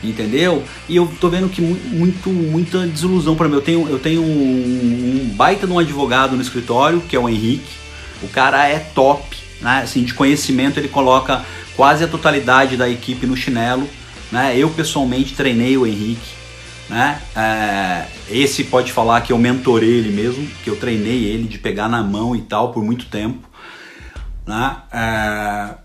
Entendeu? 0.03 0.63
E 0.87 0.95
eu 0.95 1.11
tô 1.19 1.29
vendo 1.29 1.49
que 1.49 1.61
muito, 1.61 2.29
muita 2.29 2.85
desilusão 2.85 3.35
para 3.35 3.47
mim. 3.47 3.55
Eu 3.55 3.61
tenho, 3.61 3.89
eu 3.89 3.99
tenho 3.99 4.21
um, 4.21 4.25
um 4.25 5.35
baita 5.35 5.65
de 5.65 5.73
um 5.73 5.79
advogado 5.79 6.35
no 6.35 6.41
escritório, 6.41 7.01
que 7.01 7.15
é 7.15 7.19
o 7.19 7.27
Henrique. 7.27 7.73
O 8.21 8.27
cara 8.27 8.67
é 8.67 8.79
top, 8.79 9.35
né? 9.61 9.81
Assim, 9.83 10.03
de 10.03 10.13
conhecimento 10.13 10.79
ele 10.79 10.87
coloca 10.87 11.43
quase 11.75 12.03
a 12.03 12.07
totalidade 12.07 12.77
da 12.77 12.89
equipe 12.89 13.25
no 13.25 13.35
chinelo. 13.35 13.87
Né? 14.31 14.57
Eu 14.57 14.69
pessoalmente 14.69 15.33
treinei 15.33 15.77
o 15.77 15.85
Henrique. 15.85 16.35
Né? 16.89 17.19
É, 17.35 18.05
esse 18.29 18.65
pode 18.65 18.91
falar 18.91 19.21
que 19.21 19.33
eu 19.33 19.37
mentorei 19.37 19.89
ele 19.89 20.11
mesmo, 20.11 20.47
que 20.63 20.69
eu 20.69 20.75
treinei 20.75 21.25
ele 21.25 21.47
de 21.47 21.57
pegar 21.57 21.89
na 21.89 22.03
mão 22.03 22.35
e 22.35 22.41
tal 22.41 22.71
por 22.71 22.83
muito 22.83 23.05
tempo. 23.05 23.47
Né? 24.45 24.75
É, 24.91 25.75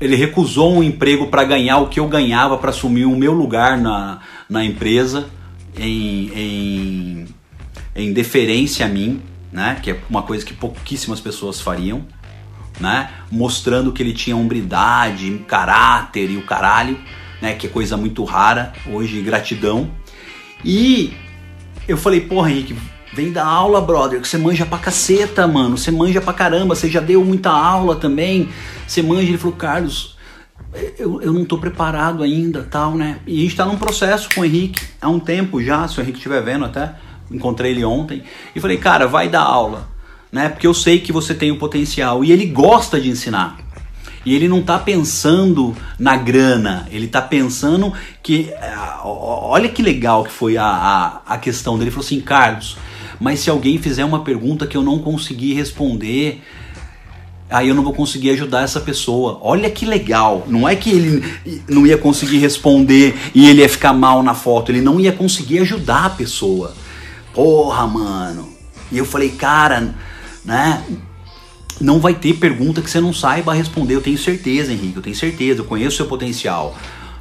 ele 0.00 0.16
recusou 0.16 0.74
um 0.74 0.82
emprego 0.82 1.28
para 1.28 1.44
ganhar 1.44 1.78
o 1.78 1.88
que 1.88 1.98
eu 1.98 2.06
ganhava 2.06 2.58
para 2.58 2.70
assumir 2.70 3.06
o 3.06 3.16
meu 3.16 3.32
lugar 3.32 3.78
na, 3.78 4.20
na 4.48 4.64
empresa 4.64 5.28
em, 5.78 6.30
em, 6.34 7.26
em 7.94 8.12
deferência 8.12 8.84
a 8.84 8.88
mim, 8.88 9.22
né? 9.50 9.78
que 9.82 9.90
é 9.90 10.00
uma 10.08 10.22
coisa 10.22 10.44
que 10.44 10.52
pouquíssimas 10.52 11.20
pessoas 11.20 11.60
fariam. 11.60 12.04
Né? 12.78 13.10
Mostrando 13.30 13.90
que 13.90 14.02
ele 14.02 14.12
tinha 14.12 14.36
hombridade, 14.36 15.38
caráter 15.48 16.30
e 16.30 16.36
o 16.36 16.42
caralho, 16.42 16.98
né? 17.40 17.54
que 17.54 17.66
é 17.66 17.70
coisa 17.70 17.96
muito 17.96 18.22
rara 18.24 18.74
hoje, 18.86 19.22
gratidão. 19.22 19.90
E 20.62 21.14
eu 21.88 21.96
falei, 21.96 22.20
porra, 22.20 22.50
Henrique, 22.50 22.76
vem 23.16 23.32
dar 23.32 23.46
aula, 23.46 23.80
brother, 23.80 24.20
que 24.20 24.28
você 24.28 24.36
manja 24.36 24.66
pra 24.66 24.76
caceta, 24.76 25.46
mano. 25.46 25.78
Você 25.78 25.90
manja 25.90 26.20
pra 26.20 26.34
caramba, 26.34 26.74
você 26.74 26.90
já 26.90 27.00
deu 27.00 27.24
muita 27.24 27.48
aula 27.50 27.96
também. 27.96 28.50
Você 28.86 29.02
manja. 29.02 29.22
Ele 29.22 29.38
falou, 29.38 29.56
Carlos, 29.56 30.18
eu, 30.98 31.22
eu 31.22 31.32
não 31.32 31.42
tô 31.46 31.56
preparado 31.56 32.22
ainda, 32.22 32.62
tal, 32.70 32.94
né? 32.94 33.18
E 33.26 33.38
a 33.38 33.42
gente 33.42 33.56
tá 33.56 33.64
num 33.64 33.78
processo 33.78 34.28
com 34.34 34.42
o 34.42 34.44
Henrique 34.44 34.82
há 35.00 35.08
um 35.08 35.18
tempo 35.18 35.62
já, 35.62 35.88
se 35.88 35.98
o 35.98 36.02
Henrique 36.02 36.18
estiver 36.18 36.42
vendo 36.42 36.66
até. 36.66 36.94
Encontrei 37.30 37.72
ele 37.72 37.84
ontem. 37.86 38.22
E 38.54 38.60
falei, 38.60 38.76
cara, 38.76 39.06
vai 39.06 39.30
dar 39.30 39.42
aula, 39.42 39.88
né? 40.30 40.50
Porque 40.50 40.66
eu 40.66 40.74
sei 40.74 41.00
que 41.00 41.10
você 41.10 41.34
tem 41.34 41.50
o 41.50 41.58
potencial. 41.58 42.22
E 42.22 42.30
ele 42.30 42.44
gosta 42.44 43.00
de 43.00 43.08
ensinar. 43.08 43.56
E 44.26 44.34
ele 44.34 44.46
não 44.46 44.58
está 44.58 44.78
pensando 44.78 45.74
na 45.98 46.16
grana, 46.16 46.86
ele 46.90 47.06
está 47.06 47.22
pensando 47.22 47.92
que. 48.22 48.50
É, 48.50 48.74
olha 49.04 49.68
que 49.70 49.82
legal 49.82 50.24
que 50.24 50.32
foi 50.32 50.58
a, 50.58 50.66
a, 50.66 51.34
a 51.34 51.38
questão 51.38 51.74
dele. 51.78 51.84
Ele 51.84 51.90
falou 51.92 52.04
assim: 52.04 52.20
Carlos, 52.20 52.76
mas 53.20 53.40
se 53.40 53.50
alguém 53.50 53.78
fizer 53.78 54.04
uma 54.04 54.22
pergunta 54.22 54.66
que 54.66 54.76
eu 54.76 54.82
não 54.82 54.98
conseguir 54.98 55.54
responder, 55.54 56.42
aí 57.48 57.68
eu 57.68 57.74
não 57.74 57.82
vou 57.82 57.92
conseguir 57.92 58.30
ajudar 58.30 58.62
essa 58.62 58.80
pessoa. 58.80 59.38
Olha 59.42 59.70
que 59.70 59.86
legal. 59.86 60.44
Não 60.48 60.68
é 60.68 60.76
que 60.76 60.90
ele 60.90 61.24
não 61.68 61.86
ia 61.86 61.96
conseguir 61.96 62.38
responder 62.38 63.16
e 63.34 63.48
ele 63.48 63.62
ia 63.62 63.68
ficar 63.68 63.92
mal 63.92 64.22
na 64.22 64.34
foto, 64.34 64.70
ele 64.70 64.80
não 64.80 65.00
ia 65.00 65.12
conseguir 65.12 65.60
ajudar 65.60 66.06
a 66.06 66.10
pessoa. 66.10 66.74
Porra, 67.32 67.86
mano. 67.86 68.48
E 68.90 68.98
eu 68.98 69.04
falei, 69.04 69.30
cara, 69.30 69.94
né? 70.44 70.84
não 71.80 72.00
vai 72.00 72.14
ter 72.14 72.34
pergunta 72.34 72.80
que 72.80 72.90
você 72.90 73.00
não 73.00 73.12
saiba 73.12 73.52
responder. 73.52 73.94
Eu 73.94 74.02
tenho 74.02 74.18
certeza, 74.18 74.72
Henrique, 74.72 74.96
eu 74.96 75.02
tenho 75.02 75.16
certeza, 75.16 75.60
eu 75.60 75.64
conheço 75.64 75.94
o 75.94 75.96
seu 75.96 76.06
potencial, 76.06 76.76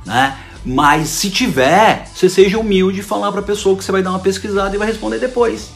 né? 0.06 0.38
Mas 0.64 1.10
se 1.10 1.30
tiver, 1.30 2.08
você 2.14 2.28
seja 2.28 2.58
humilde 2.58 3.00
e 3.02 3.04
falar 3.04 3.32
para 3.32 3.42
a 3.42 3.44
pessoa 3.44 3.78
que 3.78 3.84
você 3.84 3.92
vai 3.92 4.02
dar 4.02 4.10
uma 4.10 4.20
pesquisada 4.20 4.74
e 4.76 4.80
vai 4.80 4.88
responder 4.88 5.20
depois. 5.20 5.70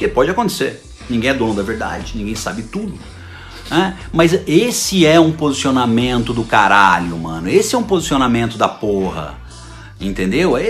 Porque 0.00 0.08
pode 0.08 0.30
acontecer. 0.30 0.82
Ninguém 1.10 1.28
é 1.28 1.34
dono 1.34 1.52
da 1.52 1.62
verdade, 1.62 2.16
ninguém 2.16 2.34
sabe 2.34 2.62
tudo. 2.62 2.98
Né? 3.70 3.98
Mas 4.10 4.32
esse 4.46 5.04
é 5.04 5.20
um 5.20 5.30
posicionamento 5.30 6.32
do 6.32 6.42
caralho, 6.42 7.18
mano. 7.18 7.50
Esse 7.50 7.74
é 7.74 7.78
um 7.78 7.82
posicionamento 7.82 8.56
da 8.56 8.66
porra. 8.66 9.34
Entendeu? 10.00 10.56
É, 10.56 10.62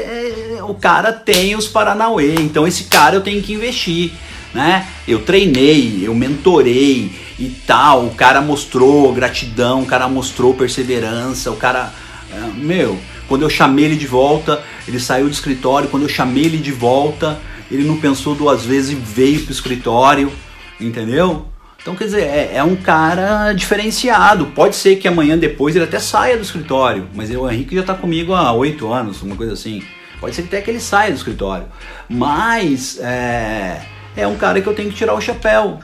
é, 0.57 0.65
o 0.67 0.75
cara 0.75 1.13
tem 1.13 1.55
os 1.55 1.69
Paranauê, 1.69 2.35
então 2.41 2.67
esse 2.67 2.85
cara 2.85 3.15
eu 3.15 3.21
tenho 3.21 3.41
que 3.41 3.53
investir 3.53 4.13
né? 4.53 4.87
Eu 5.07 5.21
treinei, 5.21 6.01
eu 6.03 6.15
mentorei 6.15 7.13
e 7.39 7.49
tal. 7.67 8.07
O 8.07 8.15
cara 8.15 8.41
mostrou 8.41 9.13
gratidão, 9.13 9.83
o 9.83 9.87
cara 9.87 10.09
mostrou 10.09 10.55
perseverança, 10.55 11.51
o 11.51 11.57
cara. 11.57 11.93
É, 12.33 12.41
meu, 12.57 12.99
quando 13.29 13.43
eu 13.43 13.51
chamei 13.51 13.85
ele 13.85 13.97
de 13.97 14.07
volta, 14.07 14.63
ele 14.87 14.99
saiu 14.99 15.27
do 15.27 15.33
escritório. 15.33 15.89
Quando 15.89 16.05
eu 16.05 16.09
chamei 16.09 16.45
ele 16.45 16.59
de 16.59 16.73
volta, 16.73 17.41
ele 17.71 17.85
não 17.85 17.99
pensou 17.99 18.35
duas 18.35 18.65
vezes 18.65 18.91
e 18.91 18.95
veio 18.95 19.43
pro 19.43 19.53
escritório, 19.53 20.33
entendeu? 20.81 21.47
Então, 21.81 21.95
quer 21.95 22.05
dizer, 22.05 22.23
é, 22.23 22.53
é, 22.57 22.65
um 22.65 22.77
cara 22.77 23.53
diferenciado. 23.55 24.47
Pode 24.47 24.77
ser 24.77 24.97
que 24.97 25.09
amanhã 25.09 25.39
depois 25.39 25.75
ele 25.75 25.85
até 25.85 25.99
saia 25.99 26.37
do 26.37 26.43
escritório, 26.43 27.09
mas 27.15 27.31
o 27.31 27.51
Henrique 27.51 27.75
já 27.75 27.81
está 27.81 27.95
comigo 27.95 28.35
há 28.35 28.53
oito 28.53 28.93
anos, 28.93 29.23
uma 29.23 29.35
coisa 29.35 29.55
assim. 29.55 29.83
Pode 30.21 30.35
ser 30.35 30.43
até 30.43 30.61
que 30.61 30.71
ele 30.71 30.81
saia 30.81 31.11
do 31.11 31.17
escritório. 31.17 31.67
Mas 32.07 32.99
é, 33.01 33.81
é 34.15 34.27
um 34.27 34.37
cara 34.37 34.61
que 34.61 34.67
eu 34.67 34.75
tenho 34.75 34.91
que 34.91 34.97
tirar 34.97 35.15
o 35.15 35.21
chapéu. 35.21 35.79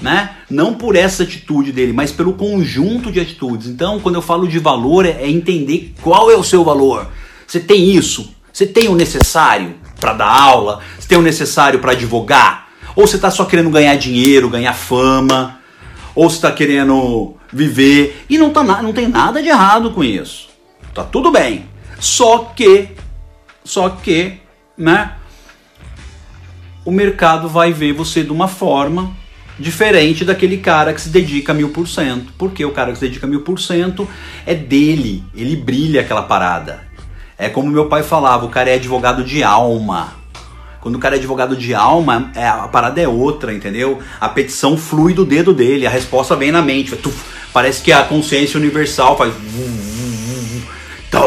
Né? 0.00 0.30
Não 0.48 0.74
por 0.74 0.94
essa 0.94 1.24
atitude 1.24 1.72
dele, 1.72 1.92
mas 1.92 2.12
pelo 2.12 2.34
conjunto 2.34 3.10
de 3.10 3.18
atitudes. 3.18 3.66
Então, 3.66 3.98
quando 3.98 4.14
eu 4.14 4.22
falo 4.22 4.46
de 4.46 4.58
valor, 4.58 5.04
é, 5.04 5.22
é 5.22 5.28
entender 5.28 5.94
qual 6.02 6.30
é 6.30 6.36
o 6.36 6.44
seu 6.44 6.62
valor. 6.62 7.08
Você 7.46 7.58
tem 7.58 7.90
isso? 7.90 8.32
Você 8.52 8.66
tem 8.66 8.88
o 8.88 8.94
necessário 8.94 9.74
para 10.00 10.12
dar 10.12 10.26
aula? 10.26 10.80
Você 10.98 11.08
tem 11.08 11.18
o 11.18 11.22
necessário 11.22 11.78
para 11.80 11.92
advogar? 11.92 12.68
Ou 12.94 13.06
você 13.06 13.16
está 13.16 13.30
só 13.30 13.44
querendo 13.44 13.70
ganhar 13.70 13.96
dinheiro, 13.96 14.48
ganhar 14.48 14.72
fama? 14.72 15.60
Ou 16.14 16.28
você 16.28 16.36
está 16.36 16.52
querendo 16.52 17.36
viver? 17.52 18.24
E 18.28 18.38
não, 18.38 18.50
tá, 18.50 18.62
não 18.64 18.92
tem 18.92 19.08
nada 19.08 19.42
de 19.42 19.48
errado 19.48 19.90
com 19.92 20.02
isso. 20.02 20.48
Tá 20.94 21.04
tudo 21.04 21.30
bem. 21.30 21.66
Só 22.00 22.52
que, 22.56 22.88
só 23.64 23.88
que, 23.88 24.40
né? 24.76 25.12
o 26.88 26.90
mercado 26.90 27.50
vai 27.50 27.70
ver 27.70 27.92
você 27.92 28.24
de 28.24 28.32
uma 28.32 28.48
forma 28.48 29.14
diferente 29.58 30.24
daquele 30.24 30.56
cara 30.56 30.94
que 30.94 31.00
se 31.02 31.10
dedica 31.10 31.52
a 31.52 31.54
mil 31.54 31.68
por 31.68 31.86
cento. 31.86 32.32
Porque 32.38 32.64
o 32.64 32.70
cara 32.70 32.92
que 32.92 32.98
se 32.98 33.04
dedica 33.04 33.26
a 33.26 33.28
mil 33.28 33.42
por 33.42 33.60
cento 33.60 34.08
é 34.46 34.54
dele, 34.54 35.22
ele 35.34 35.54
brilha 35.54 36.00
aquela 36.00 36.22
parada. 36.22 36.87
É 37.38 37.48
como 37.48 37.70
meu 37.70 37.86
pai 37.86 38.02
falava, 38.02 38.44
o 38.44 38.48
cara 38.48 38.68
é 38.68 38.74
advogado 38.74 39.22
de 39.22 39.44
alma. 39.44 40.12
Quando 40.80 40.96
o 40.96 40.98
cara 40.98 41.14
é 41.14 41.18
advogado 41.18 41.56
de 41.56 41.72
alma, 41.72 42.32
é, 42.34 42.46
a 42.46 42.66
parada 42.66 43.00
é 43.00 43.06
outra, 43.06 43.54
entendeu? 43.54 44.00
A 44.20 44.28
petição 44.28 44.76
flui 44.76 45.14
do 45.14 45.24
dedo 45.24 45.54
dele, 45.54 45.86
a 45.86 45.90
resposta 45.90 46.34
vem 46.34 46.50
na 46.50 46.60
mente. 46.60 46.96
Tuf, 46.96 47.16
parece 47.52 47.80
que 47.80 47.92
a 47.92 48.02
consciência 48.02 48.58
universal 48.58 49.16
faz. 49.16 49.32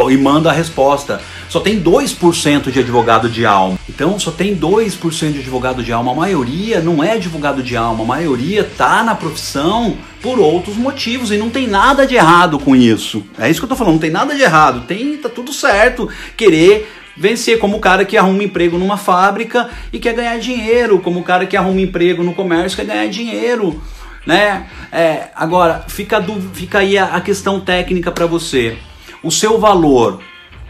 e 0.09 0.17
manda 0.17 0.49
a 0.49 0.53
resposta 0.53 1.21
só 1.51 1.59
tem 1.59 1.83
2% 1.83 2.71
de 2.71 2.79
advogado 2.79 3.27
de 3.27 3.45
alma. 3.45 3.77
Então 3.89 4.17
só 4.17 4.31
tem 4.31 4.55
2% 4.55 5.33
de 5.33 5.39
advogado 5.39 5.83
de 5.83 5.91
alma. 5.91 6.13
A 6.13 6.15
maioria 6.15 6.79
não 6.79 7.03
é 7.03 7.11
advogado 7.11 7.61
de 7.61 7.75
alma, 7.75 8.05
a 8.05 8.07
maioria 8.07 8.63
tá 8.63 9.03
na 9.03 9.15
profissão 9.15 9.97
por 10.21 10.39
outros 10.39 10.77
motivos 10.77 11.29
e 11.29 11.35
não 11.35 11.49
tem 11.49 11.67
nada 11.67 12.07
de 12.07 12.15
errado 12.15 12.57
com 12.57 12.73
isso. 12.73 13.25
É 13.37 13.49
isso 13.49 13.59
que 13.59 13.65
eu 13.65 13.69
tô 13.69 13.75
falando, 13.75 13.95
não 13.95 13.99
tem 13.99 14.09
nada 14.09 14.33
de 14.33 14.41
errado. 14.41 14.87
Tem, 14.87 15.17
tá 15.17 15.27
tudo 15.27 15.51
certo 15.51 16.07
querer 16.37 16.89
vencer 17.17 17.59
como 17.59 17.75
o 17.75 17.81
cara 17.81 18.05
que 18.05 18.15
arruma 18.15 18.45
emprego 18.45 18.77
numa 18.77 18.95
fábrica 18.95 19.69
e 19.91 19.99
quer 19.99 20.13
ganhar 20.13 20.39
dinheiro, 20.39 20.99
como 20.99 21.19
o 21.19 21.23
cara 21.23 21.45
que 21.45 21.57
arruma 21.57 21.81
emprego 21.81 22.23
no 22.23 22.33
comércio 22.33 22.77
e 22.77 22.85
quer 22.85 22.93
ganhar 22.95 23.09
dinheiro, 23.09 23.81
né? 24.25 24.67
É, 24.89 25.27
agora 25.35 25.83
fica, 25.89 26.23
fica 26.53 26.79
aí 26.79 26.97
a, 26.97 27.07
a 27.07 27.19
questão 27.19 27.59
técnica 27.59 28.09
para 28.09 28.25
você. 28.25 28.77
O 29.21 29.29
seu 29.29 29.59
valor, 29.59 30.21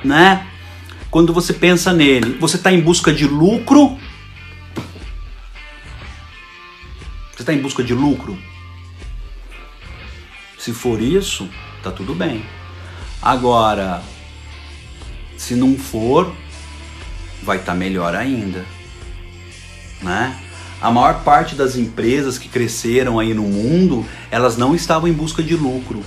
né? 0.03 0.47
Quando 1.11 1.33
você 1.33 1.53
pensa 1.53 1.91
nele, 1.91 2.37
você 2.39 2.55
está 2.55 2.71
em 2.71 2.79
busca 2.79 3.13
de 3.13 3.27
lucro? 3.27 3.99
Você 7.35 7.41
está 7.41 7.53
em 7.53 7.61
busca 7.61 7.83
de 7.83 7.93
lucro? 7.93 8.37
Se 10.57 10.71
for 10.71 11.01
isso, 11.01 11.49
tá 11.83 11.91
tudo 11.91 12.15
bem. 12.15 12.45
Agora, 13.21 14.01
se 15.35 15.53
não 15.53 15.75
for, 15.77 16.33
vai 17.43 17.57
estar 17.57 17.73
tá 17.73 17.77
melhor 17.77 18.15
ainda, 18.15 18.65
né? 20.01 20.39
A 20.79 20.89
maior 20.89 21.23
parte 21.23 21.55
das 21.55 21.75
empresas 21.75 22.37
que 22.37 22.47
cresceram 22.47 23.19
aí 23.19 23.33
no 23.33 23.43
mundo, 23.43 24.05
elas 24.31 24.55
não 24.55 24.73
estavam 24.73 25.09
em 25.09 25.13
busca 25.13 25.43
de 25.43 25.55
lucro. 25.55 26.03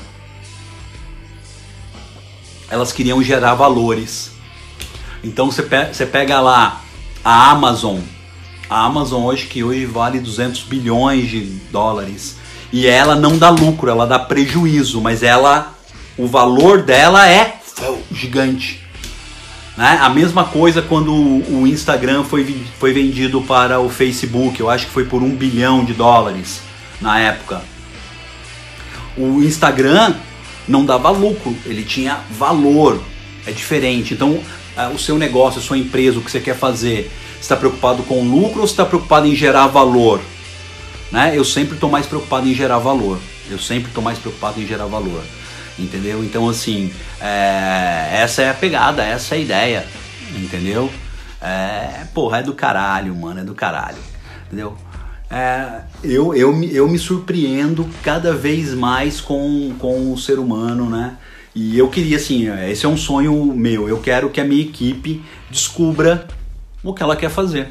Elas 2.70 2.90
queriam 2.90 3.22
gerar 3.22 3.54
valores. 3.54 4.33
Então 5.24 5.50
você 5.50 6.06
pega 6.06 6.40
lá 6.40 6.82
a 7.24 7.50
Amazon, 7.50 7.98
a 8.68 8.84
Amazon 8.84 9.24
hoje 9.24 9.46
que 9.46 9.64
hoje 9.64 9.86
vale 9.86 10.20
200 10.20 10.64
bilhões 10.64 11.30
de 11.30 11.40
dólares 11.72 12.36
e 12.70 12.86
ela 12.86 13.16
não 13.16 13.38
dá 13.38 13.48
lucro, 13.48 13.90
ela 13.90 14.06
dá 14.06 14.18
prejuízo, 14.18 15.00
mas 15.00 15.22
ela 15.22 15.72
o 16.18 16.26
valor 16.26 16.82
dela 16.82 17.28
é 17.28 17.58
gigante. 18.12 18.80
Né? 19.76 19.98
A 20.00 20.08
mesma 20.08 20.44
coisa 20.44 20.82
quando 20.82 21.12
o 21.12 21.66
Instagram 21.66 22.22
foi, 22.24 22.62
foi 22.78 22.92
vendido 22.92 23.40
para 23.40 23.80
o 23.80 23.88
Facebook, 23.88 24.60
eu 24.60 24.68
acho 24.68 24.86
que 24.86 24.92
foi 24.92 25.06
por 25.06 25.22
um 25.22 25.34
bilhão 25.34 25.84
de 25.84 25.94
dólares 25.94 26.60
na 27.00 27.18
época. 27.18 27.62
O 29.16 29.42
Instagram 29.42 30.14
não 30.68 30.84
dava 30.84 31.10
lucro, 31.10 31.56
ele 31.64 31.82
tinha 31.82 32.20
valor, 32.30 33.02
é 33.46 33.52
diferente. 33.52 34.14
Então, 34.14 34.40
o 34.92 34.98
seu 34.98 35.18
negócio, 35.18 35.60
a 35.60 35.62
sua 35.62 35.78
empresa, 35.78 36.18
o 36.18 36.22
que 36.22 36.30
você 36.30 36.40
quer 36.40 36.56
fazer, 36.56 37.10
está 37.40 37.56
preocupado 37.56 38.02
com 38.02 38.22
lucro 38.22 38.60
ou 38.60 38.64
está 38.64 38.84
preocupado 38.84 39.26
em 39.26 39.34
gerar 39.34 39.66
valor? 39.66 40.20
Né? 41.12 41.32
Eu 41.36 41.44
sempre 41.44 41.74
estou 41.74 41.90
mais 41.90 42.06
preocupado 42.06 42.48
em 42.48 42.54
gerar 42.54 42.78
valor. 42.78 43.18
Eu 43.50 43.58
sempre 43.58 43.88
estou 43.88 44.02
mais 44.02 44.18
preocupado 44.18 44.60
em 44.60 44.66
gerar 44.66 44.86
valor. 44.86 45.22
Entendeu? 45.78 46.24
Então, 46.24 46.48
assim, 46.48 46.92
é, 47.20 48.10
essa 48.12 48.42
é 48.42 48.50
a 48.50 48.54
pegada, 48.54 49.02
essa 49.04 49.34
é 49.34 49.38
a 49.38 49.40
ideia. 49.40 49.86
Entendeu? 50.36 50.90
É, 51.40 52.04
porra, 52.14 52.38
é 52.38 52.42
do 52.42 52.54
caralho, 52.54 53.14
mano, 53.14 53.40
é 53.40 53.44
do 53.44 53.54
caralho. 53.54 53.98
Entendeu? 54.46 54.76
É, 55.30 55.82
eu, 56.02 56.34
eu, 56.34 56.62
eu 56.64 56.88
me 56.88 56.98
surpreendo 56.98 57.88
cada 58.02 58.32
vez 58.32 58.72
mais 58.72 59.20
com, 59.20 59.74
com 59.78 60.12
o 60.12 60.18
ser 60.18 60.38
humano, 60.38 60.88
né? 60.88 61.16
E 61.54 61.78
eu 61.78 61.88
queria, 61.88 62.16
assim, 62.16 62.48
esse 62.68 62.84
é 62.84 62.88
um 62.88 62.96
sonho 62.96 63.44
meu. 63.54 63.88
Eu 63.88 64.00
quero 64.00 64.28
que 64.28 64.40
a 64.40 64.44
minha 64.44 64.62
equipe 64.62 65.22
descubra 65.48 66.26
o 66.82 66.92
que 66.92 67.02
ela 67.02 67.14
quer 67.14 67.30
fazer. 67.30 67.68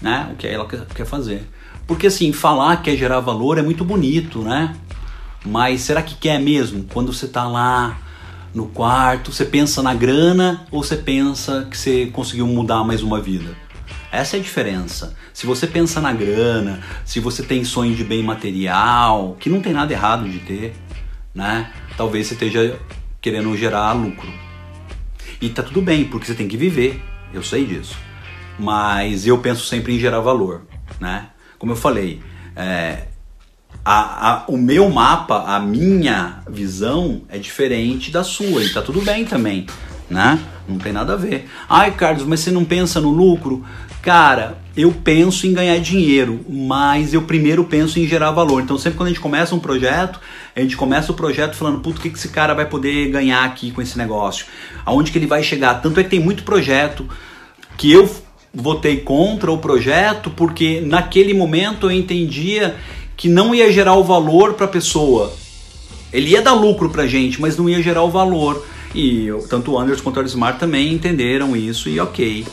Né? 0.00 0.30
O 0.32 0.36
que 0.36 0.46
ela 0.46 0.66
quer 0.66 1.04
fazer. 1.04 1.46
Porque, 1.86 2.06
assim, 2.06 2.32
falar 2.32 2.78
que 2.78 2.90
quer 2.90 2.96
gerar 2.96 3.20
valor 3.20 3.58
é 3.58 3.62
muito 3.62 3.84
bonito, 3.84 4.40
né? 4.40 4.74
Mas 5.44 5.82
será 5.82 6.02
que 6.02 6.14
quer 6.14 6.40
mesmo? 6.40 6.84
Quando 6.92 7.12
você 7.12 7.26
está 7.26 7.46
lá 7.46 7.98
no 8.52 8.66
quarto, 8.66 9.30
você 9.30 9.44
pensa 9.44 9.82
na 9.82 9.94
grana 9.94 10.66
ou 10.70 10.82
você 10.82 10.96
pensa 10.96 11.68
que 11.70 11.76
você 11.76 12.06
conseguiu 12.06 12.46
mudar 12.46 12.82
mais 12.82 13.02
uma 13.02 13.20
vida? 13.20 13.54
Essa 14.10 14.36
é 14.36 14.40
a 14.40 14.42
diferença. 14.42 15.14
Se 15.32 15.46
você 15.46 15.66
pensa 15.66 16.00
na 16.00 16.12
grana, 16.12 16.80
se 17.04 17.20
você 17.20 17.42
tem 17.42 17.62
sonho 17.64 17.94
de 17.94 18.02
bem 18.02 18.22
material, 18.22 19.36
que 19.38 19.50
não 19.50 19.60
tem 19.60 19.72
nada 19.72 19.92
errado 19.92 20.28
de 20.28 20.38
ter, 20.38 20.74
né? 21.34 21.70
Talvez 21.96 22.26
você 22.26 22.34
esteja 22.34 22.78
querendo 23.20 23.56
gerar 23.56 23.92
lucro. 23.92 24.28
E 25.40 25.48
tá 25.48 25.62
tudo 25.62 25.82
bem, 25.82 26.04
porque 26.04 26.26
você 26.26 26.34
tem 26.34 26.48
que 26.48 26.56
viver. 26.56 27.02
Eu 27.32 27.42
sei 27.42 27.64
disso. 27.64 27.96
Mas 28.58 29.26
eu 29.26 29.38
penso 29.38 29.66
sempre 29.66 29.94
em 29.94 29.98
gerar 29.98 30.20
valor, 30.20 30.62
né? 31.00 31.28
Como 31.58 31.72
eu 31.72 31.76
falei, 31.76 32.20
é, 32.54 33.04
a, 33.84 34.30
a, 34.30 34.44
o 34.48 34.56
meu 34.56 34.88
mapa, 34.90 35.44
a 35.46 35.60
minha 35.60 36.42
visão 36.48 37.22
é 37.28 37.38
diferente 37.38 38.10
da 38.10 38.24
sua 38.24 38.62
e 38.62 38.72
tá 38.72 38.82
tudo 38.82 39.00
bem 39.02 39.24
também, 39.24 39.66
né? 40.08 40.38
Não 40.68 40.78
tem 40.78 40.92
nada 40.92 41.12
a 41.12 41.16
ver. 41.16 41.48
Ai, 41.68 41.92
Carlos, 41.92 42.24
mas 42.24 42.40
você 42.40 42.50
não 42.50 42.64
pensa 42.64 43.00
no 43.00 43.10
lucro? 43.10 43.64
Cara, 44.06 44.56
eu 44.76 44.92
penso 44.92 45.48
em 45.48 45.52
ganhar 45.52 45.80
dinheiro, 45.80 46.38
mas 46.48 47.12
eu 47.12 47.22
primeiro 47.22 47.64
penso 47.64 47.98
em 47.98 48.06
gerar 48.06 48.30
valor. 48.30 48.62
Então, 48.62 48.78
sempre 48.78 48.96
quando 48.96 49.08
a 49.08 49.10
gente 49.10 49.20
começa 49.20 49.52
um 49.52 49.58
projeto, 49.58 50.20
a 50.54 50.60
gente 50.60 50.76
começa 50.76 51.10
o 51.10 51.14
projeto 51.16 51.56
falando, 51.56 51.80
puto, 51.80 51.98
o 51.98 52.00
que, 52.00 52.10
que 52.10 52.16
esse 52.16 52.28
cara 52.28 52.54
vai 52.54 52.66
poder 52.66 53.10
ganhar 53.10 53.42
aqui 53.42 53.72
com 53.72 53.82
esse 53.82 53.98
negócio? 53.98 54.46
Aonde 54.84 55.10
que 55.10 55.18
ele 55.18 55.26
vai 55.26 55.42
chegar? 55.42 55.82
Tanto 55.82 55.98
é 55.98 56.04
que 56.04 56.10
tem 56.10 56.20
muito 56.20 56.44
projeto 56.44 57.04
que 57.76 57.90
eu 57.90 58.08
votei 58.54 58.98
contra 58.98 59.50
o 59.50 59.58
projeto 59.58 60.30
porque 60.30 60.80
naquele 60.82 61.34
momento 61.34 61.88
eu 61.88 61.90
entendia 61.90 62.76
que 63.16 63.28
não 63.28 63.52
ia 63.52 63.72
gerar 63.72 63.94
o 63.94 64.04
valor 64.04 64.54
para 64.54 64.66
a 64.66 64.68
pessoa. 64.68 65.32
Ele 66.12 66.30
ia 66.30 66.42
dar 66.42 66.52
lucro 66.52 66.90
para 66.90 67.02
a 67.02 67.08
gente, 67.08 67.40
mas 67.40 67.56
não 67.56 67.68
ia 67.68 67.82
gerar 67.82 68.04
o 68.04 68.10
valor. 68.12 68.64
E 68.94 69.26
eu, 69.26 69.48
tanto 69.48 69.72
o 69.72 69.78
Anderson 69.80 70.04
quanto 70.04 70.20
o 70.20 70.24
Smart 70.26 70.60
também 70.60 70.92
entenderam 70.92 71.56
isso 71.56 71.88
e 71.88 71.98
ok, 71.98 72.46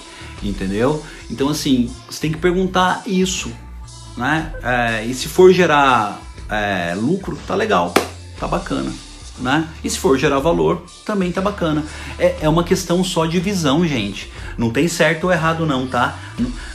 entendeu? 0.44 1.04
Então 1.30 1.50
assim, 1.50 1.90
você 2.10 2.22
tem 2.22 2.32
que 2.32 2.38
perguntar 2.38 3.04
isso, 3.06 3.52
né? 4.18 4.54
É, 4.62 5.06
e 5.06 5.14
se 5.14 5.28
for 5.28 5.52
gerar 5.52 6.22
é, 6.50 6.94
lucro, 6.96 7.38
tá 7.48 7.56
legal, 7.56 7.94
tá 8.40 8.48
bacana. 8.48 8.92
Né? 9.40 9.68
E 9.84 9.90
se 9.90 9.98
for 9.98 10.16
gerar 10.18 10.38
valor, 10.38 10.86
também 11.04 11.32
tá 11.32 11.42
bacana. 11.42 11.84
É, 12.20 12.38
é 12.42 12.50
uma 12.50 12.64
questão 12.64 13.04
só 13.04 13.26
de 13.26 13.40
visão, 13.40 13.86
gente. 13.86 14.32
Não 14.58 14.70
tem 14.70 14.88
certo 14.88 15.24
ou 15.24 15.32
errado, 15.32 15.66
não, 15.66 15.88
tá? 15.88 16.20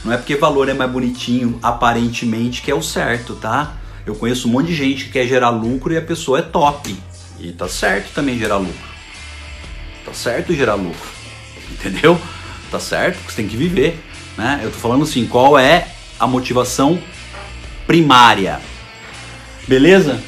Não 0.03 0.11
é 0.11 0.17
porque 0.17 0.35
valor 0.35 0.67
é 0.67 0.73
mais 0.73 0.91
bonitinho, 0.91 1.57
aparentemente, 1.63 2.61
que 2.61 2.69
é 2.69 2.75
o 2.75 2.81
certo, 2.81 3.35
tá? 3.35 3.77
Eu 4.05 4.13
conheço 4.13 4.47
um 4.47 4.51
monte 4.51 4.67
de 4.67 4.75
gente 4.75 5.05
que 5.05 5.11
quer 5.11 5.25
gerar 5.25 5.51
lucro 5.51 5.93
e 5.93 5.97
a 5.97 6.01
pessoa 6.01 6.39
é 6.39 6.41
top. 6.41 6.95
E 7.39 7.53
tá 7.53 7.69
certo 7.69 8.13
também 8.13 8.37
gerar 8.37 8.57
lucro. 8.57 8.89
Tá 10.03 10.13
certo 10.13 10.53
gerar 10.53 10.75
lucro. 10.75 11.09
Entendeu? 11.71 12.19
Tá 12.71 12.79
certo, 12.79 13.19
você 13.27 13.37
tem 13.37 13.47
que 13.47 13.57
viver. 13.57 13.99
Né? 14.37 14.61
Eu 14.63 14.71
tô 14.71 14.77
falando 14.77 15.03
assim, 15.03 15.25
qual 15.25 15.57
é 15.57 15.87
a 16.19 16.27
motivação 16.27 16.99
primária? 17.87 18.59
Beleza? 19.67 20.19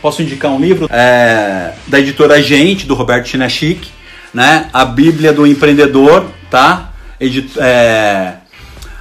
Posso 0.00 0.22
indicar 0.22 0.50
um 0.50 0.60
livro 0.60 0.88
é, 0.90 1.72
da 1.86 2.00
editora 2.00 2.42
Gente, 2.42 2.86
do 2.86 2.94
Roberto 2.94 3.28
Chinachic, 3.28 3.88
né? 4.34 4.68
A 4.72 4.84
Bíblia 4.84 5.32
do 5.32 5.46
Empreendedor, 5.46 6.26
tá? 6.50 6.92
Edit 7.20 7.52
é, 7.60 8.34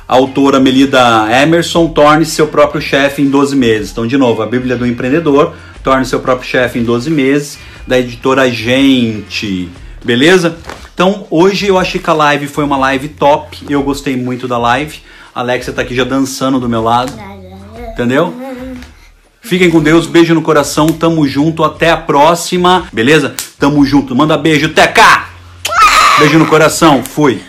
a 0.07 0.15
autora 0.15 0.59
Melida 0.59 1.01
Emerson, 1.41 1.87
torne 1.87 2.25
seu 2.25 2.45
próprio 2.45 2.81
chefe 2.81 3.21
em 3.21 3.29
12 3.29 3.55
meses. 3.55 3.91
Então, 3.91 4.05
de 4.05 4.17
novo, 4.17 4.41
a 4.41 4.45
Bíblia 4.45 4.75
do 4.75 4.85
Empreendedor, 4.85 5.55
torne 5.81 6.05
seu 6.05 6.19
próprio 6.19 6.47
chefe 6.47 6.77
em 6.77 6.83
12 6.83 7.09
meses, 7.09 7.57
da 7.87 7.97
editora 7.97 8.51
Gente, 8.51 9.69
beleza? 10.03 10.57
Então, 11.03 11.25
hoje 11.31 11.65
eu 11.65 11.79
achei 11.79 11.99
que 11.99 12.07
a 12.11 12.13
live 12.13 12.45
foi 12.45 12.63
uma 12.63 12.77
live 12.77 13.07
top, 13.07 13.65
eu 13.67 13.81
gostei 13.81 14.15
muito 14.15 14.47
da 14.47 14.59
live. 14.59 14.99
A 15.33 15.39
Alexia 15.39 15.73
tá 15.73 15.81
aqui 15.81 15.95
já 15.95 16.03
dançando 16.03 16.59
do 16.59 16.69
meu 16.69 16.83
lado, 16.83 17.11
entendeu? 17.91 18.31
Fiquem 19.41 19.71
com 19.71 19.81
Deus, 19.81 20.05
beijo 20.05 20.35
no 20.35 20.43
coração, 20.43 20.85
tamo 20.89 21.27
junto, 21.27 21.63
até 21.63 21.89
a 21.89 21.97
próxima, 21.97 22.87
beleza? 22.93 23.33
Tamo 23.57 23.83
junto, 23.83 24.15
manda 24.15 24.37
beijo, 24.37 24.69
Teca! 24.69 25.25
Beijo 26.19 26.37
no 26.37 26.45
coração, 26.45 27.03
fui! 27.03 27.41